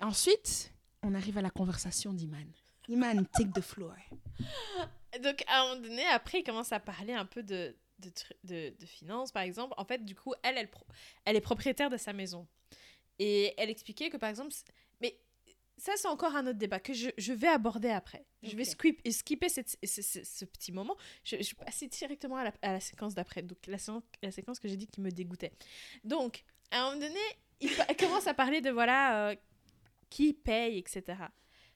Ensuite, 0.00 0.72
on 1.02 1.14
arrive 1.14 1.38
à 1.38 1.42
la 1.42 1.50
conversation 1.50 2.12
d'Iman. 2.12 2.46
Iman, 2.88 3.24
take 3.32 3.52
the 3.52 3.60
floor. 3.60 3.94
Donc, 5.22 5.42
à 5.48 5.60
un 5.60 5.68
moment 5.68 5.80
donné, 5.80 6.04
après, 6.06 6.40
il 6.40 6.44
commence 6.44 6.72
à 6.72 6.80
parler 6.80 7.12
un 7.12 7.24
peu 7.24 7.42
de, 7.42 7.74
de, 7.98 8.10
de, 8.44 8.74
de 8.78 8.86
finances, 8.86 9.32
par 9.32 9.42
exemple. 9.42 9.74
En 9.76 9.84
fait, 9.84 10.04
du 10.04 10.14
coup, 10.14 10.34
elle, 10.42 10.56
elle, 10.58 10.68
elle 11.24 11.36
est 11.36 11.40
propriétaire 11.40 11.90
de 11.90 11.96
sa 11.96 12.12
maison. 12.12 12.46
Et 13.18 13.54
elle 13.58 13.70
expliquait 13.70 14.10
que, 14.10 14.16
par 14.16 14.30
exemple... 14.30 14.54
Mais 15.00 15.18
ça, 15.76 15.92
c'est 15.96 16.08
encore 16.08 16.36
un 16.36 16.46
autre 16.46 16.58
débat 16.58 16.78
que 16.78 16.92
je, 16.94 17.10
je 17.18 17.32
vais 17.32 17.48
aborder 17.48 17.90
après. 17.90 18.24
Je 18.42 18.56
vais 18.56 18.64
skip, 18.64 19.00
skipper 19.10 19.48
cette- 19.48 19.76
ce, 19.84 20.00
ce- 20.02 20.24
ce 20.24 20.44
petit 20.44 20.72
moment. 20.72 20.96
Je, 21.24 21.36
je 21.42 21.50
vais 21.56 21.64
passer 21.64 21.86
directement 21.88 22.36
à 22.36 22.44
la, 22.44 22.52
à 22.62 22.72
la 22.72 22.80
séquence 22.80 23.14
d'après. 23.14 23.42
Donc, 23.42 23.58
la, 23.66 23.78
séquence- 23.78 24.02
la 24.22 24.30
séquence 24.30 24.58
que 24.60 24.68
j'ai 24.68 24.76
dit 24.76 24.86
qui 24.86 25.00
me 25.00 25.10
dégoûtait. 25.10 25.52
Donc, 26.04 26.44
à 26.70 26.82
un 26.82 26.90
moment 26.94 27.00
donné, 27.06 27.20
il 27.60 27.70
commence 27.98 28.26
à 28.26 28.34
parler 28.34 28.60
de, 28.60 28.70
voilà, 28.70 29.30
euh, 29.30 29.36
qui 30.08 30.32
paye, 30.32 30.78
etc. 30.78 31.18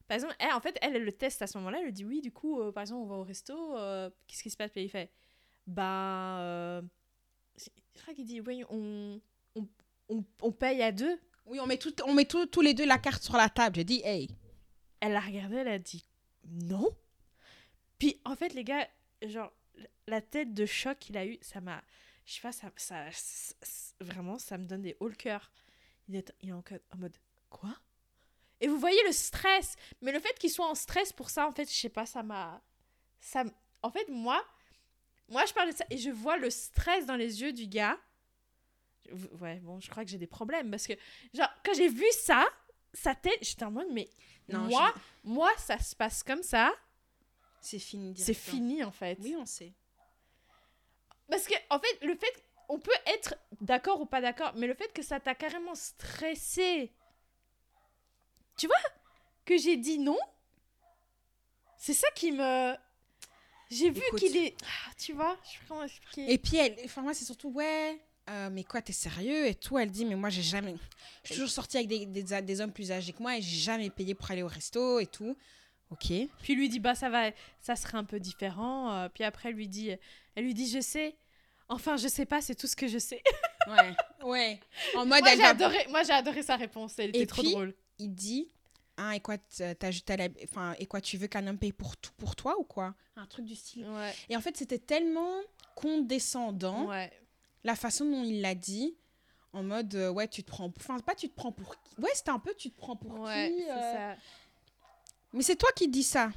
Par 0.07 0.17
exemple, 0.17 0.35
elle, 0.39 0.53
en 0.53 0.61
fait, 0.61 0.77
elle, 0.83 0.97
elle 0.97 1.05
le 1.05 1.13
teste 1.13 1.41
à 1.43 1.47
ce 1.47 1.57
moment-là. 1.59 1.79
Elle 1.79 1.87
lui 1.87 1.93
dit 1.93 2.05
oui, 2.05 2.21
du 2.21 2.31
coup, 2.31 2.61
euh, 2.61 2.73
par 2.73 2.83
exemple, 2.83 3.03
on 3.03 3.07
va 3.07 3.17
au 3.17 3.23
resto. 3.25 3.77
euh, 3.77 4.11
Qu'est-ce 4.27 4.43
qui 4.43 4.51
se 4.51 4.57
passe? 4.57 4.71
Puis 4.71 4.83
il 4.85 4.89
fait 4.91 5.11
bah. 5.67 6.41
euh, 6.41 6.83
je 7.57 8.01
crois 8.03 8.13
qu'il 8.15 8.27
dit 8.27 8.41
oui, 8.41 8.65
on, 8.69 9.21
on, 9.55 9.67
on, 10.11 10.25
on 10.43 10.53
paye 10.53 10.83
à 10.83 10.93
deux. 10.93 11.19
Oui, 11.47 11.59
on 11.61 11.67
met, 11.67 11.79
tout, 11.79 11.95
on 12.07 12.15
met 12.15 12.25
tout- 12.25 12.47
tous 12.47 12.61
les 12.61 12.75
deux 12.75 12.87
la 12.87 12.99
carte 12.99 13.23
sur 13.23 13.37
la 13.37 13.49
table. 13.49 13.77
J'ai 13.77 13.85
dit 13.85 14.03
Hey. 14.05 14.29
Elle 15.01 15.13
l'a 15.13 15.21
regardé, 15.21 15.57
elle 15.57 15.69
a 15.69 15.79
dit 15.79 16.05
non. 16.47 16.89
Puis 17.99 18.21
en 18.25 18.35
fait, 18.37 18.53
les 18.55 18.65
gars, 18.65 18.87
genre, 19.27 19.53
la 20.07 20.21
tête 20.21 20.53
de 20.55 20.67
choc 20.67 20.99
qu'il 20.99 21.17
a 21.17 21.25
eu, 21.27 21.39
ça 21.41 21.61
m'a. 21.61 21.83
Je 22.27 22.35
sais 22.35 22.41
pas, 22.41 22.53
ça, 22.53 22.71
ça, 22.77 23.05
Vraiment, 24.01 24.39
ça 24.39 24.59
me 24.59 24.65
donne 24.67 24.83
des 24.83 24.97
hauts 25.01 25.09
le 25.09 25.15
cœur. 25.15 25.51
Il 26.09 26.17
est, 26.17 26.35
il 26.41 26.51
est 26.51 26.53
en 26.53 26.63
mode 26.99 27.17
quoi? 27.49 27.75
Et 28.61 28.69
vous 28.69 28.79
voyez 28.79 29.03
le 29.05 29.13
stress. 29.13 29.77
Mais 30.01 30.13
le 30.13 30.21
fait 30.21 30.39
qu'il 30.39 30.51
soit 30.51 30.67
en 30.69 30.75
stress 30.75 31.13
pour 31.13 31.31
ça, 31.31 31.47
en 31.47 31.53
fait, 31.53 31.71
je 31.71 31.77
sais 31.77 31.89
pas, 31.89 32.07
ça 32.07 32.23
m'a. 32.23 32.63
Ça, 33.21 33.45
en 33.83 33.91
fait, 33.91 34.09
moi, 34.09 34.43
moi, 35.29 35.45
je 35.47 35.53
parle 35.53 35.71
de 35.73 35.77
ça 35.77 35.85
et 35.91 35.99
je 35.99 36.11
vois 36.11 36.37
le 36.37 36.51
stress 36.51 37.07
dans 37.07 37.17
les 37.17 37.41
yeux 37.43 37.53
du 37.53 37.67
gars. 37.67 37.99
Ouais, 39.41 39.57
bon, 39.57 39.81
je 39.81 39.91
crois 39.91 40.05
que 40.05 40.11
j'ai 40.11 40.19
des 40.19 40.27
problèmes 40.27 40.71
parce 40.71 40.87
que, 40.87 40.95
genre, 41.35 41.49
quand 41.65 41.75
j'ai 41.75 41.89
vu 41.89 42.07
ça, 42.13 42.47
sa 42.93 43.15
tête, 43.15 43.39
j'étais 43.43 43.65
en 43.65 43.71
mode, 43.71 43.89
mais 43.91 44.09
Non, 44.49 44.61
moi, 44.61 44.95
moi, 45.25 45.51
ça 45.59 45.79
se 45.79 45.95
passe 45.95 46.23
comme 46.23 46.43
ça, 46.43 46.73
C'est 47.61 47.79
fini. 47.79 48.17
c'est 48.17 48.33
fini 48.35 48.83
en 48.85 48.91
fait. 48.93 49.19
Oui, 49.21 49.37
on 49.39 49.45
sait. 49.47 49.73
Parce 51.29 51.47
que, 51.47 51.55
en 51.71 51.79
fait, 51.79 52.07
le 52.07 52.15
fait, 52.15 52.45
on 52.69 52.79
peut 52.79 52.93
être 53.07 53.35
d'accord 53.61 54.01
ou 54.01 54.07
pas 54.07 54.21
d'accord, 54.21 54.53
mais 54.57 54.67
le 54.67 54.75
fait 54.75 54.93
que 54.93 55.03
ça 55.03 55.21
t'a 55.21 55.35
carrément 55.35 55.75
stressé, 55.75 56.93
tu 58.57 58.67
vois, 58.67 58.77
que 59.45 59.57
j'ai 59.59 59.77
dit 59.77 59.99
non, 59.99 60.19
c'est 61.77 61.95
ça 61.95 62.09
qui 62.15 62.33
me. 62.33 62.75
J'ai 63.71 63.91
vu 63.91 64.03
qu'il 64.19 64.37
est. 64.37 64.55
Ah, 64.63 64.93
tu 64.99 65.13
vois, 65.13 65.37
je 65.45 65.51
sais 65.51 65.59
pas 65.61 65.65
comment 65.69 65.83
expliquer. 65.85 66.33
Et 66.33 66.39
puis, 66.39 66.57
elle, 66.57 66.77
enfin, 66.85 67.03
moi, 67.03 67.15
c'est 67.15 67.25
surtout 67.25 67.51
Ouais. 67.51 68.01
Euh, 68.31 68.49
mais 68.51 68.65
quoi, 68.65 68.81
t'es 68.81 68.95
sérieux? 68.95 69.47
Et 69.49 69.55
tout 69.55 69.79
Elle 69.79 69.91
dit, 69.91 70.07
mais 70.07 70.15
moi, 70.15 70.31
j'ai 70.31 70.41
jamais. 70.43 70.75
Je 71.25 71.29
suis 71.29 71.35
toujours 71.35 71.51
sortie 71.51 71.77
avec 71.77 71.89
des, 71.89 72.07
des, 72.07 72.41
des 72.43 72.61
hommes 72.63 72.73
plus 72.73 72.91
âgés 72.91 73.13
que 73.13 73.21
moi 73.23 73.37
et 73.37 73.43
j'ai 73.43 73.59
jamais 73.59 73.91
payé 73.91 74.15
pour 74.15 74.31
aller 74.31 74.43
au 74.43 74.47
resto 74.49 74.99
et 74.99 75.07
tout. 75.07 75.37
Ok. 75.91 76.07
Puis 76.43 76.55
lui 76.55 76.71
dit 76.71 76.81
bah 76.81 76.95
ça 76.95 77.11
va, 77.11 77.31
ça 77.61 77.77
serait 77.77 77.99
un 77.99 78.05
peu 78.05 78.19
différent. 78.19 78.91
Euh, 78.95 79.09
puis 79.11 79.25
après 79.25 79.51
elle 79.51 79.57
lui 79.57 79.69
dit, 79.69 79.91
elle 80.35 80.45
lui 80.45 80.55
dit 80.55 80.71
je 80.71 80.81
sais. 80.81 81.17
Enfin 81.69 81.99
je 81.99 82.09
sais 82.09 82.25
pas, 82.25 82.41
c'est 82.41 82.55
tout 82.55 82.67
ce 82.67 82.75
que 82.77 82.89
je 82.89 82.99
sais. 82.99 83.23
Ouais, 83.67 83.95
ouais. 84.25 84.61
En 84.95 85.01
mode, 85.07 85.21
moi 85.21 85.31
elle 85.31 85.37
j'ai 85.37 85.43
va- 85.43 85.49
adoré, 85.51 85.87
moi 85.91 86.03
j'ai 86.03 86.13
adoré 86.13 86.43
sa 86.43 86.57
réponse. 86.57 86.99
Elle 86.99 87.11
était 87.11 87.21
Et 87.21 87.27
trop 87.27 87.43
puis- 87.43 87.51
drôle. 87.53 87.75
Il 87.99 88.15
dit 88.15 88.49
hein, 88.97 89.11
et 89.13 89.21
quoi 89.21 89.35
à 89.35 90.17
la- 90.17 90.29
enfin 90.45 90.75
et 90.79 90.87
quoi 90.87 91.01
tu 91.01 91.17
veux 91.17 91.27
qu'un 91.27 91.47
homme 91.47 91.59
paye 91.59 91.73
pour 91.73 91.97
tout 91.97 92.13
pour 92.17 92.37
toi 92.37 92.59
ou 92.59 92.65
quoi? 92.65 92.95
Un 93.17 93.27
truc 93.27 93.45
du 93.45 93.55
style 93.55 93.87
Ouais. 93.89 94.13
et 94.29 94.37
en 94.37 94.41
fait 94.41 94.57
c'était 94.57 94.79
tellement 94.79 95.33
condescendant 95.75 96.87
Ouais. 96.89 97.13
la 97.65 97.77
façon 97.77 98.05
dont 98.05 98.25
il 98.25 98.41
l'a 98.41 98.55
dit 98.55 98.97
en 99.53 99.63
mode 99.63 99.95
euh, 99.95 100.11
ouais 100.11 100.29
tu 100.29 100.43
te 100.43 100.51
prends 100.51 100.73
enfin 100.77 100.99
pas 101.01 101.15
tu 101.15 101.29
te 101.29 101.35
prends 101.35 101.53
pour 101.53 101.77
qui 101.83 102.01
ouais 102.01 102.11
c'était 102.15 102.31
un 102.31 102.39
peu 102.39 102.55
tu 102.57 102.71
te 102.71 102.77
prends 102.77 102.97
pour 102.97 103.21
Ouais, 103.21 103.51
qui 103.53 103.63
c'est 103.65 103.71
euh, 103.71 104.15
ça. 104.15 104.17
mais 105.33 105.43
c'est 105.43 105.57
toi 105.57 105.71
qui 105.77 105.89
dis 105.89 106.03
ça 106.03 106.31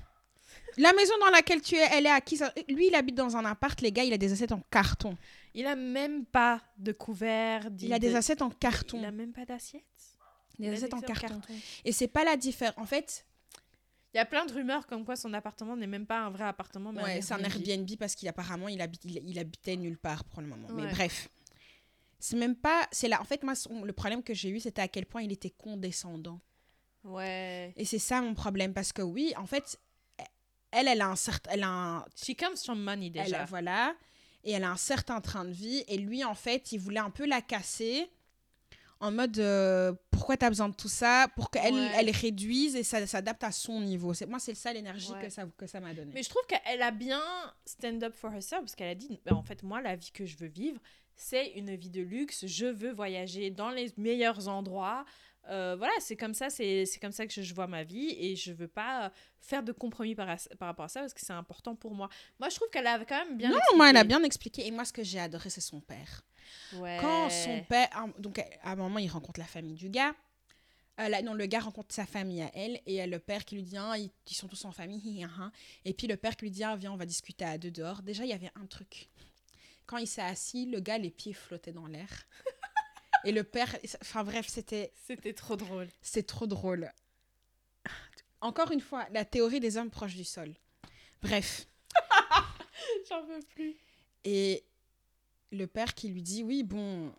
la 0.78 0.94
maison 0.94 1.14
dans 1.20 1.30
laquelle 1.32 1.62
tu 1.62 1.76
es 1.76 1.88
elle 1.92 2.06
est 2.06 2.36
ça- 2.36 2.54
lui 2.70 2.88
il 2.88 2.96
habite 2.96 3.16
dans 3.16 3.36
un 3.38 3.46
appart 3.46 3.80
les 3.82 3.92
gars 3.92 4.04
il 4.04 4.14
a 4.14 4.18
des 4.18 4.32
assiettes 4.32 4.52
en 4.52 4.62
carton 4.72 5.18
Il 5.56 5.66
a 5.66 5.76
même 5.76 6.26
pas 6.26 6.62
de 6.78 6.92
couvert. 6.92 7.68
il 7.82 7.92
a 7.94 8.00
des 8.00 8.16
assiettes 8.16 8.42
en 8.44 8.50
carton 8.52 9.00
Il 9.00 9.06
a 9.06 9.12
même 9.12 9.34
pas 9.34 9.46
d'assiette? 9.46 9.84
Des 10.60 10.74
assiettes 10.74 10.94
en 10.94 10.98
assiettes 11.00 11.20
carton 11.20 11.42
et 11.86 11.92
c'est 11.92 12.08
pas 12.08 12.24
la 12.24 12.36
différence 12.38 12.78
en 12.78 12.86
fait 12.86 13.26
Il 14.14 14.18
y 14.18 14.20
a 14.20 14.26
plein 14.26 14.46
de 14.46 14.54
rumeurs 14.54 14.88
comme 14.88 15.06
quoi 15.06 15.16
son 15.16 15.34
appartement 15.34 15.76
n'est 15.76 15.86
même 15.88 16.06
pas 16.08 16.20
un 16.22 16.30
vrai 16.32 16.46
appartement, 16.46 16.92
mais 16.92 17.04
Ouais, 17.04 17.22
c'est 17.22 17.34
un 17.34 17.44
Airbnb. 17.44 17.90
Parce 18.00 18.16
qu'il 18.16 18.28
apparemment 18.28 18.68
il, 18.68 18.82
habite, 18.82 19.04
il, 19.06 19.18
il 19.24 19.38
habitait 19.38 19.76
nulle 19.76 19.98
part 19.98 20.24
pour 20.24 20.42
le 20.42 20.48
moment. 20.48 20.68
Mais 20.72 20.90
bref, 20.92 21.30
c'est 22.20 22.38
même 22.38 22.56
pas. 22.56 22.88
C'est 22.92 23.08
là. 23.10 23.22
En 23.22 23.26
fait, 23.26 23.44
moi, 23.44 23.54
son- 23.54 23.84
le 23.84 23.94
problème 23.94 24.24
que 24.24 24.34
j'ai 24.34 24.50
eu, 24.50 24.60
c'était 24.60 24.82
à 24.82 24.88
quel 24.88 25.06
point 25.06 25.22
il 25.22 25.32
était 25.32 25.52
condescendant. 25.52 26.40
Ouais. 27.04 27.74
Et 27.76 27.86
c'est 27.86 28.00
ça 28.00 28.22
mon 28.22 28.34
problème 28.34 28.74
parce 28.74 28.92
que 28.92 29.02
oui, 29.04 29.34
en 29.38 29.46
fait, 29.46 29.80
elle, 30.72 30.88
elle 30.88 31.02
a 31.02 31.08
un 31.10 31.16
certain, 31.16 31.52
elle 31.54 31.64
a 31.64 31.70
un, 31.70 32.06
She 32.16 32.36
comes 32.36 32.58
from 32.58 32.82
money 32.82 33.12
elle 33.16 33.24
déjà. 33.26 33.44
a- 33.44 33.46
voilà, 33.46 33.96
et 34.44 34.52
elle 34.52 34.64
a 34.64 34.72
un 34.72 34.78
certain 34.78 35.22
train 35.22 35.46
de 35.46 35.52
vie. 35.52 35.84
Et 35.88 35.98
lui, 35.98 36.24
en 36.24 36.34
fait, 36.36 36.72
il 36.72 36.80
voulait 36.80 37.00
un 37.02 37.12
peu 37.12 37.26
la 37.28 37.42
casser. 37.42 38.10
En 39.00 39.12
mode, 39.12 39.38
euh, 39.38 39.94
pourquoi 40.18 40.36
tu 40.38 40.46
as 40.46 40.50
besoin 40.50 40.70
de 40.70 40.76
tout 40.76 40.88
ça 40.90 41.28
Pour 41.36 41.52
qu'elle 41.52 41.74
Ouais. 41.76 41.92
elle 41.96 42.10
réduise 42.10 42.76
et 42.76 42.84
ça 42.84 43.06
s'adapte 43.06 43.44
à 43.44 43.52
son 43.52 43.80
niveau. 43.82 44.14
C'est- 44.14 44.26
Moi, 44.26 44.40
c'est 44.40 44.56
ça 44.56 44.74
l'énergie 44.74 45.12
Ouais. 45.12 45.22
que 45.22 45.30
ça 45.30 45.46
que 45.58 45.68
ça 45.68 45.80
m'a 45.80 45.94
donné. 45.94 46.12
Mais 46.14 46.24
je 46.24 46.30
trouve 46.30 46.42
qu'elle 46.48 46.82
a 46.82 46.92
bien 46.92 47.22
stand 47.66 48.04
up 48.04 48.14
for 48.16 48.34
herself 48.34 48.62
parce 48.62 48.76
qu'elle 48.76 48.90
a 48.90 48.96
dit 48.96 49.20
bah, 49.26 49.36
en 49.36 49.44
fait 49.44 49.62
moi 49.64 49.82
la 49.82 49.96
vie 49.96 50.12
que 50.12 50.26
je 50.26 50.36
veux 50.38 50.48
vivre 50.48 50.80
c'est 51.16 51.52
une 51.52 51.76
vie 51.76 51.90
de 51.90 52.02
luxe 52.02 52.46
je 52.46 52.66
veux 52.68 52.92
voyager 52.92 53.50
dans 53.52 53.70
les 53.70 53.92
meilleurs 53.98 54.48
endroits 54.48 55.06
Euh, 55.50 55.76
voilà 55.78 55.94
c'est 56.00 56.18
comme 56.18 56.34
ça 56.34 56.50
c'est 56.50 56.86
comme 57.02 57.12
ça 57.12 57.26
que 57.26 57.34
je, 57.34 57.42
je 57.42 57.54
vois 57.54 57.68
ma 57.68 57.84
vie 57.84 58.16
et 58.20 58.36
je 58.36 58.52
veux 58.52 58.68
pas 58.68 59.06
euh, 59.06 59.10
faire 59.40 59.64
de 59.64 59.72
compromis 59.72 60.14
par, 60.14 60.28
par 60.60 60.68
rapport 60.68 60.86
à 60.86 60.90
ça 60.90 61.00
parce 61.00 61.14
que 61.14 61.22
c'est 61.22 61.32
important 61.34 61.74
pour 61.74 61.94
moi 61.96 62.10
moi 62.40 62.50
je 62.50 62.56
trouve 62.56 62.70
qu'elle 62.70 62.86
a 62.88 63.04
quand 63.06 63.26
même 63.26 63.38
bien 63.38 63.50
non, 63.50 63.78
moi, 63.78 63.90
elle 63.90 63.98
a 63.98 64.02
expliqué. 64.02 64.08
bien 64.08 64.24
expliqué. 64.26 64.68
Et 64.68 64.72
moi, 64.72 64.86
ce 64.86 64.94
que 64.94 65.04
j'ai 65.04 65.20
adoré, 65.20 65.50
c'est 65.50 65.62
son 65.62 65.80
père. 65.80 66.24
ouais. 66.74 66.98
Quand 67.02 67.30
son 67.30 67.64
père. 67.64 67.90
Donc, 68.20 68.40
à 68.62 68.72
un 68.72 68.76
moment, 68.76 69.00
il 69.00 69.08
rencontre 69.10 69.40
la 69.40 69.46
famille 69.46 69.74
du 69.74 69.90
gars. 69.90 70.14
Euh, 71.00 71.10
là, 71.10 71.22
non, 71.22 71.34
le 71.34 71.46
gars 71.46 71.60
rencontre 71.60 71.94
sa 71.94 72.06
famille 72.06 72.42
à 72.42 72.52
elle. 72.56 72.82
Et 72.86 73.02
euh, 73.02 73.06
le 73.06 73.20
père 73.20 73.46
qui 73.46 73.56
lui 73.56 73.64
dit 73.64 73.78
Ah, 73.78 73.98
ils, 73.98 74.10
ils 74.30 74.34
sont 74.36 74.48
tous 74.48 74.66
en 74.66 74.72
famille. 74.72 75.26
Et 75.86 75.94
puis, 75.94 76.08
le 76.08 76.18
père 76.18 76.36
qui 76.36 76.46
lui 76.46 76.52
dit 76.52 76.64
Ah, 76.64 76.76
viens, 76.76 76.92
on 76.92 76.98
va 76.98 77.06
discuter 77.06 77.46
à 77.46 77.58
deux 77.58 77.72
dehors. 77.72 78.02
Déjà, 78.02 78.24
il 78.24 78.30
y 78.30 78.34
avait 78.34 78.52
un 78.56 78.66
truc. 78.66 79.10
Quand 79.86 79.98
il 79.98 80.08
s'est 80.08 80.22
assis, 80.22 80.66
le 80.66 80.80
gars, 80.80 80.98
les 80.98 81.12
pieds 81.12 81.34
flottaient 81.34 81.72
dans 81.72 81.88
l'air. 81.88 82.10
Et 83.24 83.32
le 83.32 83.44
père. 83.44 83.78
Enfin, 84.02 84.24
bref, 84.24 84.48
c'était. 84.48 84.92
c'était 85.06 85.34
trop 85.34 85.56
drôle 85.56 85.88
C'est 86.02 86.26
trop 86.26 86.48
drôle. 86.48 86.92
Encore 88.42 88.72
une 88.72 88.82
fois, 88.82 89.08
la 89.12 89.26
théorie 89.26 89.60
des 89.60 89.78
hommes 89.78 89.90
proches 89.90 90.16
du 90.16 90.24
sol. 90.24 90.54
Bref. 91.22 91.68
j'en 93.10 93.24
veux 93.24 93.40
plus 93.56 93.76
Et 94.24 94.64
le 95.52 95.66
père 95.66 95.94
qui 95.94 96.10
lui 96.10 96.22
dit 96.22 96.44
Oui, 96.44 96.64
bon, 96.64 97.14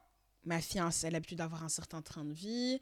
ma 0.44 0.60
fille, 0.60 0.80
hein, 0.80 0.90
elle 1.02 1.08
a 1.08 1.10
l'habitude 1.12 1.38
d'avoir 1.38 1.62
un 1.64 1.68
certain 1.68 2.02
train 2.02 2.24
de 2.24 2.32
vie. 2.32 2.80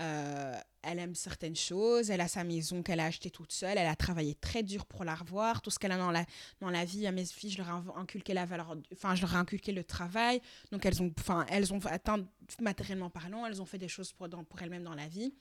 euh, 0.00 0.54
elle 0.82 0.98
aime 0.98 1.14
certaines 1.14 1.54
choses. 1.54 2.10
Elle 2.10 2.20
a 2.22 2.28
sa 2.28 2.42
maison 2.44 2.82
qu'elle 2.82 2.98
a 3.00 3.04
achetée 3.04 3.30
toute 3.30 3.52
seule. 3.52 3.76
Elle 3.76 3.86
a 3.86 3.94
travaillé 3.94 4.34
très 4.34 4.62
dur 4.62 4.86
pour 4.86 5.04
la 5.04 5.14
revoir. 5.14 5.60
Tout 5.60 5.70
ce 5.70 5.78
qu'elle 5.78 5.92
a 5.92 5.98
dans 5.98 6.10
la, 6.10 6.24
dans 6.60 6.70
la 6.70 6.84
vie, 6.86 7.06
à 7.06 7.12
mes 7.12 7.24
filles, 7.26 7.50
je 7.50 7.58
leur 7.58 7.68
ai 7.68 8.00
inculqué 8.00 8.32
la 8.34 8.46
valeur. 8.46 8.74
Enfin, 8.92 9.14
je 9.14 9.20
leur 9.20 9.34
ai 9.34 9.36
inculqué 9.36 9.70
le 9.72 9.84
travail. 9.84 10.40
Donc, 10.70 10.86
elles 10.86 11.02
ont, 11.02 11.12
enfin, 11.20 11.44
elles 11.50 11.72
ont 11.74 11.78
atteint, 11.86 12.26
matériellement 12.60 13.10
parlant, 13.10 13.44
elles 13.46 13.60
ont 13.60 13.66
fait 13.66 13.78
des 13.78 13.88
choses 13.88 14.12
pour, 14.12 14.28
dans- 14.28 14.44
pour 14.44 14.60
elles-mêmes 14.62 14.84
dans 14.84 14.94
la 14.94 15.08
vie. 15.08 15.34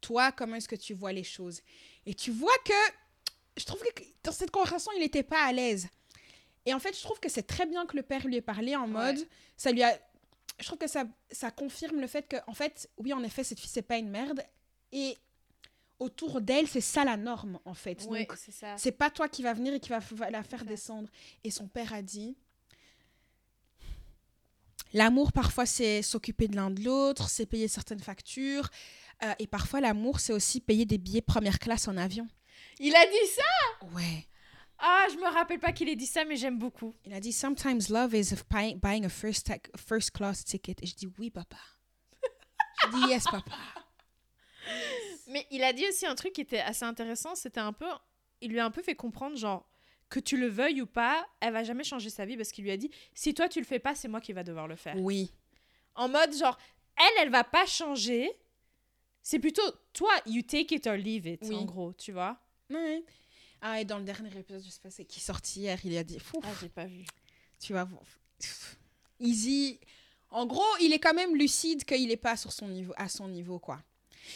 Toi, 0.00 0.32
comment 0.32 0.56
est-ce 0.56 0.68
que 0.68 0.74
tu 0.76 0.94
vois 0.94 1.12
les 1.12 1.22
choses? 1.24 1.60
Et 2.04 2.12
tu 2.14 2.32
vois 2.32 2.50
que 2.64 2.72
je 3.56 3.64
trouve 3.64 3.80
que 3.94 4.02
dans 4.24 4.32
cette 4.32 4.50
conversation, 4.50 4.90
il 4.96 5.00
n'était 5.00 5.22
pas 5.22 5.44
à 5.44 5.52
l'aise. 5.52 5.86
Et 6.66 6.74
en 6.74 6.80
fait, 6.80 6.96
je 6.96 7.02
trouve 7.02 7.20
que 7.20 7.28
c'est 7.28 7.44
très 7.44 7.66
bien 7.66 7.86
que 7.86 7.96
le 7.96 8.02
père 8.02 8.26
lui 8.26 8.36
ait 8.36 8.40
parlé 8.42 8.74
en 8.76 8.88
mode, 8.88 9.16
ça 9.56 9.70
lui 9.72 9.82
a, 9.82 9.96
je 10.58 10.66
trouve 10.66 10.78
que 10.78 10.86
ça, 10.88 11.04
ça 11.30 11.50
confirme 11.50 12.00
le 12.00 12.06
fait 12.06 12.28
que, 12.28 12.36
en 12.46 12.54
fait, 12.54 12.88
oui, 12.98 13.12
en 13.12 13.22
effet, 13.22 13.44
cette 13.44 13.58
fille 13.60 13.70
c'est 13.72 13.82
pas 13.82 13.98
une 13.98 14.10
merde, 14.10 14.42
et 14.92 15.16
autour 15.98 16.40
d'elle, 16.40 16.68
c'est 16.68 16.80
ça 16.80 17.04
la 17.04 17.16
norme, 17.16 17.58
en 17.64 17.74
fait. 17.74 18.04
ouais 18.08 18.26
Donc, 18.26 18.36
c'est 18.36 18.52
ça 18.52 18.76
c'est 18.76 18.92
pas 18.92 19.10
toi 19.10 19.28
qui 19.28 19.42
va 19.42 19.54
venir 19.54 19.72
et 19.74 19.80
qui 19.80 19.90
va 19.90 20.30
la 20.30 20.42
faire 20.42 20.64
descendre. 20.64 21.08
Et 21.44 21.50
son 21.50 21.68
père 21.68 21.92
a 21.92 22.02
dit, 22.02 22.36
l'amour 24.92 25.32
parfois 25.32 25.64
c'est 25.66 26.02
s'occuper 26.02 26.48
de 26.48 26.56
l'un 26.56 26.70
de 26.70 26.82
l'autre, 26.82 27.28
c'est 27.28 27.46
payer 27.46 27.68
certaines 27.68 28.00
factures, 28.00 28.68
euh, 29.22 29.32
et 29.38 29.46
parfois 29.46 29.80
l'amour 29.80 30.20
c'est 30.20 30.32
aussi 30.32 30.60
payer 30.60 30.84
des 30.84 30.98
billets 30.98 31.22
première 31.22 31.58
classe 31.58 31.88
en 31.88 31.96
avion. 31.96 32.26
il 32.78 32.94
a 32.94 33.06
dit 33.06 33.30
ça? 33.34 33.86
Ouais. 33.94 34.26
Ah 34.84 35.06
je 35.10 35.16
me 35.16 35.32
rappelle 35.32 35.60
pas 35.60 35.72
qu'il 35.72 35.88
ait 35.88 35.96
dit 35.96 36.06
ça 36.06 36.24
mais 36.24 36.36
j'aime 36.36 36.58
beaucoup 36.58 36.94
Il 37.06 37.14
a 37.14 37.20
dit 37.20 37.32
Sometimes 37.32 37.80
love 37.88 38.14
is 38.14 38.34
buying 38.50 39.04
a 39.04 39.08
first, 39.08 39.48
class 40.12 40.44
ticket. 40.44 40.76
Et 40.82 40.86
je 40.86 40.94
dis 40.96 41.08
Oui, 41.18 41.30
papa. 41.30 41.56
je 42.84 42.90
dis 42.96 43.08
Yes, 43.10 43.24
papa. 43.24 43.52
Mais 45.28 45.46
il 45.50 45.62
a 45.62 45.72
dit 45.72 45.86
aussi 45.88 46.06
un 46.06 46.14
truc 46.14 46.32
qui 46.32 46.40
était 46.40 46.60
assez 46.60 46.84
intéressant, 46.84 47.34
c'était 47.34 47.60
un 47.60 47.72
peu, 47.72 47.86
il 48.40 48.50
lui 48.50 48.60
a 48.60 48.64
un 48.64 48.70
peu 48.70 48.82
fait 48.82 48.94
comprendre 48.94 49.36
genre 49.36 49.68
que 50.08 50.20
tu 50.20 50.36
le 50.36 50.46
veuilles 50.48 50.82
ou 50.82 50.86
pas, 50.86 51.26
elle 51.40 51.52
va 51.54 51.64
jamais 51.64 51.84
changer 51.84 52.10
sa 52.10 52.26
vie 52.26 52.36
parce 52.36 52.52
qu'il 52.52 52.64
lui 52.64 52.70
a 52.70 52.76
dit 52.76 52.90
si 53.14 53.32
toi 53.34 53.48
tu 53.48 53.60
le 53.60 53.64
fais 53.64 53.78
pas, 53.78 53.94
c'est 53.94 54.08
moi 54.08 54.20
qui 54.20 54.32
va 54.32 54.42
devoir 54.44 54.68
le 54.68 54.76
faire. 54.76 54.96
Oui. 54.98 55.32
En 55.94 56.08
mode 56.08 56.34
genre 56.36 56.58
elle 56.96 57.22
elle 57.24 57.30
va 57.30 57.44
pas 57.44 57.66
changer. 57.66 58.30
C'est 59.22 59.38
plutôt 59.38 59.62
toi 59.92 60.10
you 60.26 60.42
take 60.42 60.74
it 60.74 60.86
or 60.86 60.96
leave 60.96 61.26
it 61.26 61.40
Oui. 61.48 61.54
en 61.56 61.64
gros, 61.64 61.92
tu 61.94 62.12
vois? 62.12 62.36
Ouais. 62.68 63.04
Ah, 63.62 63.80
et 63.80 63.84
dans 63.84 63.98
le 63.98 64.04
dernier 64.04 64.28
épisode, 64.36 64.62
je 64.64 64.68
sais 64.70 64.80
pas, 64.80 64.90
c'est 64.90 65.04
qui 65.04 65.20
est 65.20 65.22
sorti 65.22 65.60
hier, 65.60 65.78
il 65.84 65.96
a 65.96 66.02
dit 66.04 66.18
Fou, 66.18 66.40
Ah, 66.42 66.48
j'ai 66.60 66.68
pas 66.68 66.84
vu. 66.86 67.04
Tu 67.60 67.72
vas 67.72 67.84
voir. 67.84 68.02
Easy. 69.20 69.78
En 70.30 70.46
gros, 70.46 70.64
il 70.80 70.92
est 70.92 70.98
quand 70.98 71.14
même 71.14 71.36
lucide 71.36 71.84
qu'il 71.84 72.10
est 72.10 72.16
pas 72.16 72.36
sur 72.36 72.52
son 72.52 72.68
niveau, 72.68 72.92
à 72.96 73.08
son 73.08 73.28
niveau, 73.28 73.58
quoi. 73.58 73.80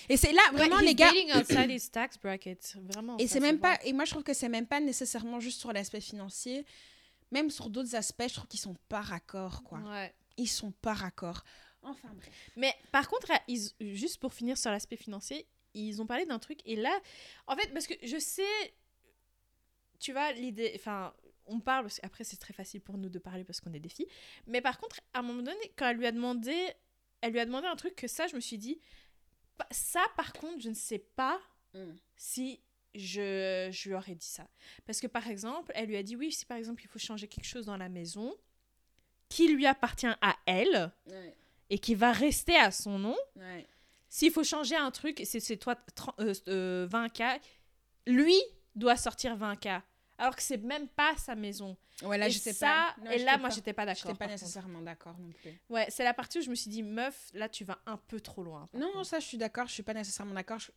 Et 0.09 0.17
c'est 0.17 0.33
là, 0.33 0.43
vraiment, 0.53 0.79
les 0.79 0.95
gars. 0.95 1.11
outside 1.39 1.71
his 1.71 1.91
tax 1.91 2.19
bracket, 2.19 2.77
vraiment. 2.83 3.17
Et 3.19 3.27
c'est 3.27 3.41
même 3.41 3.59
pas. 3.59 3.79
Et 3.85 3.93
moi, 3.93 4.05
je 4.05 4.11
trouve 4.11 4.23
que 4.25 4.35
c'est 4.35 4.49
même 4.49 4.67
pas 4.67 4.81
nécessairement 4.81 5.41
juste 5.41 5.61
sur 5.61 5.73
l'aspect 5.73 6.01
financier. 6.01 6.65
Même 7.33 7.51
sur 7.51 7.71
d'autres 7.71 7.95
aspects, 7.97 8.29
je 8.29 8.35
trouve 8.35 8.47
qu'ils 8.47 8.61
sont 8.61 8.77
pas 8.89 9.01
raccords, 9.01 9.62
quoi. 9.65 9.79
Ouais. 9.81 10.15
Ils 10.37 10.47
sont 10.49 10.71
pas 10.71 10.93
raccords. 10.95 11.43
Enfin, 11.83 12.09
bref. 12.15 12.31
Mais 12.57 12.75
par 12.93 13.09
contre, 13.09 13.31
ils- 13.49 13.71
juste 13.81 14.19
pour 14.19 14.35
finir 14.35 14.59
sur 14.59 14.71
l'aspect 14.71 14.97
financier, 14.97 15.47
ils 15.75 16.01
ont 16.03 16.07
parlé 16.07 16.27
d'un 16.27 16.39
truc. 16.39 16.61
Et 16.65 16.77
là, 16.77 16.97
en 17.47 17.57
fait, 17.57 17.73
parce 17.73 17.87
que 17.87 17.95
je 18.03 18.19
sais, 18.19 18.45
tu 19.99 20.13
vois, 20.13 20.33
l'idée. 20.33 20.73
Enfin, 20.77 21.15
on 21.47 21.61
parle, 21.61 21.85
parce 21.85 22.01
qu'après, 22.01 22.25
c'est 22.25 22.37
très 22.37 22.53
facile 22.53 22.81
pour 22.81 22.99
nous 22.99 23.09
de 23.09 23.19
parler 23.19 23.45
parce 23.45 23.61
qu'on 23.61 23.73
est 23.73 23.81
des 23.81 23.89
filles. 23.89 24.09
Mais 24.47 24.61
par 24.61 24.79
contre, 24.79 25.01
à 25.15 25.21
un 25.21 25.23
moment 25.23 25.43
donné, 25.43 25.73
quand 25.77 25.89
elle 25.89 25.97
lui 25.97 26.07
a 26.07 26.13
demandé, 26.13 26.55
elle 27.21 27.33
lui 27.33 27.41
a 27.41 27.47
demandé 27.47 27.67
un 27.67 27.77
truc 27.77 27.95
que 27.95 28.09
ça, 28.09 28.27
je 28.27 28.35
me 28.35 28.41
suis 28.41 28.59
dit, 28.59 28.81
ça, 29.71 30.03
par 30.17 30.33
contre, 30.33 30.61
je 30.61 30.69
ne 30.69 30.75
sais 30.75 30.99
pas 30.99 31.41
si 32.17 32.61
je, 32.95 33.69
je 33.71 33.89
lui 33.89 33.95
aurais 33.95 34.15
dit 34.15 34.27
ça. 34.27 34.49
Parce 34.87 35.01
que 35.01 35.07
par 35.07 35.29
exemple, 35.29 35.73
elle 35.75 35.89
lui 35.89 35.97
a 35.97 36.03
dit 36.03 36.17
oui, 36.17 36.33
si 36.33 36.47
par 36.47 36.57
exemple 36.57 36.83
il 36.83 36.89
faut 36.89 36.99
changer 36.99 37.29
quelque 37.29 37.45
chose 37.45 37.67
dans 37.67 37.77
la 37.77 37.89
maison 37.91 38.35
qui 39.29 39.49
lui 39.49 39.67
appartient 39.67 40.07
à 40.07 40.37
elle 40.47 40.90
Ouais, 41.07 41.35
et 41.69 41.79
qui 41.79 41.94
va 41.94 42.13
rester 42.13 42.57
à 42.57 42.71
son 42.71 42.99
nom, 42.99 43.17
ouais. 43.37 43.67
s'il 44.09 44.33
faut 44.33 44.44
changer 44.44 44.77
un 44.77 44.90
truc, 44.90 45.21
c'est 45.25 45.40
c'est 45.40 45.57
toi 45.59 45.75
30 45.75 46.21
euh, 46.21 46.35
euh, 46.49 46.88
20K, 46.88 47.40
lui 48.07 48.40
doit 48.77 48.96
sortir 48.96 49.37
20K. 49.37 49.83
Alors 50.18 50.35
que 50.37 50.42
c'est 50.42 50.56
même 50.58 50.88
pas 50.88 51.14
sa 51.18 51.35
maison. 51.35 51.77
Ouais, 52.02 52.16
là, 52.16 52.29
et 52.29 52.31
je 52.31 52.38
sais 52.38 52.52
ça, 52.54 52.94
pas. 52.96 53.04
Non, 53.04 53.10
et 53.10 53.18
là, 53.18 53.37
moi, 53.37 53.50
j'étais 53.50 53.72
pas 53.74 53.85
d'accord. 53.85 54.02
J'étais 54.06 54.18
pas 54.18 54.27
nécessairement 54.29 54.81
d'accord 54.81 55.18
non 55.18 55.31
plus. 55.33 55.52
Ouais, 55.68 55.87
c'est 55.90 56.04
la 56.04 56.14
partie 56.14 56.38
où 56.38 56.42
je 56.42 56.48
me 56.50 56.54
suis 56.54 56.70
dit, 56.70 56.83
meuf, 56.83 57.31
là, 57.35 57.48
tu 57.50 57.64
vas 57.64 57.79
un 57.87 57.96
peu 57.98 58.20
trop 58.20 58.42
loin. 58.42 58.68
Non, 58.72 58.92
contre. 58.92 59.06
ça, 59.06 59.18
je 59.20 59.27
suis 59.27 59.37
d'accord. 59.38 59.66
Je 59.66 59.72
suis 59.72 59.83
pas 59.83 59.92
nécessairement 59.94 60.33
d'accord. 60.35 60.58
Je- 60.58 60.70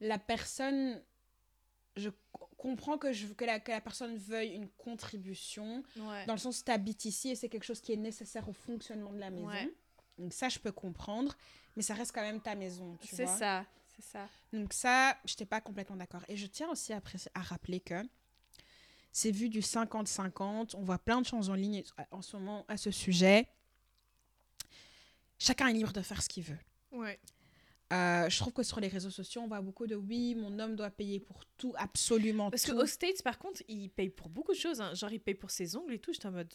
La 0.00 0.18
personne. 0.18 1.02
je 1.96 2.08
co- 2.32 2.48
comprends 2.56 2.96
que, 2.98 3.12
je, 3.12 3.26
que, 3.28 3.44
la, 3.44 3.60
que 3.60 3.70
la 3.70 3.80
personne 3.82 4.16
veuille 4.16 4.52
une 4.54 4.68
contribution, 4.70 5.82
Ouais. 5.96 6.24
dans 6.26 6.32
le 6.34 6.38
sens 6.38 6.64
tu 6.64 6.70
habites 6.72 7.04
ici 7.04 7.30
et 7.30 7.34
c'est 7.34 7.48
quelque 7.50 7.64
chose 7.64 7.80
qui 7.82 7.92
est 7.92 7.96
nécessaire 7.96 8.48
au 8.48 8.52
fonctionnement 8.54 9.12
de 9.12 9.18
la 9.18 9.28
maison. 9.30 9.48
Ouais. 9.48 9.70
Donc 10.18 10.32
ça, 10.32 10.48
je 10.48 10.58
peux 10.58 10.72
comprendre, 10.72 11.34
mais 11.76 11.82
ça 11.82 11.92
reste 11.94 12.12
quand 12.14 12.22
même 12.22 12.40
ta 12.40 12.54
maison, 12.54 12.96
C'est 13.02 13.26
ça, 13.26 13.64
c'est 13.96 14.04
ça. 14.04 14.28
Donc 14.52 14.72
ça, 14.72 15.16
je 15.24 15.32
n'étais 15.32 15.46
pas 15.46 15.60
complètement 15.60 15.96
d'accord. 15.96 16.22
Et 16.28 16.36
je 16.36 16.46
tiens 16.46 16.68
aussi 16.70 16.92
à, 16.92 17.00
rappeler 17.36 17.80
que 17.80 18.02
c'est 19.12 19.30
vu 19.30 19.48
du 19.48 19.60
50-50. 19.60 20.74
On 20.76 20.82
voit 20.82 20.98
plein 20.98 21.20
de 21.20 21.26
choses 21.26 21.50
en 21.50 21.54
ligne 21.54 21.82
en 22.10 22.22
ce 22.22 22.36
moment 22.36 22.64
à 22.68 22.76
ce 22.76 22.90
sujet. 22.90 23.48
Chacun 25.38 25.68
est 25.68 25.72
libre 25.72 25.92
de 25.92 26.02
faire 26.02 26.22
ce 26.22 26.28
qu'il 26.28 26.44
veut. 26.44 26.58
Ouais. 26.92 27.18
Euh, 27.92 28.28
je 28.30 28.38
trouve 28.38 28.52
que 28.54 28.62
sur 28.62 28.80
les 28.80 28.88
réseaux 28.88 29.10
sociaux, 29.10 29.42
on 29.42 29.48
voit 29.48 29.60
beaucoup 29.60 29.86
de 29.86 29.94
oui, 29.96 30.34
mon 30.34 30.58
homme 30.58 30.76
doit 30.76 30.90
payer 30.90 31.20
pour 31.20 31.44
tout, 31.58 31.74
absolument 31.76 32.50
Parce 32.50 32.62
tout. 32.62 32.72
qu'aux 32.72 32.86
States, 32.86 33.22
par 33.22 33.38
contre, 33.38 33.62
ils 33.68 33.88
payent 33.90 34.08
pour 34.08 34.28
beaucoup 34.30 34.52
de 34.52 34.56
choses. 34.58 34.80
hein. 34.80 34.94
Genre, 34.94 35.12
ils 35.12 35.20
payent 35.20 35.34
pour 35.34 35.50
ses 35.50 35.76
ongles 35.76 35.92
et 35.94 35.98
tout. 35.98 36.12
J'étais 36.12 36.26
en 36.28 36.32
mode. 36.32 36.54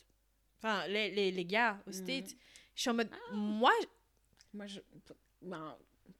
Enfin, 0.57 0.87
les, 0.87 1.11
les, 1.11 1.31
les 1.31 1.45
gars 1.45 1.79
aux 1.85 1.89
Mhm. 1.91 1.95
States, 1.95 2.35
je 2.73 2.81
suis 2.81 2.89
en 2.89 2.95
mode. 2.95 3.09
Moi. 3.33 3.71
Moi, 4.53 4.65
je, 4.65 4.79
ben, 5.43 5.77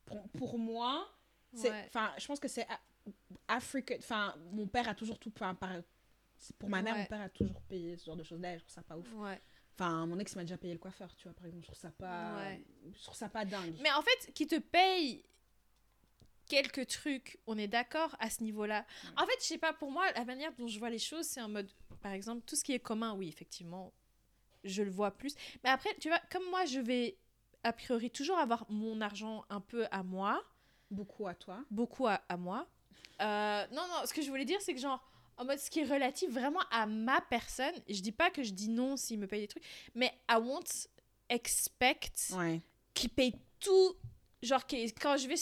pour, 0.07 0.27
pour 0.29 0.57
moi, 0.57 1.07
Ouais. 1.53 1.85
enfin, 1.87 2.11
je 2.17 2.25
pense 2.27 2.39
que 2.39 2.47
c'est 2.47 2.67
a- 2.67 2.79
Africa. 3.47 3.95
Enfin, 3.99 4.35
mon 4.51 4.67
père 4.67 4.87
a 4.89 4.95
toujours 4.95 5.17
tout. 5.19 5.29
Par- 5.31 5.55
pour 6.59 6.69
ma 6.69 6.81
mère, 6.81 6.93
Ouais. 6.95 7.01
mon 7.01 7.05
père 7.07 7.21
a 7.21 7.29
toujours 7.29 7.61
payé 7.63 7.95
ce 7.97 8.05
genre 8.05 8.15
de 8.17 8.23
choses-là. 8.23 8.57
Je 8.57 8.63
trouve 8.63 8.73
ça 8.73 8.83
pas 8.83 8.97
ouf. 8.97 9.11
Ouais. 9.13 9.39
Enfin, 9.75 10.05
mon 10.07 10.17
ex 10.19 10.35
m'a 10.35 10.41
déjà 10.43 10.57
payé 10.57 10.73
le 10.73 10.79
coiffeur, 10.79 11.15
tu 11.15 11.23
vois, 11.23 11.33
par 11.33 11.45
exemple. 11.45 11.63
Je 11.65 11.67
trouve 11.71 11.79
ça 11.79 11.91
pas, 11.91 12.35
Ouais. 12.37 12.65
je 12.97 13.03
trouve 13.03 13.15
ça 13.15 13.29
pas 13.29 13.45
dingue. 13.45 13.75
Mais 13.81 13.91
en 13.91 14.01
fait, 14.01 14.33
qui 14.33 14.45
te 14.47 14.57
paye 14.59 15.23
quelques 16.47 16.87
trucs, 16.87 17.39
on 17.47 17.57
est 17.57 17.67
d'accord 17.67 18.15
à 18.19 18.29
ce 18.29 18.41
niveau-là. 18.43 18.85
En 19.17 19.25
fait, 19.25 19.35
je 19.39 19.45
sais 19.45 19.57
pas, 19.57 19.73
pour 19.73 19.91
moi, 19.91 20.09
la 20.13 20.25
manière 20.25 20.53
dont 20.55 20.67
je 20.67 20.79
vois 20.79 20.89
les 20.89 20.99
choses, 20.99 21.25
c'est 21.25 21.41
en 21.41 21.49
mode, 21.49 21.69
par 22.01 22.11
exemple, 22.13 22.41
tout 22.45 22.55
ce 22.55 22.63
qui 22.63 22.73
est 22.73 22.79
commun, 22.79 23.13
oui, 23.15 23.27
effectivement, 23.27 23.93
je 24.63 24.81
le 24.83 24.89
vois 24.91 25.11
plus. 25.11 25.35
Mais 25.63 25.69
après, 25.69 25.93
tu 25.99 26.07
vois, 26.09 26.21
comme 26.31 26.49
moi, 26.49 26.65
je 26.65 26.79
vais 26.79 27.17
a 27.63 27.73
priori 27.73 28.09
toujours 28.11 28.37
avoir 28.37 28.65
mon 28.69 29.01
argent 29.01 29.43
un 29.49 29.61
peu 29.61 29.85
à 29.91 30.03
moi, 30.03 30.43
Beaucoup 30.89 31.27
à 31.27 31.35
toi. 31.35 31.59
beaucoup 31.69 32.07
à, 32.07 32.21
à 32.29 32.37
moi. 32.37 32.65
Euh, 33.21 33.65
non, 33.71 33.81
non, 33.87 34.05
ce 34.05 34.13
que 34.13 34.21
je 34.21 34.29
voulais 34.29 34.45
dire, 34.45 34.61
c'est 34.61 34.73
que 34.73 34.79
genre, 34.79 35.03
en 35.37 35.45
mode 35.45 35.59
ce 35.59 35.69
qui 35.69 35.79
est 35.81 35.85
relatif 35.85 36.29
vraiment 36.29 36.61
à 36.71 36.85
ma 36.85 37.19
personne, 37.21 37.73
je 37.89 37.99
dis 38.01 38.11
pas 38.11 38.29
que 38.29 38.41
je 38.43 38.51
dis 38.51 38.69
non 38.69 38.95
s'il 38.95 39.19
me 39.19 39.27
paye 39.27 39.41
des 39.41 39.47
trucs, 39.47 39.63
mais 39.95 40.13
I 40.29 40.35
won't 40.37 40.87
expect 41.29 42.31
Ouais. 42.33 42.61
qui 42.93 43.07
paye 43.07 43.33
tout. 43.59 43.95
Genre, 44.41 44.65
quand 45.01 45.17
je 45.17 45.27
vais. 45.27 45.35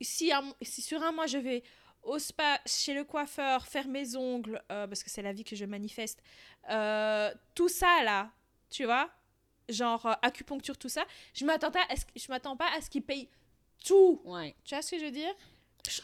si, 0.00 0.32
un- 0.32 0.54
si 0.62 0.82
sur 0.82 1.02
un 1.02 1.12
mois, 1.12 1.26
je 1.26 1.38
vais 1.38 1.62
au 2.02 2.18
spa, 2.18 2.60
chez 2.66 2.94
le 2.94 3.04
coiffeur, 3.04 3.66
faire 3.66 3.86
mes 3.86 4.16
ongles, 4.16 4.60
euh, 4.72 4.86
parce 4.88 5.02
que 5.04 5.10
c'est 5.10 5.22
la 5.22 5.32
vie 5.32 5.44
que 5.44 5.54
je 5.54 5.64
manifeste, 5.64 6.20
euh, 6.70 7.32
tout 7.54 7.68
ça 7.68 8.02
là, 8.02 8.30
tu 8.70 8.84
vois, 8.84 9.08
genre 9.68 10.04
euh, 10.06 10.12
acupuncture, 10.22 10.76
tout 10.78 10.88
ça, 10.88 11.04
je 11.34 11.44
m'attends 11.44 11.70
pas 11.70 11.84
à 11.88 11.96
ce, 11.96 12.02
je 12.16 12.26
m'attends 12.28 12.56
pas 12.56 12.68
à 12.76 12.80
ce 12.80 12.90
qu'il 12.90 13.02
paye 13.02 13.28
tout. 13.84 14.20
Ouais. 14.24 14.54
Tu 14.64 14.74
vois 14.74 14.82
ce 14.82 14.90
que 14.92 14.98
je 14.98 15.04
veux 15.06 15.10
dire? 15.10 15.32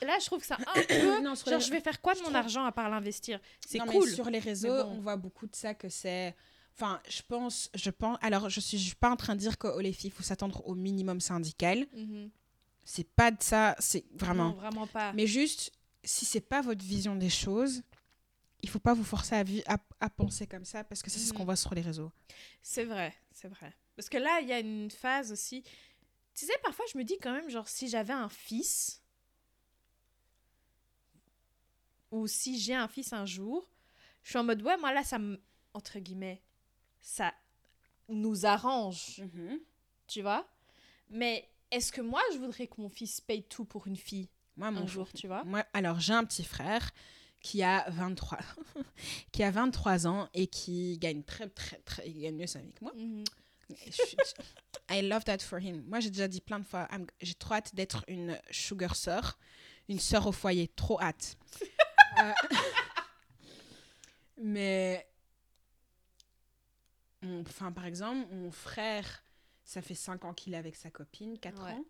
Là, 0.03 0.17
je 0.21 0.27
trouve 0.27 0.41
que 0.41 0.47
ça 0.47 0.57
un 0.57 0.83
peu. 0.89 1.23
Non, 1.23 1.35
genre, 1.35 1.59
les- 1.59 1.61
je 1.61 1.71
vais 1.71 1.81
faire 1.81 2.01
quoi 2.01 2.15
de 2.15 2.19
je 2.19 2.23
mon 2.25 2.31
trouve- 2.31 2.37
argent 2.39 2.65
à 2.65 2.73
part 2.73 2.91
l'investir? 2.91 3.39
C'est 3.67 3.79
mais 3.79 3.87
cool. 3.87 4.09
sur 4.11 4.29
les 4.29 4.41
réseaux, 4.41 4.69
bon. 4.85 4.97
on 4.97 5.01
voit 5.01 5.17
beaucoup 5.17 5.47
de 5.47 5.55
ça 5.55 5.75
que 5.75 5.89
c'est. 5.89 6.35
Enfin, 6.75 7.01
je 7.09 7.23
pense, 7.23 7.71
je 7.75 7.91
pense. 7.91 8.19
Alors, 8.21 8.49
je 8.49 8.61
suis, 8.61 8.79
je 8.79 8.87
suis 8.87 8.95
pas 8.97 9.11
en 9.11 9.17
train 9.17 9.35
de 9.35 9.41
dire 9.41 9.59
que 9.59 9.67
oh, 9.69 9.81
les 9.81 9.93
filles, 9.93 10.11
faut 10.11 10.23
s'attendre 10.23 10.67
au 10.67 10.75
minimum 10.75 11.21
syndical. 11.21 11.87
Mhm. 11.95 12.31
C'est 12.85 13.09
pas 13.09 13.31
de 13.31 13.43
ça. 13.43 13.77
C'est 13.79 14.05
vraiment. 14.15 14.51
Non, 14.51 14.55
vraiment 14.55 14.87
pas. 14.87 15.13
Mais 15.13 15.27
juste, 15.27 15.73
si 16.05 16.25
c'est 16.25 16.41
pas 16.41 16.61
votre 16.63 16.85
vision 16.85 17.15
des 17.17 17.31
choses, 17.31 17.83
il 18.63 18.69
faut 18.69 18.79
pas 18.81 18.95
vous 18.95 19.05
forcer 19.05 19.37
à, 19.37 19.45
vi- 19.45 19.63
à, 19.67 19.79
à 20.01 20.11
penser 20.11 20.47
comme 20.49 20.65
ça 20.65 20.83
parce 20.83 21.03
que 21.03 21.11
c'est 21.11 21.19
ce 21.21 21.31
Mhm. 21.33 21.39
qu'on 21.39 21.45
voit 21.45 21.57
sur 21.57 21.75
les 21.75 21.81
réseaux. 21.83 22.11
C'est 22.63 22.85
vrai, 22.85 23.15
c'est 23.41 23.49
vrai. 23.49 23.73
Parce 23.95 24.09
que 24.09 24.19
là, 24.19 24.41
il 24.41 24.49
y 24.49 24.53
a 24.53 24.59
une 24.59 24.91
phase 24.91 25.31
aussi. 25.31 25.63
Tu 26.35 26.45
sais, 26.45 26.59
parfois, 26.63 26.85
je 26.93 26.99
me 26.99 27.05
dis 27.05 27.19
quand 27.19 27.33
même, 27.33 27.49
genre, 27.49 27.69
si 27.69 27.89
j'avais 27.89 28.13
un 28.13 28.29
fils, 28.29 29.01
ou 32.11 32.27
si 32.27 32.59
j'ai 32.59 32.75
un 32.75 32.89
fils 32.89 33.13
un 33.13 33.27
jour, 33.27 33.71
je 34.25 34.31
suis 34.31 34.39
en 34.39 34.45
mode, 34.45 34.63
ouais, 34.63 34.77
moi 34.79 34.93
là, 34.93 35.05
ça 35.05 35.19
me. 35.19 35.41
Entre 35.75 36.01
guillemets, 36.01 36.43
ça 37.01 37.33
nous 38.09 38.47
arrange, 38.47 39.23
tu 40.09 40.23
vois? 40.23 40.49
Mais 41.11 41.49
est-ce 41.71 41.93
que 41.93 42.01
moi, 42.01 42.23
je 42.33 42.39
voudrais 42.39 42.67
que 42.67 42.81
mon 42.81 42.89
fils 42.89 43.21
paye 43.21 43.45
tout 43.45 43.65
pour 43.65 43.87
une 43.87 43.97
fille 43.97 44.29
Moi, 44.57 44.69
un 44.69 44.73
mon 44.73 44.87
jour, 44.87 45.13
tu 45.13 45.29
vois? 45.29 45.45
Moi, 45.45 45.65
alors 45.73 46.01
j'ai 46.01 46.15
un 46.15 46.25
petit 46.25 46.45
frère 46.45 46.91
qui 47.41 47.63
a 47.63 47.89
23 47.91 48.39
qui 49.33 49.43
a 49.43 49.51
23 49.51 50.07
ans 50.07 50.29
et 50.35 50.47
qui 50.49 50.99
gagne 50.99 51.23
très 51.23 51.49
très 51.49 51.79
très 51.79 52.09
il 52.09 52.21
gagne 52.21 52.37
mieux 52.37 52.47
sa 52.47 52.61
vie 52.61 52.73
que 52.73 52.85
moi. 52.85 52.93
Mhm. 52.95 53.25
Suis- 53.91 54.17
I 54.91 55.03
love 55.03 55.25
that 55.25 55.39
for 55.41 55.59
him. 55.59 55.83
Moi, 55.87 56.01
j'ai 56.01 56.09
déjà 56.11 56.27
dit 56.27 56.41
plein 56.41 56.59
de 56.59 56.65
fois, 56.65 56.89
j'ai 57.21 57.35
trop 57.35 57.55
hâte 57.55 57.75
d'être 57.75 58.03
une 58.09 58.41
sugar 58.51 58.97
sœur, 58.97 59.39
une 59.91 59.99
sœur 59.99 60.27
au 60.27 60.33
foyer, 60.33 60.69
trop 60.69 61.01
hâte. 61.01 61.37
Euh, 62.19 62.33
mais, 64.39 65.07
enfin, 67.23 67.71
par 67.73 67.85
exemple, 67.85 68.33
mon 68.35 68.51
frère, 68.51 69.23
ça 69.65 69.83
fait 69.83 69.95
5 69.95 70.25
ans 70.25 70.33
qu'il 70.35 70.55
est 70.55 70.57
avec 70.57 70.75
sa 70.75 70.91
copine, 70.91 71.39
4 71.39 71.63
Ouais. 71.63 71.73
ans. 71.73 71.85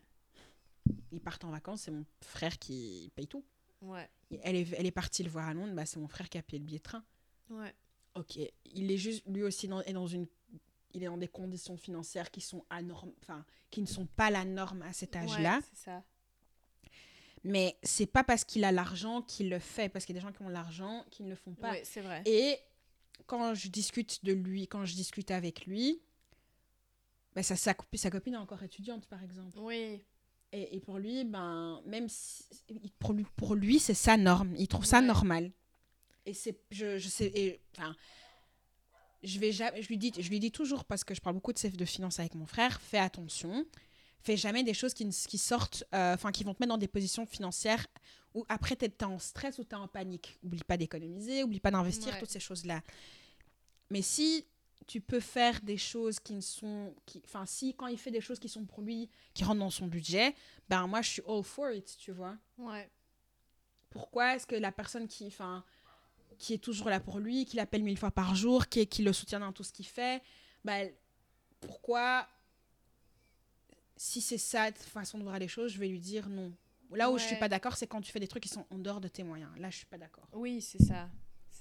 Ils 1.13 1.21
partent 1.21 1.45
en 1.45 1.51
vacances, 1.51 1.83
c'est 1.83 1.91
mon 1.91 2.05
frère 2.21 2.59
qui 2.59 3.11
paye 3.15 3.27
tout. 3.29 3.45
Ouais, 3.81 4.09
Elle 4.43 4.57
est, 4.57 4.73
elle 4.73 4.87
est 4.87 4.91
partie 4.91 5.23
le 5.23 5.31
voir 5.31 5.47
à 5.49 5.55
Londres, 5.55 5.73
bah, 5.75 5.87
c'est 5.87 5.99
mon 6.01 6.09
frère 6.09 6.29
qui 6.29 6.37
a 6.39 6.43
payé 6.43 6.59
le 6.59 6.65
billet 6.65 6.79
de 6.79 6.83
train. 6.83 7.05
ouais. 7.51 7.75
Ok, 8.15 8.37
il 8.65 8.91
est 8.91 8.97
juste, 8.97 9.23
lui 9.29 9.45
aussi, 9.45 9.69
dans, 9.69 9.81
est 9.83 9.93
dans 9.93 10.09
une, 10.09 10.27
il 10.93 11.05
est 11.05 11.07
dans 11.07 11.17
des 11.19 11.29
conditions 11.29 11.77
financières 11.77 12.33
qui 12.33 12.41
sont 12.41 12.65
enfin, 12.71 13.45
qui 13.71 13.81
ne 13.81 13.87
sont 13.87 14.07
pas 14.07 14.31
la 14.31 14.45
norme 14.45 14.83
à 14.83 14.93
cet 14.93 15.15
âge-là. 15.15 15.57
Ouais, 15.59 15.63
c'est 15.73 15.85
ça. 15.85 16.03
Mais 17.45 17.79
c'est 17.85 18.07
pas 18.07 18.25
parce 18.25 18.45
qu'il 18.45 18.65
a 18.65 18.73
l'argent 18.73 19.23
qu'il 19.23 19.49
le 19.51 19.61
fait, 19.61 19.89
parce 19.89 20.05
qu'il 20.05 20.17
y 20.17 20.19
a 20.19 20.21
des 20.21 20.27
gens 20.27 20.33
qui 20.33 20.43
ont 20.43 20.49
l'argent 20.49 21.05
qui 21.11 21.23
ne 21.23 21.29
le 21.29 21.37
font 21.37 21.55
pas. 21.55 21.71
Ouais, 21.71 21.83
c'est 21.85 22.01
vrai. 22.01 22.23
Et 22.27 22.59
quand 23.27 23.55
je 23.55 23.69
discute 23.69 24.25
de 24.25 24.33
lui, 24.33 24.67
quand 24.67 24.85
je 24.85 24.95
discute 24.97 25.31
avec 25.31 25.67
lui, 25.67 26.03
bah, 27.35 27.45
ça, 27.45 27.55
sa, 27.55 27.73
copi- 27.73 27.99
sa 27.99 28.11
copine 28.11 28.35
est 28.35 28.39
encore 28.39 28.63
étudiante, 28.65 29.07
par 29.07 29.23
exemple. 29.23 29.57
Oui. 29.61 30.03
Et, 30.53 30.77
et 30.77 30.81
pour 30.81 30.99
lui, 30.99 31.25
ben, 31.25 31.83
même 31.85 32.09
si, 32.09 32.45
pour 32.99 33.13
lui, 33.13 33.27
pour 33.37 33.55
lui 33.55 33.79
c'est 33.79 33.95
sa 33.95 34.17
norme. 34.17 34.55
Il 34.57 34.67
trouve 34.69 34.85
ça 34.87 35.01
normal. 35.01 35.53
Et 36.27 36.35
c'est, 36.35 36.59
je, 36.71 36.99
je 36.99 37.09
sais, 37.09 37.27
et, 37.35 37.61
enfin, 37.77 37.95
je 39.23 39.39
vais 39.39 39.53
jamais, 39.53 39.83
je 39.83 39.89
lui 39.89 39.99
dis, 39.99 40.13
je 40.19 40.29
lui 40.29 40.41
dis 40.41 40.51
toujours 40.53 40.85
parce 40.85 41.05
que 41.05 41.15
je 41.15 41.21
parle 41.21 41.35
beaucoup 41.35 41.53
de, 41.53 41.69
de 41.69 41.85
finances 41.85 42.19
avec 42.21 42.35
mon 42.35 42.47
frère, 42.47 42.81
fais 42.81 42.99
attention, 42.99 43.67
fais 44.21 44.37
jamais 44.37 44.63
des 44.63 44.75
choses 44.75 44.95
qui, 44.95 45.39
sortent, 45.39 45.85
euh, 45.95 46.15
enfin, 46.15 46.33
qui 46.33 46.45
vont 46.45 46.55
te 46.55 46.63
mettre 46.63 46.71
dans 46.71 46.79
des 46.79 46.89
positions 46.89 47.27
financières 47.27 47.87
où 48.35 48.45
après 48.49 48.77
t'es 48.77 48.89
t'es 48.91 49.05
en 49.05 49.19
stress 49.19 49.59
ou 49.59 49.65
t'es 49.65 49.77
en 49.77 49.89
panique. 49.89 50.39
Oublie 50.43 50.63
pas 50.65 50.77
d'économiser, 50.77 51.43
oublie 51.45 51.61
pas 51.61 51.71
d'investir, 51.71 52.13
Ouais. 52.13 52.21
toutes 52.21 52.31
ces 52.31 52.41
choses-là. 52.41 52.83
Mais 53.91 54.03
si 54.03 54.47
tu 54.89 55.01
peux 55.01 55.21
faire 55.21 55.61
des 55.61 55.77
choses 55.77 56.19
qui 56.19 56.33
ne 56.35 56.41
sont, 56.41 56.93
qui- 57.07 57.23
enfin, 57.25 57.47
si 57.47 57.75
quand 57.75 57.87
il 57.87 57.99
fait 57.99 58.11
des 58.11 58.21
choses 58.21 58.41
qui 58.41 58.49
sont 58.49 58.65
pour 58.65 58.81
lui, 58.83 59.09
qui 59.35 59.45
rentrent 59.45 59.61
dans 59.61 59.71
son 59.71 59.87
budget, 59.87 60.35
ben 60.69 60.87
moi 60.89 61.01
je 61.03 61.11
suis 61.11 61.23
all 61.29 61.45
for 61.45 61.71
it, 61.71 61.97
tu 61.99 62.11
vois. 62.11 62.37
Ouais. 62.57 62.91
Pourquoi 63.91 64.35
est-ce 64.35 64.47
que 64.47 64.57
la 64.57 64.73
personne 64.73 65.07
qui, 65.07 65.27
enfin, 65.29 65.63
qui 66.39 66.55
est 66.55 66.59
toujours 66.59 66.89
là 66.89 67.01
pour 67.01 67.19
lui, 67.21 67.45
qui 67.45 67.57
l'appelle 67.57 67.83
mille 67.85 67.99
fois 67.99 68.11
par 68.11 68.35
jour, 68.35 68.67
qui, 68.67 68.87
qui 68.87 69.03
le 69.03 69.13
soutient 69.13 69.41
dans 69.41 69.53
tout 69.53 69.63
ce 69.63 69.73
qu'il 69.73 69.87
fait, 69.87 70.23
ben, 70.65 70.91
pourquoi, 71.61 72.27
si 73.97 74.21
c'est 74.21 74.39
ça 74.39 74.71
ta 74.73 74.81
façon 74.85 75.19
de 75.19 75.23
voir 75.23 75.39
les 75.39 75.49
choses, 75.49 75.73
je 75.73 75.79
vais 75.79 75.89
lui 75.89 76.01
dire 76.01 76.29
non. 76.29 76.53
Là 76.93 77.11
où 77.11 77.19
je 77.19 77.25
suis 77.25 77.35
Ouais. 77.35 77.39
pas 77.41 77.49
d'accord, 77.51 77.77
c'est 77.77 77.87
quand 77.87 78.01
tu 78.01 78.11
fais 78.11 78.21
des 78.21 78.29
trucs 78.29 78.43
qui 78.45 78.49
sont 78.49 78.65
en 78.71 78.79
dehors 78.79 79.01
de 79.01 79.09
tes 79.09 79.23
moyens. 79.23 79.51
Là, 79.59 79.69
je 79.69 79.77
suis 79.77 79.87
pas 79.87 79.99
d'accord. 79.99 80.27
Oui, 80.33 80.63
c'est 80.63 80.83
ça. 80.83 81.11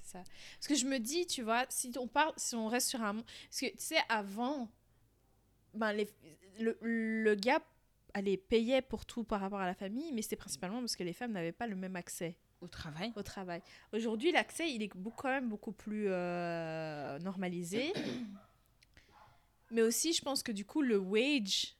Ça. 0.08 0.22
Parce 0.56 0.66
que 0.68 0.74
je 0.74 0.86
me 0.86 0.98
dis, 0.98 1.26
tu 1.26 1.42
vois, 1.42 1.66
si 1.68 1.92
on 1.98 2.08
parle, 2.08 2.32
si 2.38 2.54
on 2.54 2.66
reste 2.66 2.88
sur 2.88 3.02
un. 3.02 3.16
Parce 3.16 3.60
que, 3.60 3.66
tu 3.66 3.74
sais, 3.78 3.98
avant, 4.08 4.70
ben, 5.74 5.92
les, 5.92 6.08
le, 6.58 6.78
le 6.80 7.34
gars 7.34 7.60
allait 8.14 8.38
payait 8.38 8.80
pour 8.80 9.04
tout 9.04 9.22
par 9.22 9.40
rapport 9.40 9.60
à 9.60 9.66
la 9.66 9.74
famille, 9.74 10.10
mais 10.12 10.22
c'était 10.22 10.36
principalement 10.36 10.78
parce 10.80 10.96
que 10.96 11.02
les 11.04 11.12
femmes 11.12 11.32
n'avaient 11.32 11.52
pas 11.52 11.66
le 11.66 11.76
même 11.76 11.94
accès 11.94 12.38
Au 12.62 12.68
travail. 12.68 13.12
au 13.16 13.22
travail. 13.22 13.60
Aujourd'hui, 13.92 14.32
l'accès, 14.32 14.70
il 14.72 14.82
est 14.82 14.90
beaucoup- 14.96 15.20
quand 15.22 15.28
même 15.28 15.50
beaucoup 15.50 15.72
plus 15.72 16.06
euh, 16.08 17.18
normalisé. 17.18 17.92
mais 19.70 19.82
aussi, 19.82 20.14
je 20.14 20.22
pense 20.22 20.42
que 20.42 20.52
du 20.52 20.64
coup, 20.64 20.80
le 20.80 20.96
wage. 20.96 21.76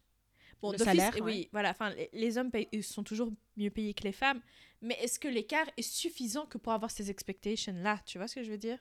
Bon, 0.61 0.73
Le 0.73 0.79
salaire, 0.79 1.15
oui, 1.17 1.23
ouais. 1.23 1.49
voilà. 1.53 1.71
Enfin, 1.71 1.95
les, 2.13 2.37
hommes 2.39 2.51
payent- 2.51 2.69
ils 2.73 2.83
sont 2.83 3.05
toujours 3.05 3.31
mieux 3.57 3.71
payés 3.71 3.95
que 3.95 4.03
les 4.05 4.13
femmes. 4.13 4.41
Mais 4.83 4.95
est-ce 5.01 5.19
que 5.19 5.29
l'écart 5.29 5.67
est 5.77 5.83
suffisant 5.83 6.47
que 6.47 6.59
pour 6.59 6.73
avoir 6.73 6.91
ces 6.91 7.11
expectations-là? 7.11 8.01
Tu 8.07 8.19
vois 8.19 8.27
ce 8.29 8.35
que 8.37 8.43
je 8.43 8.51
veux 8.51 8.59
dire? 8.59 8.79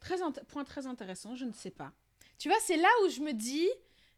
Très 0.00 0.20
int- 0.22 0.44
point 0.46 0.64
très 0.64 0.86
intéressant, 0.86 1.36
je 1.36 1.44
ne 1.44 1.52
sais 1.52 1.70
pas. 1.70 1.92
Tu 2.38 2.48
vois, 2.48 2.58
c'est 2.60 2.76
là 2.76 2.88
où 3.04 3.08
je 3.10 3.20
me 3.20 3.32
dis, 3.32 3.68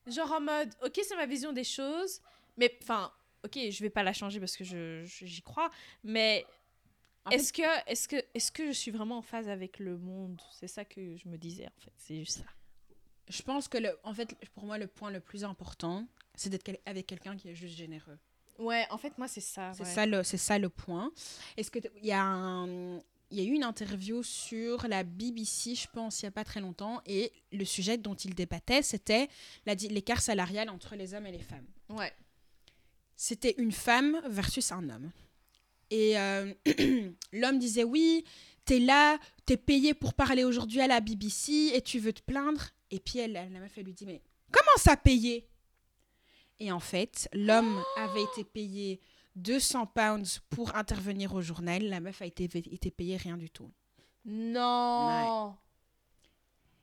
genre 0.07 0.31
en 0.33 0.41
mode, 0.41 0.71
ok, 0.85 1.01
c'est 1.03 1.17
ma 1.17 1.27
vision 1.27 1.53
des 1.53 1.65
choses, 1.65 2.21
mais 2.57 2.79
enfin, 2.83 3.13
ok, 3.45 3.59
je 3.71 3.83
vais 3.83 3.91
pas 3.91 4.03
la 4.05 4.13
changer 4.13 4.39
parce 4.39 4.57
que 4.57 4.65
je, 4.65 5.03
j'y 5.05 5.43
crois, 5.43 5.71
mais 6.05 6.47
fait- 7.29 7.35
est-ce 7.37 7.53
que, 7.53 7.63
est 7.91 8.07
que, 8.07 8.17
est 8.35 8.51
que 8.53 8.67
je 8.69 8.73
suis 8.73 8.91
vraiment 8.93 9.19
en 9.19 9.23
phase 9.23 9.49
avec 9.49 9.79
le 9.81 9.99
monde? 9.99 10.41
C'est 10.53 10.69
ça 10.69 10.85
que 10.85 11.17
je 11.17 11.29
me 11.29 11.37
disais, 11.37 11.67
en 11.67 11.81
fait. 11.81 11.93
C'est 11.97 12.17
juste 12.19 12.39
ça. 12.39 12.45
Je 13.29 13.43
pense 13.43 13.69
que, 13.69 13.79
le, 13.79 13.97
en 14.05 14.13
fait, 14.15 14.35
pour 14.55 14.65
moi, 14.65 14.79
le 14.79 14.87
point 14.87 15.11
le 15.11 15.21
plus 15.21 15.45
important, 15.45 16.07
c'est 16.35 16.51
d'être 16.51 16.63
quel- 16.65 16.81
avec 16.87 17.07
quelqu'un 17.07 17.37
qui 17.37 17.49
est 17.49 17.55
juste 17.55 17.77
généreux. 17.77 18.19
Ouais, 18.59 18.87
en 18.91 18.99
fait, 18.99 19.17
moi, 19.19 19.29
c'est 19.29 19.41
ça. 19.41 19.73
C'est 19.75 19.85
ouais. 19.85 19.89
ça 19.95 20.07
le, 20.07 20.23
c'est 20.23 20.37
ça 20.37 20.59
le 20.59 20.69
point. 20.69 21.11
Est-ce 21.57 21.71
que 21.71 21.79
t- 21.79 21.91
il 21.97 22.07
y 22.07 22.13
a 22.13 22.23
un, 22.23 22.97
il 23.31 23.39
y 23.39 23.41
a 23.41 23.45
eu 23.45 23.53
une 23.55 23.65
interview 23.65 24.23
sur 24.23 24.87
la 24.89 25.05
BBC, 25.05 25.75
je 25.75 25.89
pense, 25.93 26.21
il 26.21 26.25
y 26.25 26.29
a 26.29 26.31
pas 26.31 26.45
très 26.45 26.61
longtemps, 26.61 27.01
et 27.07 27.33
le 27.51 27.65
sujet 27.65 27.97
dont 27.97 28.15
il 28.15 28.35
débattait, 28.35 28.83
c'était 28.83 29.29
l'écart 29.67 30.21
salarial 30.21 30.69
entre 30.69 30.97
les 30.97 31.15
hommes 31.15 31.27
et 31.27 31.33
les 31.33 31.39
femmes. 31.43 31.67
Ouais. 31.89 32.13
C'était 33.17 33.55
une 33.59 33.73
femme 33.73 34.21
versus 34.29 34.73
un 34.73 34.89
homme. 34.91 35.11
Et 35.91 36.19
euh, 36.19 36.53
l'homme 37.33 37.59
disait 37.59 37.85
oui, 37.85 38.25
t'es 38.65 38.79
là, 38.81 39.19
t'es 39.47 39.57
payé 39.57 39.95
pour 39.95 40.15
parler 40.15 40.45
aujourd'hui 40.45 40.81
à 40.81 40.87
la 40.87 41.01
BBC 41.01 41.71
et 41.75 41.81
tu 41.83 41.99
veux 41.99 42.13
te 42.13 42.23
plaindre. 42.23 42.69
Et 42.93 43.01
puis 43.01 43.19
elle, 43.19 43.33
la 43.33 43.47
meuf, 43.47 43.73
elle 43.77 43.85
lui 43.87 43.93
dit 43.95 44.07
mais 44.07 44.23
comment 44.53 44.77
ça 44.77 44.97
payé 44.97 45.49
Et 46.61 46.71
en 46.71 46.79
fait, 46.81 47.29
l'homme 47.33 47.83
avait 47.97 48.23
été 48.23 48.45
payé 48.45 49.01
200 49.37 49.87
pounds 49.87 50.41
pour 50.51 50.77
intervenir 50.77 51.35
au 51.35 51.41
journal. 51.41 51.83
La 51.89 52.01
meuf 52.01 52.21
a 52.23 52.27
été, 52.27 52.45
été 52.45 52.91
payée 52.91 53.17
rien 53.17 53.37
du 53.37 53.49
tout. 53.51 53.71
Non 54.25 55.57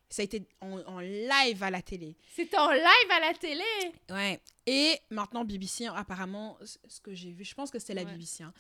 Ça 0.10 0.24
a 0.24 0.26
été 0.26 0.48
en, 0.62 0.80
en 0.82 1.00
live 1.00 1.62
à 1.64 1.70
la 1.70 1.82
télé. 1.82 2.18
C'était 2.36 2.58
en 2.58 2.72
live 2.72 3.12
à 3.12 3.20
la 3.20 3.34
télé? 3.36 3.64
Ouais. 4.10 4.42
Et 4.66 4.98
maintenant, 5.12 5.46
BBC, 5.46 5.86
apparemment, 5.86 6.58
ce 6.88 7.00
que 7.00 7.14
j'ai 7.14 7.32
vu, 7.32 7.44
je 7.44 7.54
pense 7.54 7.70
que 7.70 7.78
c'était 7.80 7.94
la 7.94 8.04
Ouais. 8.04 8.12
BBC. 8.14 8.44
hein. 8.44 8.54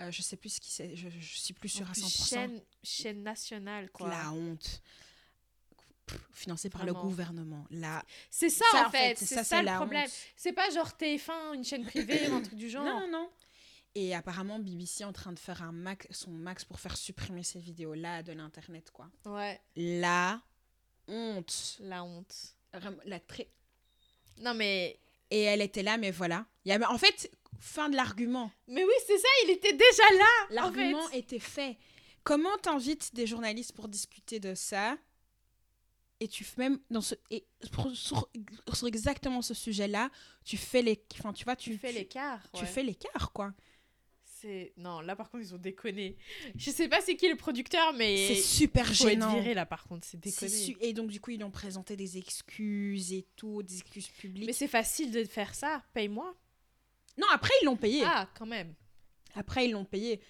Euh, 0.00 0.10
je 0.10 0.20
sais 0.20 0.36
plus 0.36 0.50
ce 0.50 0.60
qui 0.60 0.70
c'est, 0.70 0.94
je, 0.94 1.08
je 1.08 1.38
suis 1.38 1.54
plus 1.54 1.72
En 1.76 1.78
sûre 1.78 1.88
à 1.88 1.92
plus, 1.92 2.02
100%. 2.02 2.28
Chaîne, 2.28 2.60
chaîne 2.82 3.22
nationale, 3.22 3.90
quoi. 3.90 4.08
La 4.10 4.30
honte. 4.32 4.82
Pff, 6.06 6.20
Financée 6.32 6.70
par 6.70 6.82
Vraiment. 6.82 7.02
le 7.02 7.08
gouvernement. 7.08 7.66
La... 7.70 8.02
C'est 8.30 8.48
ça, 8.50 8.64
en 8.86 8.90
fait. 8.90 9.16
C'est 9.18 9.42
ça, 9.44 9.60
le 9.60 9.66
la 9.66 9.76
problème. 9.76 10.08
C'est 10.36 10.52
pas 10.52 10.70
genre 10.70 10.88
TF1, 10.98 11.54
une 11.54 11.64
chaîne 11.64 11.84
privée 11.84 12.28
ou 12.28 12.34
un 12.34 12.42
truc 12.42 12.56
du 12.56 12.70
genre. 12.70 12.84
Non, 12.84 13.08
non. 13.10 13.28
Et 13.94 14.14
apparemment, 14.14 14.58
BBC 14.58 15.02
est 15.02 15.06
en 15.06 15.12
train 15.12 15.32
de 15.32 15.38
faire 15.38 15.62
un 15.62 15.72
max, 15.72 16.06
son 16.10 16.30
max 16.30 16.64
pour 16.64 16.78
faire 16.78 16.96
supprimer 16.96 17.42
ces 17.42 17.58
vidéos-là 17.58 18.22
de 18.22 18.32
l'Internet, 18.32 18.90
quoi. 18.92 19.08
Ouais, 19.24 19.60
La 19.74 20.40
honte. 21.08 21.78
la 21.80 22.04
honte. 22.04 22.34
Vraiment, 22.74 22.98
La 23.06 23.18
très... 23.20 23.48
Non, 24.38 24.52
mais. 24.54 24.98
Et 25.30 25.42
elle 25.42 25.62
était 25.62 25.82
là, 25.82 25.96
mais 25.96 26.10
voilà. 26.10 26.44
Il 26.64 26.68
y 26.68 26.72
avait... 26.72 26.84
En 26.84 26.98
fait, 26.98 27.30
fin 27.58 27.88
de 27.88 27.96
l'argument. 27.96 28.50
Mais 28.68 28.84
oui, 28.84 28.92
c'est 29.06 29.18
ça, 29.18 29.28
il 29.44 29.50
était 29.50 29.72
déjà 29.72 30.02
là 30.18 30.46
L'argument 30.50 31.02
en 31.02 31.08
fait. 31.08 31.18
était 31.18 31.38
fait. 31.38 31.78
Comment 32.22 32.56
t'invites 32.58 33.14
des 33.14 33.26
journalistes 33.26 33.72
pour 33.72 33.88
discuter 33.88 34.40
de 34.40 34.54
ça? 34.54 34.96
Et 36.20 36.28
tu 36.28 36.44
fais 36.44 36.62
même 36.62 36.78
dans 36.90 37.00
ce 37.00 37.14
et 37.30 37.46
sur, 37.94 38.28
sur 38.72 38.86
exactement 38.86 39.42
ce 39.42 39.54
sujet-là, 39.54 40.10
tu 40.44 40.56
fais 40.56 40.82
les 40.82 41.02
enfin 41.14 41.32
tu 41.32 41.44
vois 41.44 41.56
tu, 41.56 41.70
Tu 41.72 41.78
fais 41.78 41.92
l'écart. 41.92 42.40
tu 42.52 42.60
ouais. 42.62 42.66
fais 42.66 42.82
l'écart 42.82 43.32
quoi. 43.32 43.52
C'est 44.24 44.74
non, 44.76 45.00
là 45.00 45.16
par 45.16 45.30
contre 45.30 45.44
ils 45.44 45.54
ont 45.54 45.58
déconné. 45.58 46.16
Je 46.56 46.70
sais 46.70 46.88
pas 46.88 47.00
c'est 47.00 47.16
qui 47.16 47.28
le 47.28 47.36
producteur, 47.36 47.92
mais 47.94 48.28
C'est 48.28 48.34
super 48.42 48.86
faut 48.86 48.92
être 49.08 49.10
gênant. 49.12 49.34
viré 49.34 49.54
là 49.54 49.64
par 49.66 49.84
contre, 49.84 50.06
c'est 50.06 50.20
déconné. 50.20 50.50
su- 50.50 50.76
Et 50.80 50.92
donc 50.92 51.08
du 51.10 51.20
coup 51.20 51.30
ils 51.30 51.42
ont 51.42 51.50
présenté 51.50 51.96
des 51.96 52.18
excuses 52.18 53.12
et 53.12 53.26
tout, 53.36 53.62
des 53.62 53.78
excuses 53.78 54.08
publiques. 54.08 54.46
Mais 54.46 54.52
c'est 54.52 54.68
facile 54.68 55.10
de 55.10 55.24
faire 55.24 55.54
ça. 55.54 55.82
Paye-moi. 55.94 56.34
Non 57.18 57.26
après 57.32 57.52
ils 57.62 57.64
l'ont 57.64 57.76
payé. 57.76 58.02
Ah, 58.04 58.28
quand 58.38 58.46
même. 58.46 58.74
Après 59.34 59.66
ils 59.66 59.72
l'ont 59.72 59.84
payé. 59.86 60.20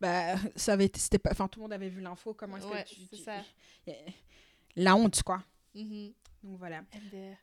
Bah 0.00 0.36
ça 0.54 0.74
avait 0.74 0.84
été 0.84 1.00
c'était 1.00 1.18
pas 1.18 1.30
enfin 1.32 1.48
tout 1.48 1.58
le 1.60 1.62
monde 1.62 1.72
avait 1.72 1.88
vu 1.88 2.02
l'info 2.02 2.34
comment 2.34 2.58
est-ce 2.58 2.66
Ouais, 2.66 2.84
que 2.84 3.16
tu- 3.16 3.22
ça. 3.22 3.42
La 4.76 4.94
honte 4.96 5.22
quoi. 5.22 5.42
Mhm. 5.74 6.12
Donc 6.42 6.58
voilà. 6.58 6.82
MDR. 6.92 7.36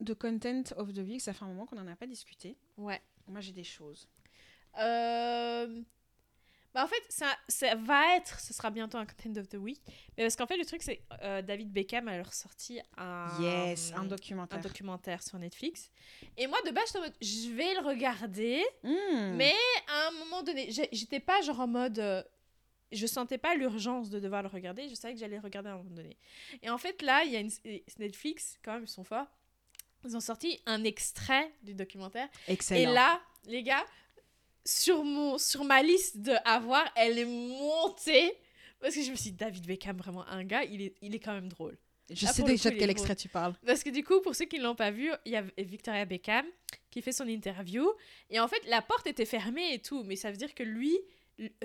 De 0.00 0.12
content 0.12 0.62
of 0.76 0.92
the 0.92 0.98
week, 0.98 1.20
ça 1.22 1.32
fait 1.32 1.44
un 1.44 1.48
moment 1.48 1.64
qu'on 1.64 1.78
en 1.78 1.86
a 1.88 1.96
pas 1.96 2.06
discuté. 2.06 2.56
Ouais. 2.76 3.00
Moi 3.28 3.40
j'ai 3.40 3.52
des 3.52 3.64
choses. 3.64 4.06
Euh, 4.78 5.82
Bah 6.74 6.84
en 6.84 6.88
fait, 6.88 7.02
ça, 7.08 7.34
ça 7.48 7.74
va 7.76 8.16
être, 8.16 8.38
ce 8.38 8.52
sera 8.52 8.70
bientôt 8.70 8.98
un 8.98 9.06
content 9.06 9.40
of 9.40 9.48
the 9.48 9.54
week. 9.54 9.80
Mais 10.18 10.24
parce 10.24 10.36
qu'en 10.36 10.46
fait, 10.46 10.58
le 10.58 10.64
truc, 10.66 10.82
c'est 10.82 11.00
euh, 11.22 11.40
David 11.40 11.72
Beckham 11.72 12.06
a 12.08 12.22
ressorti 12.22 12.78
un, 12.98 13.28
Yes, 13.40 13.92
un 13.96 14.00
un 14.00 14.04
documentaire. 14.04 14.60
documentaire 14.60 15.22
sur 15.22 15.38
Netflix. 15.38 15.90
Et 16.36 16.46
moi, 16.46 16.58
de 16.66 16.70
base, 16.72 16.84
j'étais 16.88 16.98
en 16.98 17.02
mode, 17.02 17.16
je 17.22 17.48
vais 17.54 17.72
le 17.80 17.80
regarder. 17.80 18.62
Hmm. 18.82 19.36
Mais 19.36 19.54
à 19.88 20.08
un 20.08 20.10
moment 20.18 20.42
donné, 20.42 20.70
j'étais 20.70 21.20
pas 21.20 21.40
genre 21.40 21.60
en 21.60 21.66
mode. 21.66 21.98
Je 22.92 23.06
sentais 23.06 23.38
pas 23.38 23.54
l'urgence 23.54 24.10
de 24.10 24.20
devoir 24.20 24.42
le 24.42 24.48
regarder. 24.48 24.88
Je 24.88 24.94
savais 24.94 25.14
que 25.14 25.20
j'allais 25.20 25.36
le 25.36 25.42
regarder 25.42 25.68
à 25.68 25.72
un 25.72 25.78
moment 25.78 25.90
donné. 25.90 26.16
Et 26.62 26.70
en 26.70 26.78
fait, 26.78 27.02
là, 27.02 27.24
il 27.24 27.32
y 27.32 27.36
a 27.36 27.40
une, 27.40 27.50
Netflix, 27.98 28.58
quand 28.64 28.74
même, 28.74 28.84
ils 28.84 28.88
sont 28.88 29.04
forts. 29.04 29.26
Ils 30.04 30.16
ont 30.16 30.20
sorti 30.20 30.60
un 30.66 30.84
extrait 30.84 31.52
du 31.62 31.74
documentaire. 31.74 32.28
Excellent. 32.46 32.80
Et 32.80 32.94
là, 32.94 33.20
les 33.46 33.62
gars, 33.62 33.84
sur, 34.64 35.04
mon, 35.04 35.38
sur 35.38 35.64
ma 35.64 35.82
liste 35.82 36.18
de 36.18 36.32
à 36.44 36.58
voir, 36.60 36.84
elle 36.96 37.18
est 37.18 37.24
montée. 37.24 38.32
Parce 38.80 38.94
que 38.94 39.02
je 39.02 39.10
me 39.10 39.16
suis 39.16 39.30
dit, 39.30 39.36
David 39.36 39.66
Beckham, 39.66 39.96
vraiment 39.96 40.26
un 40.28 40.44
gars, 40.44 40.64
il 40.64 40.82
est, 40.82 40.94
il 41.02 41.14
est 41.14 41.18
quand 41.18 41.32
même 41.32 41.48
drôle. 41.48 41.76
je 42.10 42.26
sais 42.26 42.42
déjà 42.42 42.70
de 42.70 42.76
quel 42.76 42.90
extrait 42.90 43.16
tu 43.16 43.28
parles. 43.28 43.54
Parce 43.64 43.82
que 43.82 43.90
du 43.90 44.04
coup, 44.04 44.20
pour 44.20 44.36
ceux 44.36 44.44
qui 44.44 44.58
ne 44.58 44.64
l'ont 44.64 44.74
pas 44.76 44.90
vu, 44.90 45.10
il 45.24 45.32
y 45.32 45.36
a 45.36 45.42
Victoria 45.58 46.04
Beckham 46.04 46.46
qui 46.90 47.02
fait 47.02 47.12
son 47.12 47.26
interview. 47.26 47.90
Et 48.30 48.38
en 48.38 48.46
fait, 48.46 48.62
la 48.68 48.82
porte 48.82 49.06
était 49.06 49.24
fermée 49.24 49.74
et 49.74 49.80
tout. 49.80 50.04
Mais 50.04 50.14
ça 50.14 50.30
veut 50.30 50.36
dire 50.36 50.54
que 50.54 50.62
lui, 50.62 50.96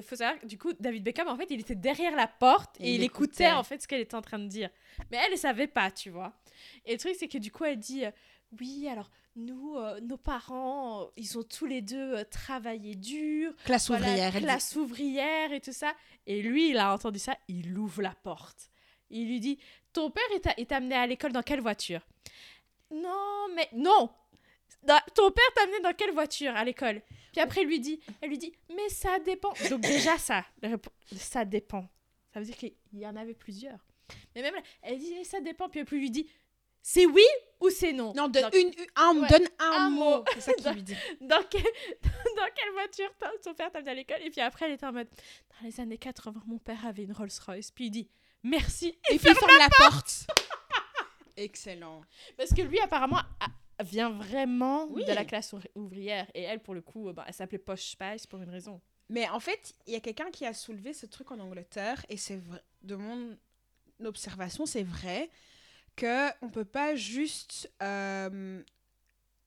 faut 0.01 0.15
savoir 0.15 0.39
que 0.39 0.45
du 0.45 0.57
coup, 0.57 0.73
David 0.79 1.03
Beckham, 1.03 1.27
en 1.27 1.37
fait, 1.37 1.47
il 1.49 1.59
était 1.61 1.75
derrière 1.75 2.15
la 2.15 2.27
porte 2.27 2.75
et, 2.79 2.89
Et 2.91 2.95
il 2.95 3.03
écoutait, 3.03 3.43
écoutait. 3.45 3.51
en 3.51 3.63
fait 3.63 3.81
ce 3.81 3.87
qu'elle 3.87 4.01
était 4.01 4.15
en 4.15 4.21
train 4.21 4.39
de 4.39 4.47
dire. 4.47 4.69
Mais 5.11 5.17
elle 5.25 5.31
ne 5.31 5.37
savait 5.37 5.67
pas, 5.67 5.91
tu 5.91 6.09
vois. 6.09 6.33
Et 6.85 6.93
le 6.93 6.97
truc, 6.97 7.15
c'est 7.17 7.27
que 7.27 7.37
du 7.37 7.51
coup, 7.51 7.63
elle 7.63 7.79
dit 7.79 8.05
euh, 8.05 8.11
Oui, 8.59 8.87
alors 8.89 9.09
nous, 9.37 9.77
euh, 9.77 9.99
nos 10.01 10.17
parents, 10.17 11.03
euh, 11.03 11.05
ils 11.15 11.37
ont 11.37 11.43
tous 11.43 11.65
les 11.65 11.81
deux 11.81 12.23
travaillé 12.25 12.95
dur. 12.95 13.53
Classe 13.63 13.87
Voilà, 13.87 14.07
ouvrière. 14.09 14.31
dit- 14.33 14.39
classe 14.39 14.75
ouvrière 14.75 15.53
et 15.53 15.61
tout 15.61 15.71
ça. 15.73 15.93
Et 16.27 16.41
lui, 16.41 16.69
il 16.71 16.77
a 16.77 16.93
entendu 16.93 17.17
ça, 17.19 17.37
il 17.47 17.77
ouvre 17.77 18.01
la 18.01 18.13
porte. 18.23 18.69
Il 19.09 19.27
lui 19.27 19.39
dit 19.39 19.57
Ton 19.93 20.11
père 20.11 20.23
est, 20.35 20.47
est 20.59 20.71
amené 20.73 20.95
à 20.95 21.07
l'école 21.07 21.31
dans 21.31 21.43
quelle 21.43 21.61
voiture? 21.61 22.01
Non, 22.91 23.47
mais 23.55 23.69
non 23.73 24.09
Dans- 24.83 25.01
Ton 25.15 25.31
père 25.31 25.45
t'a 25.55 25.63
amené 25.63 25.79
dans 25.81 25.93
quelle 25.93 26.11
voiture 26.11 26.55
à 26.55 26.63
l'école? 26.63 27.01
Puis 27.31 27.39
après, 27.41 27.61
il 27.61 27.67
lui 27.67 27.79
dit, 27.79 27.99
elle 28.21 28.29
lui 28.29 28.37
dit 28.37 28.51
Mais 28.75 28.89
ça 28.89 29.19
dépend. 29.19 29.53
Donc, 29.69 29.81
déjà, 29.81 30.17
ça, 30.17 30.45
ça 31.15 31.45
dépend. 31.45 31.87
Ça 32.33 32.39
veut 32.39 32.45
dire 32.45 32.57
qu'il 32.57 32.73
y 32.93 33.05
en 33.07 33.15
avait 33.15 33.33
plusieurs. 33.33 33.79
Mais 34.35 34.41
même 34.41 34.55
là, 34.55 34.61
elle 34.81 34.97
dit 34.99 35.13
Mais 35.15 35.23
ça 35.23 35.39
dépend. 35.39 35.69
Puis 35.69 35.79
après, 35.81 35.95
il 35.97 35.99
lui 36.01 36.11
dit 36.11 36.29
C'est 36.81 37.05
oui 37.05 37.23
ou 37.59 37.69
c'est 37.69 37.93
non? 37.93 38.11
Non, 38.15 38.27
Dans- 38.27 38.49
une, 38.51 38.71
un, 38.95 39.15
Ouais, 39.21 39.27
donne 39.29 39.47
un, 39.59 39.71
un 39.71 39.89
mot. 39.89 40.17
mot. 40.17 40.25
C'est 40.33 40.41
ça 40.41 40.53
qu'il 40.53 40.71
lui 40.73 40.83
dit. 40.83 40.95
dans, 41.21 41.43
quel- 41.49 41.61
dans 42.03 42.49
quelle 42.55 42.71
voiture 42.73 43.09
ton 43.43 43.53
père 43.53 43.71
t'a 43.71 43.77
amené 43.79 43.91
à 43.91 43.95
l'école? 43.95 44.21
Et 44.23 44.29
puis 44.29 44.41
après, 44.41 44.65
elle 44.65 44.73
était 44.73 44.85
en 44.85 44.91
mode 44.93 45.07
Dans 45.61 45.67
les 45.67 45.79
années 45.79 45.97
80, 45.97 46.41
mon 46.47 46.57
père 46.57 46.85
avait 46.85 47.03
une 47.03 47.13
Rolls 47.13 47.29
Royce. 47.45 47.71
Puis 47.71 47.85
il 47.85 47.91
dit 47.91 48.09
Merci. 48.43 48.87
Et 49.09 49.17
puis 49.19 49.29
il 49.29 49.35
ferme 49.35 49.57
la 49.57 49.69
porte. 49.69 50.25
Excellent. 51.37 52.01
Parce 52.37 52.49
que 52.53 52.61
lui, 52.61 52.79
apparemment, 52.79 53.21
vient 53.83 54.09
vraiment 54.09 54.85
Oui. 54.89 55.03
de 55.05 55.11
la 55.13 55.25
classe 55.25 55.53
ouvri- 55.53 55.71
ouvrière. 55.75 56.27
Et 56.33 56.41
elle, 56.43 56.59
pour 56.59 56.73
le 56.73 56.81
coup, 56.81 57.11
bah, 57.13 57.23
elle 57.27 57.33
s'appelait 57.33 57.57
Posh 57.57 57.91
Spice 57.91 58.27
pour 58.27 58.41
une 58.41 58.49
raison. 58.49 58.81
Mais 59.09 59.27
en 59.29 59.39
fait, 59.39 59.73
il 59.87 59.93
y 59.93 59.95
a 59.95 59.99
quelqu'un 59.99 60.31
qui 60.31 60.45
a 60.45 60.53
soulevé 60.53 60.93
ce 60.93 61.05
truc 61.05 61.31
en 61.31 61.39
Angleterre 61.39 62.05
et 62.09 62.17
c'est 62.17 62.37
vrai, 62.37 62.61
de 62.83 62.95
mon 62.95 63.37
observation, 64.03 64.65
c'est 64.65 64.83
vrai 64.83 65.29
que 65.95 66.29
on 66.41 66.49
peut 66.49 66.65
pas 66.65 66.95
juste 66.95 67.69
euh, 67.83 68.63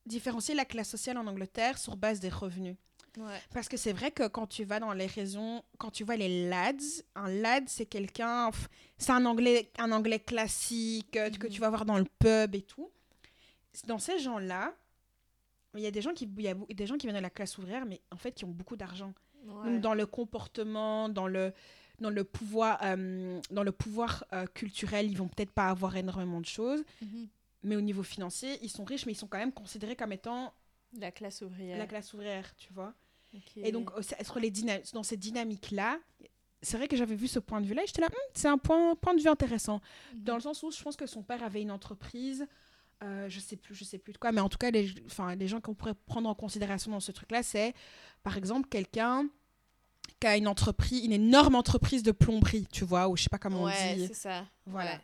différencier 0.06 0.54
la 0.54 0.64
classe 0.64 0.90
sociale 0.90 1.16
en 1.18 1.26
Angleterre 1.26 1.78
sur 1.78 1.96
base 1.96 2.20
des 2.20 2.28
revenus. 2.28 2.76
Ouais. 3.16 3.40
Parce 3.52 3.68
que 3.68 3.76
c'est 3.76 3.92
vrai 3.92 4.10
que 4.10 4.26
quand 4.26 4.46
tu 4.48 4.64
vas 4.64 4.80
dans 4.80 4.92
les 4.92 5.06
régions, 5.06 5.64
quand 5.78 5.90
tu 5.90 6.02
vois 6.04 6.16
les 6.16 6.48
lads, 6.48 7.02
un 7.14 7.28
lad 7.30 7.64
c'est 7.68 7.86
quelqu'un, 7.86 8.50
c'est 8.98 9.12
un 9.12 9.24
anglais, 9.24 9.70
un 9.78 9.92
anglais 9.92 10.18
classique 10.18 11.16
euh, 11.16 11.30
que 11.30 11.46
Mhm. 11.46 11.52
tu 11.52 11.60
vas 11.60 11.68
voir 11.70 11.84
dans 11.84 11.96
le 11.98 12.06
pub 12.18 12.54
et 12.54 12.62
tout. 12.62 12.90
Dans 13.86 13.98
ces 13.98 14.18
gens-là, 14.18 14.74
il 15.74 15.80
y 15.80 15.86
a 15.86 15.90
des 15.90 16.02
gens 16.02 16.12
qui, 16.14 16.28
il 16.36 16.42
y 16.42 16.48
a 16.48 16.54
des 16.54 16.86
gens 16.86 16.96
qui 16.96 17.06
viennent 17.06 17.16
de 17.16 17.22
la 17.22 17.30
classe 17.30 17.58
ouvrière, 17.58 17.84
mais 17.86 18.00
en 18.12 18.16
fait 18.16 18.32
qui 18.32 18.44
ont 18.44 18.50
beaucoup 18.50 18.76
d'argent. 18.76 19.12
Donc 19.64 19.80
dans 19.80 19.94
le 19.94 20.06
comportement, 20.06 21.08
dans 21.08 21.26
le 21.26 21.52
dans 22.00 22.10
le 22.10 22.24
pouvoir, 22.24 22.80
euh, 22.82 23.40
dans 23.50 23.62
le 23.62 23.70
pouvoir 23.70 24.24
euh, 24.32 24.46
culturel, 24.46 25.08
ils 25.08 25.16
vont 25.16 25.28
peut-être 25.28 25.52
pas 25.52 25.68
avoir 25.68 25.96
énormément 25.96 26.40
de 26.40 26.46
choses, 26.46 26.82
Mhm. 27.02 27.28
mais 27.62 27.76
au 27.76 27.80
niveau 27.80 28.02
financier, 28.02 28.58
ils 28.62 28.68
sont 28.68 28.84
riches, 28.84 29.06
mais 29.06 29.12
ils 29.12 29.16
sont 29.16 29.28
quand 29.28 29.38
même 29.38 29.52
considérés 29.52 29.94
comme 29.94 30.10
étant 30.12 30.52
La 30.98 31.12
classe 31.12 31.40
ouvrière. 31.42 31.78
la 31.78 31.86
classe 31.86 32.12
ouvrière, 32.12 32.52
tu 32.56 32.72
vois. 32.72 32.94
Et 33.56 33.70
donc, 33.70 33.90
sur 34.22 34.38
les 34.40 34.50
dans 34.92 35.02
cette 35.04 35.20
dynamique-là, 35.20 35.98
c'est 36.62 36.76
vrai 36.78 36.88
que 36.88 36.96
j'avais 36.96 37.14
vu 37.16 37.28
ce 37.28 37.38
point 37.38 37.60
de 37.60 37.66
vue-là 37.66 37.82
et 37.84 37.86
j'étais 37.86 38.00
là, 38.00 38.08
Hum, 38.08 38.30
c'est 38.34 38.48
un 38.48 38.58
point, 38.58 38.94
point 38.96 39.14
de 39.14 39.20
vue 39.20 39.28
intéressant. 39.28 39.80
Mhm. 40.14 40.24
Dans 40.24 40.34
le 40.34 40.40
sens 40.40 40.62
où 40.64 40.70
je 40.72 40.82
pense 40.82 40.96
que 40.96 41.06
son 41.06 41.22
père 41.22 41.42
avait 41.44 41.62
une 41.62 41.70
entreprise, 41.70 42.46
euh, 43.02 43.28
je 43.28 43.40
sais 43.40 43.56
plus, 43.56 43.74
je 43.74 43.84
sais 43.84 43.98
plus 43.98 44.12
de 44.12 44.18
quoi, 44.18 44.32
mais 44.32 44.40
en 44.40 44.48
tout 44.48 44.58
cas, 44.58 44.70
les, 44.70 44.92
enfin, 45.06 45.34
les 45.34 45.48
gens 45.48 45.60
qu'on 45.60 45.74
pourrait 45.74 45.94
prendre 45.94 46.28
en 46.28 46.34
considération 46.34 46.90
dans 46.90 47.00
ce 47.00 47.12
truc-là, 47.12 47.42
c'est 47.42 47.74
par 48.22 48.36
exemple 48.36 48.68
quelqu'un 48.68 49.28
qui 50.20 50.26
a 50.26 50.36
une 50.36 50.48
entreprise, 50.48 51.04
une 51.04 51.12
énorme 51.12 51.54
entreprise 51.54 52.02
de 52.02 52.12
plomberie, 52.12 52.66
tu 52.72 52.84
vois, 52.84 53.08
ou 53.08 53.16
je 53.16 53.24
sais 53.24 53.28
pas 53.28 53.38
comment 53.38 53.64
ouais, 53.64 53.92
on 53.92 53.96
dit. 53.96 54.06
c'est 54.06 54.14
ça. 54.14 54.46
Voilà. 54.66 55.00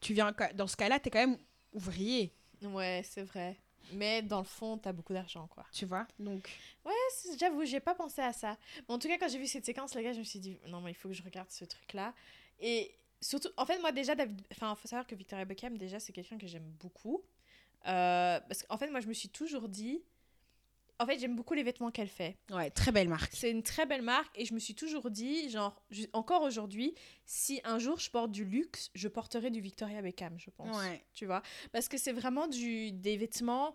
Tu 0.00 0.14
viens, 0.14 0.32
dans 0.54 0.66
ce 0.66 0.76
cas-là, 0.76 0.98
tu 0.98 1.08
es 1.08 1.10
quand 1.10 1.18
même 1.26 1.38
ouvrier, 1.72 2.32
Ouais, 2.62 2.68
ouais 2.68 3.02
c'est 3.04 3.22
vrai. 3.22 3.56
Mais 3.92 4.22
dans 4.22 4.38
le 4.38 4.44
fond, 4.44 4.78
t'as 4.78 4.92
beaucoup 4.92 5.12
d'argent, 5.12 5.46
quoi. 5.48 5.66
tu 5.72 5.84
vois. 5.84 6.06
Donc, 6.18 6.48
C'est- 7.12 7.36
J'avoue, 7.38 7.64
j'ai 7.64 7.80
pas 7.80 7.94
pensé 7.94 8.22
à 8.22 8.32
ça. 8.32 8.56
Mais 8.88 8.94
en 8.94 8.98
tout 8.98 9.08
cas, 9.08 9.18
quand 9.18 9.28
j'ai 9.28 9.38
vu 9.38 9.46
cette 9.48 9.64
séquence, 9.66 9.94
les 9.94 10.02
gars, 10.04 10.12
je 10.12 10.20
me 10.20 10.24
suis 10.24 10.38
dit, 10.38 10.56
non, 10.68 10.80
mais 10.80 10.92
il 10.92 10.94
faut 10.94 11.08
que 11.08 11.14
je 11.14 11.22
regarde 11.24 11.50
ce 11.50 11.64
truc-là. 11.64 12.14
Et 12.60 12.94
surtout, 13.20 13.48
en 13.56 13.66
fait, 13.66 13.78
moi, 13.80 13.92
déjà, 13.92 14.14
David... 14.14 14.40
enfin, 14.52 14.74
faut 14.74 14.88
savoir 14.88 15.06
que 15.06 15.14
Victoria 15.14 15.44
Beckham, 15.44 15.76
déjà, 15.78 16.00
c'est 16.00 16.12
quelqu'un 16.12 16.38
que 16.38 16.46
j'aime 16.46 16.70
beaucoup. 16.80 17.22
Euh, 17.86 18.40
parce 18.40 18.62
qu'en 18.62 18.76
fait, 18.76 18.90
moi, 18.90 19.00
je 19.00 19.08
me 19.08 19.12
suis 19.14 19.28
toujours 19.30 19.68
dit, 19.68 20.02
en 20.98 21.06
fait, 21.06 21.18
j'aime 21.18 21.34
beaucoup 21.34 21.54
les 21.54 21.62
vêtements 21.62 21.90
qu'elle 21.90 22.08
fait. 22.10 22.36
ouais, 22.50 22.70
très 22.70 22.92
belle 22.92 23.08
marque. 23.08 23.32
C'est 23.34 23.50
une 23.50 23.62
très 23.62 23.86
belle 23.86 24.02
marque 24.02 24.38
et 24.38 24.44
je 24.44 24.52
me 24.52 24.58
suis 24.58 24.74
toujours 24.74 25.10
dit, 25.10 25.48
genre, 25.48 25.82
encore 26.12 26.42
aujourd'hui, 26.42 26.94
si 27.24 27.60
un 27.64 27.78
jour 27.78 27.98
je 27.98 28.10
porte 28.10 28.30
du 28.30 28.44
luxe, 28.44 28.90
je 28.94 29.08
porterai 29.08 29.50
du 29.50 29.60
Victoria 29.62 30.02
Beckham, 30.02 30.38
je 30.38 30.50
pense. 30.50 30.76
Ouais, 30.76 31.02
Tu 31.14 31.24
vois? 31.24 31.42
Parce 31.72 31.88
que 31.88 31.96
c'est 31.96 32.12
vraiment 32.12 32.48
du, 32.48 32.92
des 32.92 33.16
vêtements, 33.16 33.74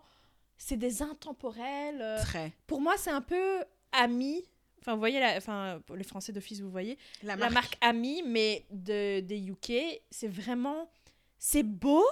c'est 0.56 0.76
des 0.76 1.02
intemporels. 1.02 2.00
euh, 2.00 2.22
très. 2.22 2.52
pour 2.68 2.80
moi, 2.80 2.96
c'est 2.96 3.10
un 3.10 3.22
peu 3.22 3.64
Ami. 3.90 4.44
Enfin, 4.80 4.92
vous 4.94 4.98
voyez, 5.00 5.18
la, 5.20 5.36
enfin, 5.36 5.80
les 5.94 6.04
Français 6.04 6.32
d'office, 6.32 6.60
vous 6.60 6.70
voyez. 6.70 6.96
La 7.22 7.36
La 7.36 7.50
marque 7.50 7.76
Ami, 7.80 8.22
mais 8.24 8.66
de, 8.70 9.20
des 9.20 9.38
UK, 9.48 10.00
c'est 10.10 10.28
vraiment. 10.28 10.90
C'est 11.38 11.62
beau, 11.64 12.04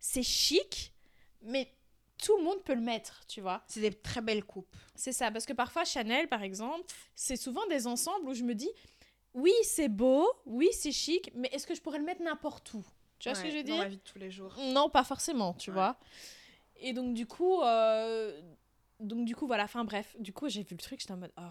c'est 0.00 0.22
chic, 0.22 0.92
mais 1.42 1.70
tout 2.22 2.36
le 2.38 2.42
monde 2.44 2.62
peut 2.64 2.74
le 2.74 2.80
mettre, 2.80 3.24
tu 3.28 3.40
vois. 3.40 3.62
C'est 3.66 3.80
des 3.80 3.92
très 3.92 4.20
belles 4.22 4.44
coupes. 4.44 4.74
C'est 4.94 5.12
ça, 5.12 5.30
parce 5.30 5.44
que 5.46 5.52
parfois, 5.52 5.84
Chanel, 5.84 6.28
par 6.28 6.42
exemple, 6.42 6.84
c'est 7.14 7.36
souvent 7.36 7.66
des 7.66 7.86
ensembles 7.86 8.28
où 8.28 8.34
je 8.34 8.42
me 8.42 8.54
dis 8.54 8.70
oui, 9.34 9.52
c'est 9.64 9.88
beau, 9.88 10.28
oui, 10.46 10.68
c'est 10.72 10.92
chic, 10.92 11.30
mais 11.34 11.48
est-ce 11.52 11.66
que 11.66 11.74
je 11.74 11.80
pourrais 11.82 11.98
le 11.98 12.04
mettre 12.04 12.22
n'importe 12.22 12.72
où? 12.74 12.84
Tu 13.18 13.28
vois 13.28 13.34
ce 13.34 13.42
que 13.42 13.46
Ouais, 13.48 13.52
je 13.52 13.56
veux 13.58 13.64
Dans 13.64 13.74
dire? 13.74 13.82
la 13.82 13.88
vie 13.88 13.96
de 13.96 14.02
tous 14.02 14.18
les 14.18 14.30
jours. 14.30 14.54
non, 14.58 14.88
pas 14.88 15.02
forcément, 15.04 15.54
tu 15.54 15.70
Ouais. 15.70 15.74
vois. 15.74 15.98
Et 16.76 16.92
donc, 16.92 17.14
du 17.14 17.26
coup, 17.26 17.60
euh, 17.62 18.40
donc, 19.00 19.24
du 19.24 19.34
coup, 19.34 19.46
voilà, 19.46 19.64
enfin 19.64 19.84
bref, 19.84 20.14
du 20.18 20.32
coup, 20.32 20.48
j'ai 20.48 20.62
vu 20.62 20.74
le 20.74 20.80
truc, 20.82 21.00
j'étais 21.00 21.12
en 21.12 21.16
mode, 21.16 21.32
oh, 21.38 21.42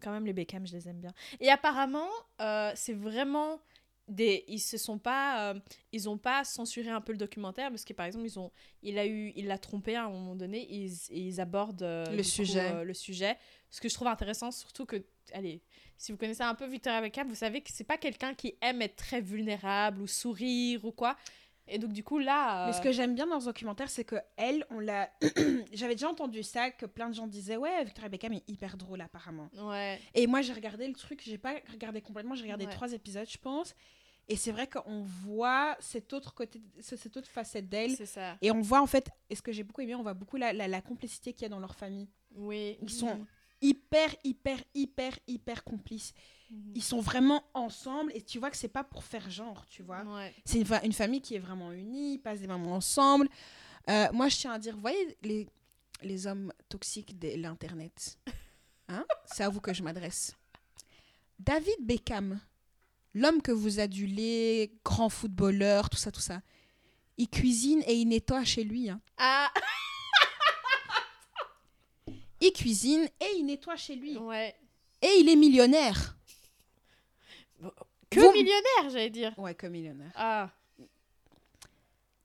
quand 0.00 0.10
même, 0.12 0.26
les 0.26 0.32
Beckham, 0.32 0.66
je 0.66 0.72
les 0.72 0.88
aime 0.88 1.00
bien. 1.00 1.12
Et 1.40 1.50
apparemment, 1.50 2.08
euh, 2.40 2.72
c'est 2.74 2.94
vraiment 2.94 3.60
des. 4.08 4.44
Ils 4.48 4.60
se 4.60 4.78
sont 4.78 4.98
pas. 4.98 5.50
euh, 5.52 5.60
ils 5.92 6.08
ont 6.08 6.18
pas 6.18 6.44
censuré 6.44 6.90
un 6.90 7.00
peu 7.00 7.12
le 7.12 7.18
documentaire, 7.18 7.70
parce 7.70 7.84
que 7.84 7.92
par 7.92 8.06
exemple, 8.06 8.24
ils 8.26 8.38
ont, 8.38 8.50
il 8.82 8.98
a 8.98 9.06
eu, 9.06 9.32
il 9.36 9.46
l'a 9.46 9.58
trompé 9.58 9.96
à 9.96 10.04
un 10.04 10.10
moment 10.10 10.36
donné, 10.36 10.58
et 10.62 10.76
ils, 10.84 10.92
et 11.10 11.20
ils 11.20 11.40
abordent 11.40 11.82
euh, 11.82 12.04
Le 12.10 12.18
coup, 12.18 12.22
sujet. 12.22 12.70
euh, 12.72 12.84
le 12.84 12.94
sujet. 12.94 13.36
Ce 13.70 13.80
que 13.80 13.88
je 13.88 13.94
trouve 13.94 14.08
intéressant, 14.08 14.50
surtout 14.52 14.86
que, 14.86 15.04
allez, 15.32 15.60
si 15.98 16.12
vous 16.12 16.18
connaissez 16.18 16.42
un 16.44 16.54
peu 16.54 16.66
Victoria 16.66 17.00
Beckham, 17.00 17.28
vous 17.28 17.34
savez 17.34 17.60
que 17.62 17.70
c'est 17.72 17.84
pas 17.84 17.98
quelqu'un 17.98 18.32
qui 18.34 18.54
aime 18.60 18.80
être 18.82 18.96
très 18.96 19.20
vulnérable 19.20 20.00
ou 20.00 20.06
sourire 20.06 20.84
ou 20.84 20.92
quoi. 20.92 21.16
Et 21.68 21.78
donc, 21.78 21.92
du 21.92 22.04
coup, 22.04 22.18
là. 22.18 22.66
Mais 22.66 22.72
ce 22.72 22.78
euh, 22.78 22.82
que 22.82 22.92
j'aime 22.92 23.14
bien 23.14 23.26
dans 23.26 23.40
ce 23.40 23.46
documentaire, 23.46 23.88
c'est 23.90 24.04
que 24.04 24.16
elle, 24.36 24.64
on 24.70 24.78
l'a. 24.78 25.10
J'avais 25.72 25.94
déjà 25.94 26.08
entendu 26.08 26.42
ça, 26.42 26.70
que 26.70 26.86
plein 26.86 27.08
de 27.08 27.14
gens 27.14 27.26
disaient 27.26 27.56
Ouais, 27.56 27.84
Victoria 27.84 28.08
Beckham 28.08 28.32
est 28.34 28.48
hyper 28.48 28.76
drôle, 28.76 29.00
apparemment. 29.00 29.50
Ouais. 29.58 30.00
Et 30.14 30.26
moi, 30.26 30.42
j'ai 30.42 30.52
regardé 30.52 30.86
le 30.86 30.94
truc, 30.94 31.22
j'ai 31.24 31.38
pas 31.38 31.54
regardé 31.72 32.00
complètement, 32.00 32.34
j'ai 32.34 32.42
regardé 32.44 32.66
Ouais. 32.66 32.72
trois 32.72 32.92
épisodes, 32.92 33.28
je 33.28 33.38
pense. 33.38 33.74
Et 34.28 34.34
c'est 34.36 34.50
vrai 34.50 34.66
qu'on 34.66 35.02
voit 35.02 35.76
cet 35.78 36.12
autre 36.12 36.34
côté, 36.34 36.60
ce- 36.80 36.96
cette 36.96 37.16
autre 37.16 37.28
facette 37.28 37.68
d'elle. 37.68 37.92
C'est 37.96 38.06
ça. 38.06 38.36
Et 38.42 38.50
on 38.50 38.60
voit 38.60 38.80
en 38.82 38.86
fait, 38.88 39.08
et 39.30 39.36
ce 39.36 39.42
que 39.42 39.52
j'ai 39.52 39.62
beaucoup 39.62 39.80
aimé, 39.82 39.94
on 39.94 40.02
voit 40.02 40.14
beaucoup 40.14 40.36
la, 40.36 40.52
la, 40.52 40.66
la 40.66 40.80
complicité 40.80 41.32
qu'il 41.32 41.42
y 41.42 41.46
a 41.46 41.48
dans 41.48 41.60
leur 41.60 41.76
famille. 41.76 42.08
Oui. 42.34 42.76
Ils 42.82 42.90
sont 42.90 43.24
hyper, 43.62 44.14
hyper, 44.24 44.58
hyper, 44.74 45.16
hyper 45.28 45.62
complices. 45.64 46.12
Ils 46.74 46.82
sont 46.82 47.00
vraiment 47.00 47.44
ensemble 47.54 48.12
et 48.14 48.22
tu 48.22 48.38
vois 48.38 48.50
que 48.50 48.56
c'est 48.56 48.68
pas 48.68 48.84
pour 48.84 49.02
faire 49.04 49.28
genre, 49.30 49.66
tu 49.66 49.82
vois. 49.82 50.02
Ouais. 50.04 50.32
C'est 50.44 50.58
une, 50.58 50.66
fa- 50.66 50.84
une 50.84 50.92
famille 50.92 51.20
qui 51.20 51.34
est 51.34 51.38
vraiment 51.40 51.72
unie, 51.72 52.14
ils 52.14 52.18
passent 52.18 52.40
des 52.40 52.46
moments 52.46 52.74
ensemble. 52.76 53.28
Euh, 53.90 54.06
moi, 54.12 54.28
je 54.28 54.36
tiens 54.36 54.52
à 54.52 54.58
dire, 54.58 54.74
vous 54.74 54.80
voyez 54.80 55.16
les, 55.22 55.48
les 56.02 56.26
hommes 56.26 56.52
toxiques 56.68 57.18
de 57.18 57.36
l'Internet 57.36 58.18
hein 58.88 59.04
C'est 59.24 59.42
à 59.42 59.48
vous 59.48 59.60
que 59.60 59.72
je 59.74 59.82
m'adresse. 59.82 60.34
David 61.38 61.76
Beckham, 61.80 62.40
l'homme 63.14 63.42
que 63.42 63.52
vous 63.52 63.80
adulez, 63.80 64.72
grand 64.84 65.08
footballeur, 65.08 65.90
tout 65.90 65.96
ça, 65.98 66.10
tout 66.12 66.20
ça, 66.20 66.40
il 67.18 67.28
cuisine 67.28 67.82
et 67.86 67.94
il 67.94 68.06
nettoie 68.06 68.44
chez 68.44 68.62
lui. 68.64 68.88
hein. 68.88 69.00
Ah 69.18 69.50
Il 72.40 72.52
cuisine 72.52 73.08
et 73.20 73.36
il 73.38 73.44
nettoie 73.46 73.76
chez 73.76 73.96
lui. 73.96 74.16
Ouais. 74.18 74.54
Et 75.02 75.08
il 75.20 75.28
est 75.28 75.36
millionnaire. 75.36 76.16
Que 78.10 78.20
Vous- 78.20 78.32
millionnaire, 78.32 78.90
j'allais 78.90 79.10
dire. 79.10 79.32
Ouais, 79.38 79.54
comme 79.54 79.70
millionnaire. 79.72 80.12
Ah, 80.14 80.50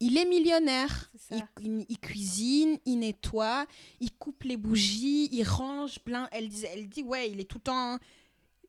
Il 0.04 0.18
est 0.18 0.26
millionnaire. 0.26 1.12
Il, 1.30 1.44
il- 1.62 1.86
il 1.90 2.00
cuisine, 2.00 2.80
il 2.86 2.98
nettoie, 3.00 3.66
il 4.00 4.12
coupe 4.12 4.44
les 4.44 4.58
bougies, 4.58 5.30
il 5.32 5.44
range 5.44 6.00
plein. 6.00 6.28
Elle, 6.32 6.50
disait, 6.50 6.70
elle 6.74 6.90
dit, 6.90 7.04
ouais, 7.04 7.30
il 7.30 7.40
est 7.40 7.44
tout 7.46 7.58
le 7.60 7.64
temps 7.64 7.98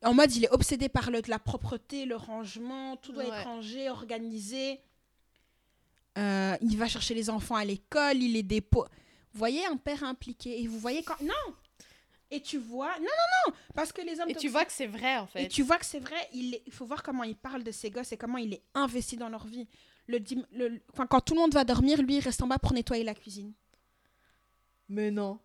en 0.03 0.13
mode, 0.13 0.35
il 0.35 0.43
est 0.45 0.51
obsédé 0.51 0.89
par 0.89 1.09
le, 1.11 1.21
la 1.27 1.39
propreté, 1.39 2.05
le 2.05 2.15
rangement, 2.17 2.97
tout 2.97 3.13
doit 3.13 3.23
Ouais. 3.23 3.29
être 3.29 3.45
rangé, 3.47 3.89
organisé. 3.89 4.79
Euh, 6.17 6.55
il 6.61 6.77
va 6.77 6.87
chercher 6.87 7.13
les 7.15 7.29
enfants 7.29 7.55
à 7.55 7.65
l'école, 7.65 8.17
il 8.21 8.33
les 8.33 8.43
dépose. 8.43 8.87
Vous 9.33 9.39
voyez 9.39 9.65
un 9.65 9.77
père 9.77 10.03
impliqué 10.03 10.61
et 10.61 10.67
vous 10.67 10.77
voyez 10.77 11.01
quand 11.03 11.19
non. 11.21 11.55
Et 12.35 12.41
tu 12.41 12.57
vois, 12.57 12.97
non, 12.99 13.05
non, 13.05 13.51
non, 13.51 13.55
parce 13.75 13.91
que 13.93 14.01
les 14.01 14.19
hommes 14.19 14.29
Et 14.29 14.35
tu 14.35 14.49
vois 14.49 14.65
que 14.65 14.71
c'est 14.71 14.87
vrai, 14.87 15.17
en 15.17 15.25
et 15.25 15.27
fait. 15.27 15.47
tu 15.49 15.61
vois 15.63 15.77
que 15.77 15.85
c'est 15.85 15.99
vrai, 15.99 16.17
il, 16.33 16.55
est- 16.55 16.63
il 16.65 16.73
faut 16.73 16.85
voir 16.85 17.03
comment 17.03 17.23
il 17.23 17.35
parle 17.35 17.63
de 17.63 17.71
ses 17.71 17.91
gosses 17.91 18.11
et 18.11 18.17
comment 18.17 18.37
il 18.39 18.53
est 18.53 18.63
investi 18.73 19.17
dans 19.17 19.29
leur 19.29 19.45
vie. 19.45 19.67
Le, 20.07 20.19
dim- 20.19 20.45
le- 20.51 20.81
enfin, 20.91 21.05
quand 21.05 21.21
tout 21.21 21.35
le 21.35 21.41
monde 21.41 21.53
va 21.53 21.63
dormir, 21.63 22.01
lui, 22.01 22.15
il 22.15 22.19
reste 22.21 22.41
en 22.41 22.47
bas 22.47 22.57
pour 22.57 22.73
nettoyer 22.73 23.03
la 23.03 23.13
cuisine. 23.13 23.53
Mais 24.89 25.11
non. 25.11 25.39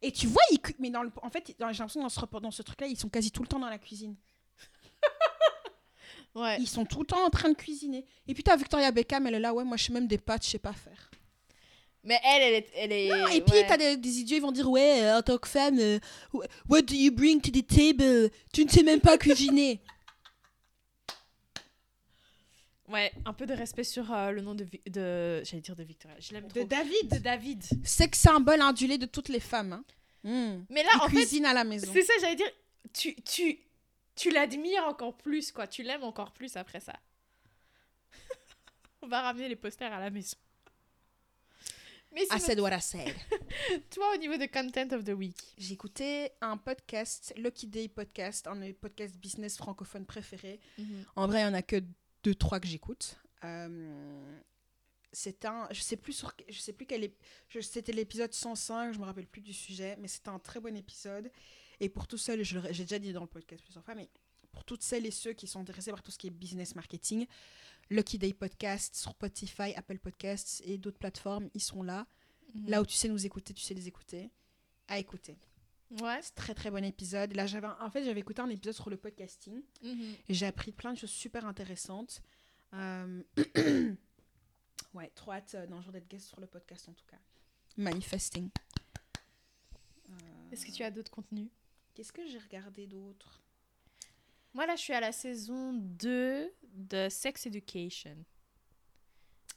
Et 0.00 0.12
tu 0.12 0.26
vois, 0.26 0.42
il, 0.50 0.58
mais 0.78 0.90
dans 0.90 1.02
le, 1.02 1.10
en 1.22 1.30
fait, 1.30 1.54
dans, 1.58 1.70
j'ai 1.72 1.78
l'impression 1.78 2.02
dans 2.02 2.08
ce, 2.08 2.20
dans 2.40 2.50
ce 2.50 2.62
truc-là, 2.62 2.86
ils 2.86 2.98
sont 2.98 3.08
quasi 3.08 3.30
tout 3.30 3.42
le 3.42 3.48
temps 3.48 3.58
dans 3.60 3.68
la 3.70 3.78
cuisine. 3.78 4.16
Ouais. 6.34 6.56
Ils 6.58 6.68
sont 6.68 6.86
tout 6.86 7.00
le 7.00 7.06
temps 7.06 7.24
en 7.26 7.30
train 7.30 7.50
de 7.50 7.54
cuisiner. 7.54 8.06
Et 8.26 8.32
puis, 8.32 8.42
t'as 8.42 8.56
Victoria 8.56 8.90
Beckham, 8.90 9.26
elle 9.26 9.34
est 9.34 9.40
là, 9.40 9.52
ouais, 9.52 9.64
moi, 9.64 9.76
je 9.76 9.84
sais 9.84 9.92
même 9.92 10.06
des 10.06 10.16
pâtes, 10.18 10.44
je 10.46 10.50
sais 10.50 10.58
pas 10.58 10.72
faire. 10.72 11.10
Mais 12.04 12.18
elle, 12.24 12.42
elle 12.42 12.54
est. 12.54 12.68
Elle 12.74 12.92
est 12.92 13.08
Non, 13.08 13.26
et 13.28 13.40
puis, 13.40 13.54
ouais. 13.54 13.66
t'as 13.66 13.76
des, 13.76 13.96
des 13.96 14.18
idiots, 14.18 14.36
ils 14.38 14.40
vont 14.42 14.50
dire, 14.52 14.68
ouais, 14.68 15.02
euh, 15.02 15.18
en 15.18 15.22
tant 15.22 15.38
que 15.38 15.48
femme, 15.48 15.78
euh, 15.78 15.98
wh- 16.34 16.46
what 16.68 16.82
do 16.82 16.94
you 16.94 17.12
bring 17.12 17.40
to 17.40 17.50
the 17.52 17.64
table? 17.66 18.28
Tu 18.52 18.64
ne 18.64 18.68
sais 18.70 18.82
même 18.82 19.00
pas 19.00 19.16
cuisiner. 19.18 19.80
Ouais, 22.88 23.12
un 23.24 23.32
peu 23.32 23.46
de 23.46 23.54
respect 23.54 23.84
sur 23.84 24.12
euh, 24.12 24.32
le 24.32 24.42
nom 24.42 24.54
de. 24.54 24.64
De... 24.86 25.42
J'allais 25.44 25.62
dire 25.62 25.76
de 25.76 25.82
Victoria. 25.84 26.16
Je 26.20 26.32
l'aime 26.32 26.46
trop. 26.48 26.58
De 26.60 26.64
David. 26.68 27.08
De 27.10 27.18
David. 27.18 27.62
Sexe 27.86 28.18
symbole 28.18 28.60
indulé 28.60 28.98
de 28.98 29.06
toutes 29.06 29.28
les 29.30 29.40
femmes. 29.40 29.72
hein. 29.72 29.84
Hmm. 30.24 30.64
Mais 30.68 30.82
là, 30.82 30.90
il 30.96 31.00
en 31.00 31.08
fait, 31.08 31.16
cuisine 31.16 31.46
à 31.46 31.54
la 31.54 31.64
maison. 31.64 31.90
c'est 31.92 32.02
ça, 32.02 32.12
j'allais 32.20 32.34
dire. 32.36 32.50
Tu, 32.92 33.14
tu, 33.22 33.58
tu 34.14 34.30
l'admires 34.30 34.84
encore 34.86 35.16
plus, 35.16 35.52
quoi. 35.52 35.66
Tu 35.66 35.82
l'aimes 35.82 36.02
encore 36.04 36.32
plus 36.32 36.54
après 36.56 36.80
ça. 36.80 36.92
On 39.02 39.06
va 39.06 39.22
ramener 39.22 39.48
les 39.48 39.56
posters 39.56 39.92
à 39.92 40.00
la 40.00 40.10
maison. 40.10 40.36
Mais 42.14 42.22
I 42.30 42.38
said 42.40 42.60
what 42.60 42.76
I 42.76 42.80
said. 42.80 43.14
toi, 43.90 44.12
au 44.14 44.18
niveau 44.18 44.36
de 44.36 44.46
content 44.46 44.94
of 44.94 45.04
the 45.04 45.10
week. 45.16 45.54
J'ai 45.56 45.74
écouté 45.74 46.30
un 46.40 46.56
podcast, 46.56 47.32
Lucky 47.36 47.66
Day 47.66 47.88
Podcast, 47.88 48.46
un 48.46 48.56
de 48.56 48.60
mes 48.60 48.72
podcasts 48.74 49.16
business 49.16 49.56
francophones 49.56 50.04
préférés. 50.06 50.60
En 51.16 51.26
vrai, 51.26 51.40
il 51.40 51.44
n'y 51.44 51.50
en 51.50 51.54
a 51.54 51.62
que 51.62 51.82
deux, 52.22 52.34
trois 52.34 52.60
que 52.60 52.66
j'écoute. 52.68 53.16
Euh, 53.44 54.40
c'est 55.12 55.44
un, 55.44 55.68
je 55.70 55.80
sais 55.80 55.96
plus 55.96 56.12
sur, 56.12 56.32
je 56.48 56.58
sais 56.58 56.72
plus 56.72 56.86
quel, 56.86 57.10
c'était 57.60 57.92
l'épisode 57.92 58.32
105, 58.32 58.92
je 58.94 58.98
me 58.98 59.04
rappelle 59.04 59.26
plus 59.26 59.42
du 59.42 59.52
sujet, 59.52 59.96
mais 59.98 60.08
c'était 60.08 60.28
un 60.30 60.38
très 60.38 60.60
bon 60.60 60.74
épisode. 60.76 61.30
Et 61.80 61.88
pour 61.88 62.06
je 62.42 62.58
le- 62.58 62.72
j'ai 62.72 62.84
déjà 62.84 62.98
dit 62.98 63.12
dans 63.12 63.22
le 63.22 63.26
podcast 63.26 63.62
plusieurs 63.64 63.84
fois, 63.84 63.94
mais 63.94 64.08
pour 64.52 64.64
toutes 64.64 64.82
celles 64.82 65.06
et 65.06 65.10
ceux 65.10 65.32
qui 65.32 65.46
sont 65.46 65.60
intéressés 65.60 65.90
par 65.90 66.02
tout 66.02 66.10
ce 66.10 66.18
qui 66.18 66.28
est 66.28 66.30
business 66.30 66.74
marketing, 66.76 67.26
Lucky 67.92 68.18
Day 68.18 68.32
Podcast 68.32 68.96
sur 68.96 69.10
Spotify, 69.12 69.74
Apple 69.76 69.98
Podcasts 69.98 70.62
et 70.64 70.78
d'autres 70.78 70.98
plateformes, 70.98 71.50
ils 71.54 71.60
sont 71.60 71.82
là. 71.82 72.06
Là 72.66 72.82
où 72.82 72.86
tu 72.86 72.94
sais 72.94 73.08
nous 73.08 73.24
écouter, 73.24 73.54
tu 73.54 73.62
sais 73.62 73.74
les 73.74 73.88
écouter. 73.88 74.30
À 74.88 74.98
écouter. 74.98 75.38
Ouais. 76.00 76.18
C'est 76.22 76.34
très 76.34 76.54
très 76.54 76.70
bon 76.70 76.84
épisode. 76.84 77.34
Là, 77.34 77.46
j'avais, 77.46 77.66
en 77.66 77.90
fait, 77.90 78.04
j'avais 78.04 78.20
écouté 78.20 78.40
un 78.40 78.48
épisode 78.48 78.74
sur 78.74 78.90
le 78.90 78.96
podcasting. 78.96 79.62
Mhm. 79.82 80.14
Et 80.28 80.34
j'ai 80.34 80.46
appris 80.46 80.72
plein 80.72 80.92
de 80.92 80.98
choses 80.98 81.10
super 81.10 81.46
intéressantes. 81.46 82.22
Euh, 82.74 83.22
ouais, 84.94 85.10
trop 85.14 85.32
hâte 85.32 85.54
euh, 85.54 85.66
d'un 85.66 85.80
jour 85.82 85.92
d'être 85.92 86.08
guest 86.08 86.26
sur 86.26 86.40
le 86.40 86.46
podcast 86.46 86.88
en 86.88 86.92
tout 86.92 87.06
cas. 87.06 87.18
Manifesting. 87.76 88.50
Euh, 90.10 90.14
Est-ce 90.50 90.66
que 90.66 90.72
tu 90.72 90.82
as 90.82 90.90
d'autres 90.90 91.10
contenus? 91.10 91.48
Qu'est-ce 91.94 92.12
que 92.12 92.26
j'ai 92.26 92.38
regardé 92.38 92.86
d'autre? 92.86 93.42
Moi, 94.54 94.66
là, 94.66 94.76
je 94.76 94.82
suis 94.82 94.92
à 94.92 95.00
la 95.00 95.12
saison 95.12 95.72
2 95.74 96.52
de 96.74 97.08
Sex 97.08 97.46
Education. 97.46 98.16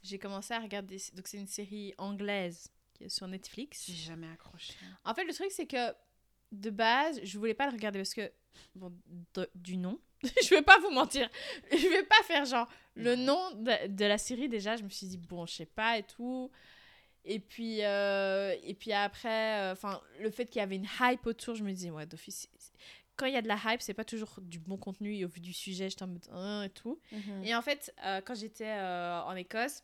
J'ai 0.04 0.20
commencé 0.20 0.54
à 0.54 0.60
regarder. 0.60 0.98
Donc, 1.14 1.28
c'est 1.28 1.38
une 1.38 1.48
série 1.48 1.94
anglaise 1.98 2.68
qui 2.94 3.06
est 3.06 3.10
sur 3.10 3.28
Netflix. 3.28 3.86
J'ai 3.88 3.96
jamais 3.96 4.28
accroché. 4.32 4.74
En 5.04 5.14
fait, 5.14 5.26
le 5.26 5.34
truc, 5.34 5.52
c'est 5.52 5.66
que 5.66 5.94
de 6.52 6.70
base, 6.70 7.20
je 7.24 7.38
voulais 7.38 7.54
pas 7.54 7.66
le 7.66 7.74
regarder 7.74 8.00
parce 8.00 8.14
que 8.14 8.32
bon, 8.76 8.94
de- 9.34 9.50
du 9.56 9.78
nom. 9.78 10.00
je 10.24 10.50
vais 10.50 10.62
pas 10.62 10.80
vous 10.80 10.92
mentir. 10.92 11.30
Je 11.72 11.88
vais 11.90 12.04
pas 12.04 12.22
faire 12.24 12.46
genre 12.46 12.68
le 12.96 13.16
nom 13.16 13.52
de, 13.56 13.88
de 13.88 14.06
la 14.06 14.18
série 14.18 14.48
déjà. 14.48 14.78
Je 14.78 14.84
me 14.84 14.90
suis 14.90 15.08
dit 15.08 15.18
bon, 15.18 15.46
je 15.46 15.54
sais 15.56 15.66
pas 15.66 15.98
et 15.98 16.04
tout. 16.04 16.50
Et 17.26 17.40
puis 17.40 17.84
euh, 17.84 18.56
et 18.64 18.76
puis 18.76 18.94
après, 18.94 19.72
enfin 19.72 20.00
le 20.22 20.30
fait 20.30 20.46
qu'il 20.46 20.60
y 20.60 20.64
avait 20.64 20.76
une 20.78 20.88
hype 21.02 21.26
autour, 21.26 21.56
je 21.56 21.64
me 21.64 21.74
dis 21.74 21.90
ouais 21.92 22.06
d'office. 22.06 22.48
Quand 23.18 23.26
il 23.28 23.34
y 23.34 23.38
a 23.38 23.42
de 23.42 23.48
la 23.48 23.58
hype, 23.66 23.82
c'est 23.82 23.94
pas 23.94 24.04
toujours 24.06 24.40
du 24.42 24.60
bon 24.60 24.78
contenu 24.78 25.16
et 25.16 25.26
au 25.26 25.28
vu 25.30 25.40
du 25.40 25.54
sujet, 25.54 25.90
j'étais 25.90 26.04
en 26.04 26.08
mode 26.08 26.28
Hein 26.32 26.64
et 26.64 26.70
tout. 26.70 27.00
Mhm. 27.12 27.44
Et 27.46 27.56
en 27.56 27.62
fait, 27.62 27.94
euh, 28.04 28.22
quand 28.22 28.36
j'étais 28.36 28.68
euh, 28.68 29.22
en 29.24 29.36
Écosse, 29.36 29.84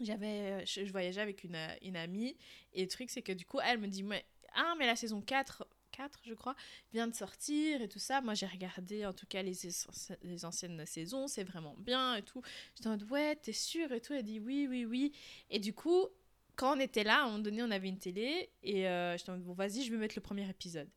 j'avais, 0.00 0.64
je, 0.66 0.84
je 0.84 0.92
voyageais 0.92 1.20
avec 1.20 1.44
une, 1.44 1.54
euh, 1.54 1.74
une 1.82 1.96
amie. 1.96 2.36
Et 2.72 2.82
le 2.82 2.88
truc, 2.88 3.10
c'est 3.10 3.22
que 3.22 3.32
du 3.32 3.44
coup, 3.46 3.58
elle 3.64 3.78
me 3.78 3.86
dit 3.88 4.02
mais, 4.02 4.24
Ah, 4.54 4.74
mais 4.78 4.86
la 4.86 4.96
saison 4.96 5.20
4, 5.20 5.66
4, 5.92 6.20
je 6.24 6.34
crois, 6.34 6.56
vient 6.92 7.06
de 7.06 7.14
sortir 7.14 7.80
et 7.82 7.88
tout 7.88 7.98
ça. 7.98 8.20
Moi, 8.20 8.34
j'ai 8.34 8.46
regardé 8.46 9.06
en 9.06 9.12
tout 9.12 9.26
cas 9.26 9.42
les, 9.42 9.66
es- 9.66 10.16
les 10.22 10.44
anciennes 10.44 10.84
saisons, 10.86 11.28
c'est 11.28 11.44
vraiment 11.44 11.74
bien 11.78 12.16
et 12.16 12.22
tout. 12.22 12.42
J'étais 12.74 12.88
en 12.88 12.92
mode 12.92 13.10
Ouais, 13.10 13.36
t'es 13.36 13.52
sûre 13.52 13.92
et 13.92 14.00
tout. 14.00 14.12
Elle 14.14 14.24
dit 14.24 14.40
Oui, 14.40 14.66
oui, 14.68 14.84
oui. 14.84 15.12
Et 15.50 15.58
du 15.58 15.72
coup, 15.72 16.06
quand 16.56 16.76
on 16.76 16.80
était 16.80 17.04
là, 17.04 17.18
à 17.18 17.22
un 17.22 17.26
moment 17.26 17.38
donné, 17.38 17.62
on 17.62 17.70
avait 17.70 17.88
une 17.88 17.98
télé. 17.98 18.50
Et 18.62 18.88
euh, 18.88 19.16
j'étais 19.16 19.30
en 19.30 19.34
mode 19.34 19.44
Bon, 19.44 19.52
vas-y, 19.54 19.82
je 19.84 19.90
vais 19.90 19.98
mettre 19.98 20.16
le 20.16 20.22
premier 20.22 20.48
épisode. 20.48 20.88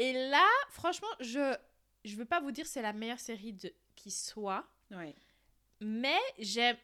Et 0.00 0.12
là, 0.30 0.46
franchement, 0.70 1.08
je 1.20 1.54
je 2.06 2.16
veux 2.16 2.24
pas 2.24 2.40
vous 2.40 2.50
dire 2.52 2.66
c'est 2.66 2.80
la 2.80 2.94
meilleure 2.94 3.20
série 3.20 3.52
de 3.52 3.70
qui 3.94 4.10
soit, 4.10 4.64
Ouais. 4.90 5.14
mais 5.80 6.18
j'aime. 6.38 6.76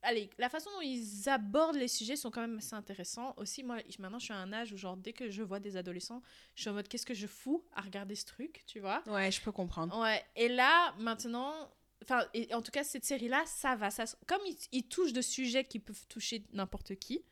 Allez, 0.00 0.30
la 0.38 0.48
façon 0.48 0.70
dont 0.76 0.80
ils 0.80 1.28
abordent 1.28 1.76
les 1.76 1.88
sujets 1.88 2.16
sont 2.16 2.30
quand 2.30 2.40
même 2.40 2.56
assez 2.58 2.74
intéressants. 2.74 3.34
Aussi, 3.36 3.62
moi, 3.62 3.76
maintenant, 3.98 4.18
je 4.18 4.24
suis 4.24 4.32
à 4.34 4.38
un 4.38 4.52
âge 4.52 4.72
où, 4.72 4.76
genre, 4.78 4.96
dès 4.96 5.12
que 5.12 5.28
je 5.28 5.42
vois 5.42 5.60
des 5.60 5.76
adolescents, 5.76 6.22
je 6.54 6.62
suis 6.62 6.70
en 6.70 6.72
mode 6.72 6.88
qu'est-ce 6.88 7.04
que 7.04 7.14
je 7.14 7.26
fous 7.26 7.62
à 7.74 7.82
regarder 7.82 8.14
ce 8.14 8.24
truc, 8.24 8.62
tu 8.66 8.80
vois? 8.80 9.02
Ouais, 9.06 9.30
je 9.30 9.40
peux 9.42 9.52
comprendre. 9.52 9.96
Ouais, 10.00 10.24
et 10.34 10.48
là, 10.48 10.94
maintenant. 10.98 11.52
Enfin, 12.02 12.26
et 12.34 12.52
en 12.54 12.62
tout 12.62 12.70
cas, 12.72 12.82
cette 12.84 13.04
série-là, 13.04 13.42
ça 13.46 13.76
va. 13.76 13.90
Ça, 13.90 14.04
comme 14.26 14.40
ils, 14.46 14.56
ils 14.72 14.88
touchent 14.88 15.12
de 15.12 15.20
sujets 15.22 15.64
qui 15.64 15.78
peuvent 15.78 16.06
toucher 16.08 16.42
n'importe 16.52 16.94
qui, 16.96 17.24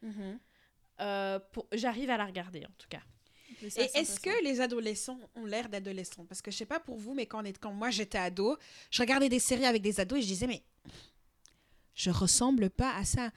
euh, 1.00 1.38
pour- 1.52 1.66
j'arrive 1.72 2.10
à 2.10 2.16
la 2.18 2.26
regarder, 2.26 2.64
en 2.66 2.72
tout 2.78 2.88
cas. 2.88 3.00
Ça, 3.68 3.82
Et 3.82 3.90
est-ce 3.94 4.18
que 4.20 4.44
les 4.44 4.60
adolescents 4.60 5.18
ont 5.34 5.44
l'air 5.44 5.68
d'adolescents? 5.68 6.24
Parce 6.24 6.40
que 6.40 6.50
je 6.50 6.56
sais 6.56 6.66
pas 6.66 6.80
pour 6.80 6.96
vous, 6.96 7.14
mais 7.14 7.26
quand, 7.26 7.42
on 7.42 7.44
est, 7.44 7.58
quand 7.58 7.72
moi 7.72 7.90
j'étais 7.90 8.18
ado, 8.18 8.56
je 8.90 9.02
regardais 9.02 9.28
des 9.28 9.38
séries 9.38 9.66
avec 9.66 9.82
des 9.82 10.00
ados 10.00 10.18
et 10.18 10.22
je 10.22 10.26
disais, 10.26 10.46
mais 10.46 10.62
je 11.94 12.10
ressemble 12.10 12.70
pas 12.70 12.94
à 12.96 13.04
ça. 13.04 13.30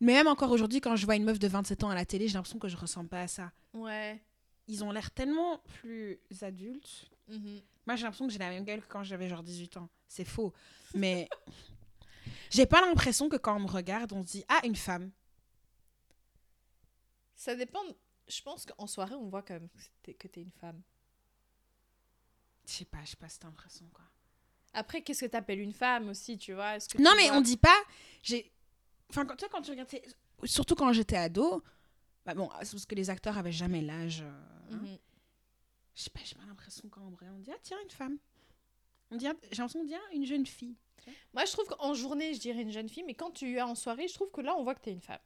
Mais 0.00 0.14
même 0.14 0.26
encore 0.26 0.50
aujourd'hui, 0.50 0.80
quand 0.80 0.96
je 0.96 1.04
vois 1.04 1.16
une 1.16 1.24
meuf 1.24 1.38
de 1.38 1.48
27 1.48 1.84
ans 1.84 1.90
à 1.90 1.94
la 1.94 2.04
télé, 2.04 2.28
j'ai 2.28 2.34
l'impression 2.34 2.58
que 2.58 2.68
je 2.68 2.76
ressemble 2.76 3.08
pas 3.08 3.22
à 3.22 3.28
ça. 3.28 3.52
Ouais. 3.72 4.22
Ils 4.68 4.84
ont 4.84 4.90
l'air 4.90 5.10
tellement 5.10 5.58
plus 5.80 6.18
adultes. 6.42 7.10
Mhm. 7.28 7.60
Moi, 7.86 7.96
j'ai 7.96 8.02
l'impression 8.02 8.26
que 8.26 8.32
j'ai 8.32 8.38
la 8.38 8.50
même 8.50 8.64
gueule 8.64 8.80
que 8.80 8.88
quand 8.88 9.04
j'avais 9.04 9.28
genre 9.28 9.42
18 9.42 9.76
ans. 9.76 9.88
C'est 10.08 10.24
faux. 10.24 10.52
Mais 10.94 11.28
j'ai 12.50 12.66
pas 12.66 12.80
l'impression 12.80 13.28
que 13.28 13.36
quand 13.36 13.56
on 13.56 13.60
me 13.60 13.70
regarde, 13.70 14.12
on 14.12 14.24
se 14.24 14.32
dit, 14.32 14.44
ah, 14.48 14.60
une 14.64 14.76
femme. 14.76 15.10
Ça 17.34 17.54
dépend. 17.54 17.82
Je 18.28 18.42
pense 18.42 18.66
qu'en 18.66 18.86
soirée, 18.86 19.14
on 19.14 19.28
voit 19.28 19.42
quand 19.42 19.54
même 19.54 19.68
que 19.68 19.78
t'es, 20.02 20.14
que 20.14 20.28
t'es 20.28 20.42
une 20.42 20.50
femme. 20.52 20.82
Je 22.66 22.72
sais 22.72 22.84
pas, 22.84 22.98
je 23.04 23.10
sais 23.10 23.16
pas 23.16 23.28
cette 23.28 23.44
impression, 23.44 23.86
quoi. 23.92 24.04
Après, 24.72 25.02
qu'est-ce 25.02 25.24
que 25.24 25.30
t'appelles 25.30 25.60
une 25.60 25.72
femme 25.72 26.08
aussi, 26.08 26.36
tu 26.36 26.52
vois? 26.52 26.78
Que 26.78 27.00
Non, 27.00 27.12
tu 27.12 27.16
mais 27.16 27.28
vois- 27.28 27.38
on 27.38 27.40
dit 27.40 27.56
pas. 27.56 27.78
J'ai. 28.22 28.52
Enfin, 29.08 29.24
quand, 29.24 29.36
toi, 29.36 29.48
quand 29.50 29.62
tu 29.62 29.70
regardes. 29.70 29.88
Surtout 30.44 30.74
quand 30.74 30.92
j'étais 30.92 31.16
ado. 31.16 31.62
Bah 32.24 32.34
bon, 32.34 32.50
c'est 32.62 32.72
parce 32.72 32.86
que 32.86 32.94
les 32.96 33.08
acteurs 33.08 33.38
avaient 33.38 33.52
jamais 33.52 33.80
l'âge. 33.80 34.22
euh, 34.22 34.30
hein. 34.72 34.76
Mhm. 34.76 34.98
Je 35.94 36.02
sais 36.02 36.10
pas, 36.10 36.20
j'ai 36.24 36.34
pas 36.34 36.44
l'impression 36.44 36.88
quand 36.90 37.00
on 37.02 37.10
regarde, 37.14 37.36
on 37.36 37.38
dit 37.40 37.52
ah 37.54 37.58
tiens 37.62 37.78
une 37.82 37.90
femme. 37.90 38.18
On 39.12 39.16
dit 39.16 39.28
ah, 39.28 39.34
j'ai 39.52 39.56
l'impression 39.62 39.78
qu'on 39.80 39.86
dit 39.86 39.94
ah, 39.94 40.12
une 40.14 40.26
jeune 40.26 40.44
fille. 40.44 40.76
Moi, 41.32 41.44
je 41.44 41.52
trouve 41.52 41.66
qu'en 41.68 41.94
journée, 41.94 42.34
je 42.34 42.40
dirais 42.40 42.62
une 42.62 42.72
jeune 42.72 42.88
fille, 42.88 43.04
mais 43.04 43.14
quand 43.14 43.30
tu 43.30 43.52
es 43.56 43.62
en 43.62 43.76
soirée, 43.76 44.08
je 44.08 44.14
trouve 44.14 44.30
que 44.32 44.40
là, 44.40 44.56
on 44.58 44.64
voit 44.64 44.74
que 44.74 44.80
t'es 44.80 44.90
une 44.92 45.00
femme. 45.00 45.20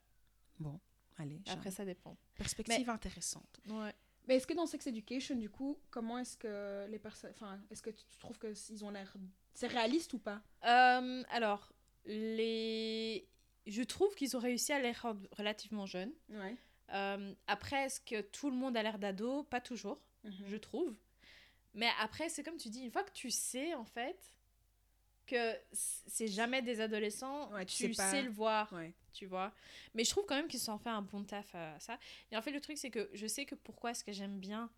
Allez, 1.20 1.40
Après, 1.48 1.70
ça 1.70 1.84
dépend. 1.84 2.16
perspective 2.36 2.88
intéressante. 2.88 3.60
Ouais. 3.68 3.94
Mais 4.26 4.36
est-ce 4.36 4.46
que 4.46 4.54
dans 4.54 4.66
Sex 4.66 4.86
Education, 4.86 5.36
du 5.36 5.50
coup, 5.50 5.76
comment 5.90 6.18
est-ce 6.18 6.36
que 6.36 6.86
les 6.88 6.98
personnes, 6.98 7.30
enfin, 7.34 7.60
est-ce 7.70 7.82
que 7.82 7.90
tu 7.90 8.04
trouves 8.18 8.38
que 8.38 8.52
ils 8.70 8.84
ont 8.84 8.90
l'air, 8.90 9.12
c'est 9.54 9.66
réaliste 9.66 10.12
ou 10.14 10.18
pas? 10.18 10.40
Euh, 10.64 11.22
alors, 11.30 11.72
les... 12.06 13.26
je 13.66 13.82
trouve 13.82 14.14
qu'ils 14.14 14.36
ont 14.36 14.40
réussi 14.40 14.72
à 14.72 14.78
les 14.80 14.92
rendre 14.92 15.26
relativement 15.32 15.86
jeunes. 15.86 16.12
Ouais. 16.28 16.56
Euh, 16.92 17.34
après, 17.46 17.84
est-ce 17.86 18.00
que 18.00 18.20
tout 18.20 18.50
le 18.50 18.56
monde 18.56 18.76
a 18.76 18.82
l'air 18.82 18.98
d'ado? 18.98 19.42
Pas 19.44 19.60
toujours, 19.60 20.00
je 20.24 20.56
trouve. 20.56 20.94
Mais 21.74 21.88
après, 22.00 22.28
c'est 22.28 22.42
comme 22.42 22.56
tu 22.56 22.68
dis, 22.68 22.82
une 22.82 22.90
fois 22.90 23.04
que 23.04 23.12
tu 23.12 23.30
sais, 23.30 23.74
en 23.74 23.84
fait, 23.84 24.34
que 25.30 25.56
c'est 25.72 26.28
jamais 26.28 26.62
des 26.62 26.80
adolescents, 26.80 27.50
Ouais, 27.52 27.64
tu 27.66 27.86
tu, 27.88 27.94
sais 27.94 28.22
le 28.22 28.30
voir. 28.30 28.72
Ouais. 28.72 28.92
tu 29.12 29.26
vois. 29.26 29.52
Mais 29.94 30.04
je 30.04 30.10
trouve 30.10 30.24
quand 30.26 30.36
même 30.36 30.48
qu'ils 30.48 30.60
se 30.60 30.66
sont 30.66 30.78
fait 30.78 30.90
un 30.90 31.02
bon 31.02 31.24
taf 31.24 31.54
à 31.54 31.78
ça. 31.80 31.98
Et 32.30 32.36
en 32.36 32.42
fait, 32.42 32.50
le 32.52 32.60
truc, 32.60 32.78
c'est 32.78 32.90
que 32.90 33.08
je 33.14 33.26
sais 33.26 33.44
que 33.46 33.54
pourquoi 33.54 33.90
est-ce 33.92 34.04
que 34.04 34.12
j'aime 34.12 34.38
bien 34.38 34.70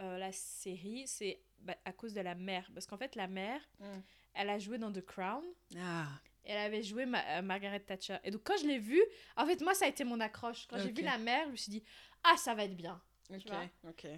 euh, 0.00 0.18
la 0.18 0.32
série, 0.32 1.06
c'est 1.06 1.40
bah, 1.60 1.76
à 1.84 1.92
cause 1.92 2.14
de 2.14 2.20
la 2.20 2.34
mère. 2.34 2.68
Parce 2.74 2.84
qu'en 2.86 2.96
fait, 2.96 3.14
la 3.14 3.28
mère, 3.28 3.60
Mm. 3.78 4.00
elle 4.34 4.50
a 4.50 4.58
joué 4.58 4.76
dans 4.78 4.90
The 4.92 5.00
Crown. 5.04 5.44
Ah. 5.78 6.08
Elle 6.42 6.58
avait 6.58 6.82
joué 6.82 7.06
Ma- 7.06 7.24
euh, 7.38 7.42
Margaret 7.42 7.78
Thatcher. 7.80 8.16
Et 8.24 8.30
donc, 8.32 8.42
quand 8.44 8.56
je 8.60 8.66
l'ai 8.66 8.78
vue, 8.80 9.02
en 9.36 9.46
fait, 9.46 9.60
moi, 9.62 9.72
ça 9.74 9.84
a 9.84 9.88
été 9.88 10.02
mon 10.04 10.18
accroche. 10.20 10.66
Quand 10.66 10.78
j'ai 10.78 10.90
vu 10.92 11.02
la 11.02 11.16
mère, 11.18 11.46
je 11.46 11.50
me 11.52 11.56
suis 11.56 11.70
dit, 11.70 11.82
ah, 12.24 12.36
ça 12.36 12.54
va 12.54 12.64
être 12.64 12.76
bien. 12.76 13.00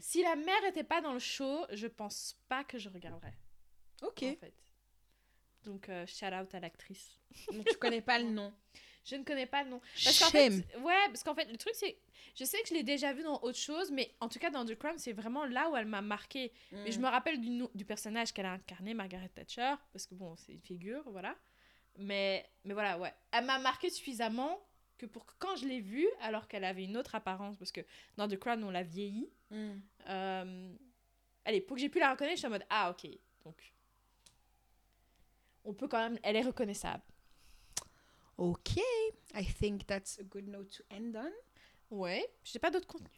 Si 0.01 0.23
la 0.23 0.35
mère 0.35 0.65
était 0.67 0.83
pas 0.83 1.01
dans 1.01 1.13
le 1.13 1.19
show, 1.21 1.65
je 1.73 1.87
pense 1.87 2.41
pas 2.49 2.65
que 2.65 2.79
je 2.79 2.89
regarderais. 2.89 3.35
Ok. 4.03 4.23
En 4.25 4.35
fait. 4.37 4.55
Donc, 5.67 5.89
euh, 5.91 6.07
shout 6.07 6.27
out 6.27 6.55
à 6.55 6.61
l'actrice. 6.61 7.19
Donc 7.53 7.67
tu 7.67 7.77
connais 7.77 8.01
pas 8.01 8.19
le 8.19 8.31
nom. 8.31 8.53
Je 9.05 9.15
ne 9.17 9.23
connais 9.25 9.47
pas 9.47 9.63
le 9.63 9.71
nom. 9.71 9.81
Parce 10.05 10.19
qu'en 10.19 10.31
fait, 10.31 10.51
Shame. 10.51 10.63
ouais, 10.83 11.07
parce 11.09 11.23
qu'en 11.23 11.35
fait, 11.35 11.45
le 11.51 11.57
truc, 11.59 11.75
c'est. 11.77 11.97
Je 12.35 12.45
sais 12.45 12.61
que 12.63 12.69
je 12.69 12.75
l'ai 12.75 12.83
déjà 12.83 13.13
vu 13.13 13.23
dans 13.23 13.41
autre 13.43 13.59
chose, 13.59 13.91
mais 13.93 14.13
en 14.21 14.29
tout 14.29 14.39
cas, 14.41 14.51
dans 14.51 14.65
The 14.65 14.75
Crown, 14.75 14.99
c'est 14.99 15.13
vraiment 15.13 15.45
là 15.45 15.71
où 15.71 15.77
elle 15.77 15.87
m'a 15.87 16.03
marqué. 16.03 16.53
Mais 16.73 16.89
Mm. 16.89 16.93
je 16.93 16.99
me 16.99 17.07
rappelle 17.09 17.41
du, 17.41 17.63
du 17.75 17.85
personnage 17.85 18.33
qu'elle 18.33 18.47
a 18.47 18.53
incarné, 18.53 18.95
Margaret 18.95 19.29
Thatcher, 19.29 19.75
parce 19.93 20.07
que 20.07 20.15
bon, 20.15 20.35
c'est 20.37 20.53
une 20.53 20.61
figure, 20.63 21.03
voilà. 21.11 21.37
Mais, 21.99 22.49
mais 22.65 22.75
voilà, 22.75 22.99
ouais. 22.99 23.15
Elle 23.33 23.45
m'a 23.45 23.59
marqué 23.59 23.91
suffisamment 23.91 24.61
que 24.99 25.07
pour 25.07 25.25
que 25.25 25.33
quand 25.39 25.55
je 25.57 25.67
l'ai 25.67 25.81
vue, 25.81 26.09
alors 26.21 26.49
qu'elle 26.49 26.65
avait 26.65 26.85
une 26.85 26.97
autre 26.97 27.15
apparence, 27.15 27.57
parce 27.59 27.73
que 27.73 27.81
dans 28.17 28.27
The 28.29 28.37
Crown, 28.39 28.63
on 28.65 28.71
l'a 28.71 28.83
vieillie. 28.83 29.31
Mm. 29.51 29.71
euh, 30.09 30.75
allez, 31.45 31.61
pour 31.61 31.77
que 31.77 31.81
j'ai 31.81 31.89
pu 31.89 32.01
la 32.01 32.11
reconnaître, 32.13 32.37
je 32.37 32.41
suis 32.41 32.47
en 32.49 32.51
mode 32.51 32.67
Ah, 32.71 32.91
ok. 32.91 33.09
Donc. 33.45 33.73
On 35.67 35.75
peut 35.75 35.89
quand 35.89 35.99
même. 35.99 36.19
Elle 36.23 36.37
est 36.37 36.43
reconnaissable. 36.43 37.03
Ok. 38.39 38.79
I 39.35 39.45
think 39.45 39.87
that's 39.87 40.19
a 40.19 40.23
good 40.23 40.49
note 40.49 40.71
to 40.71 40.85
end 40.95 41.13
on. 41.17 41.97
Ouais. 41.97 42.27
J'ai 42.45 42.59
pas 42.59 42.71
d'autres 42.71 42.87
contenu. 42.87 43.09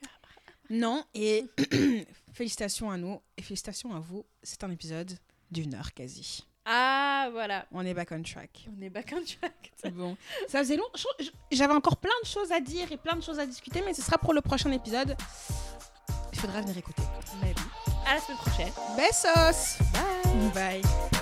Non, 0.71 1.05
et 1.15 1.47
félicitations 2.33 2.91
à 2.91 2.97
nous 2.99 3.21
et 3.37 3.43
félicitations 3.43 3.95
à 3.95 4.01
vous. 4.01 4.27
C'est 4.43 4.63
un 4.65 4.71
épisode 4.71 5.13
d'une 5.51 5.75
heure 5.75 5.95
quasi. 5.95 6.47
Ah, 6.67 7.29
voilà. 7.33 7.67
On 7.73 7.85
est 7.87 7.95
back 7.95 8.13
on 8.13 8.23
track. 8.23 8.69
On 8.77 8.83
est 8.83 8.91
back 8.91 9.15
on 9.17 9.25
track. 9.25 9.73
Bon, 9.95 10.17
ça 10.49 10.59
faisait 10.59 10.77
long. 10.77 10.85
J'avais 11.51 11.73
encore 11.73 11.97
plein 11.97 12.11
de 12.23 12.29
choses 12.29 12.53
à 12.53 12.61
dire 12.61 12.93
et 12.93 12.99
plein 12.99 13.17
de 13.17 13.23
choses 13.23 13.39
à 13.39 13.47
discuter, 13.47 13.81
mais 13.87 13.95
ce 13.95 14.03
sera 14.03 14.19
pour 14.19 14.35
le 14.35 14.43
prochain 14.43 14.71
épisode. 14.73 15.17
Il 16.33 16.39
faudra 16.39 16.61
venir 16.61 16.77
écouter. 16.77 17.03
Mais 17.41 17.55
oui. 17.57 17.93
À 18.07 18.17
la 18.17 18.21
semaine 18.21 18.39
prochaine. 18.39 18.73
Besos 18.97 19.79
Bye. 19.95 20.83
Bye 20.83 21.18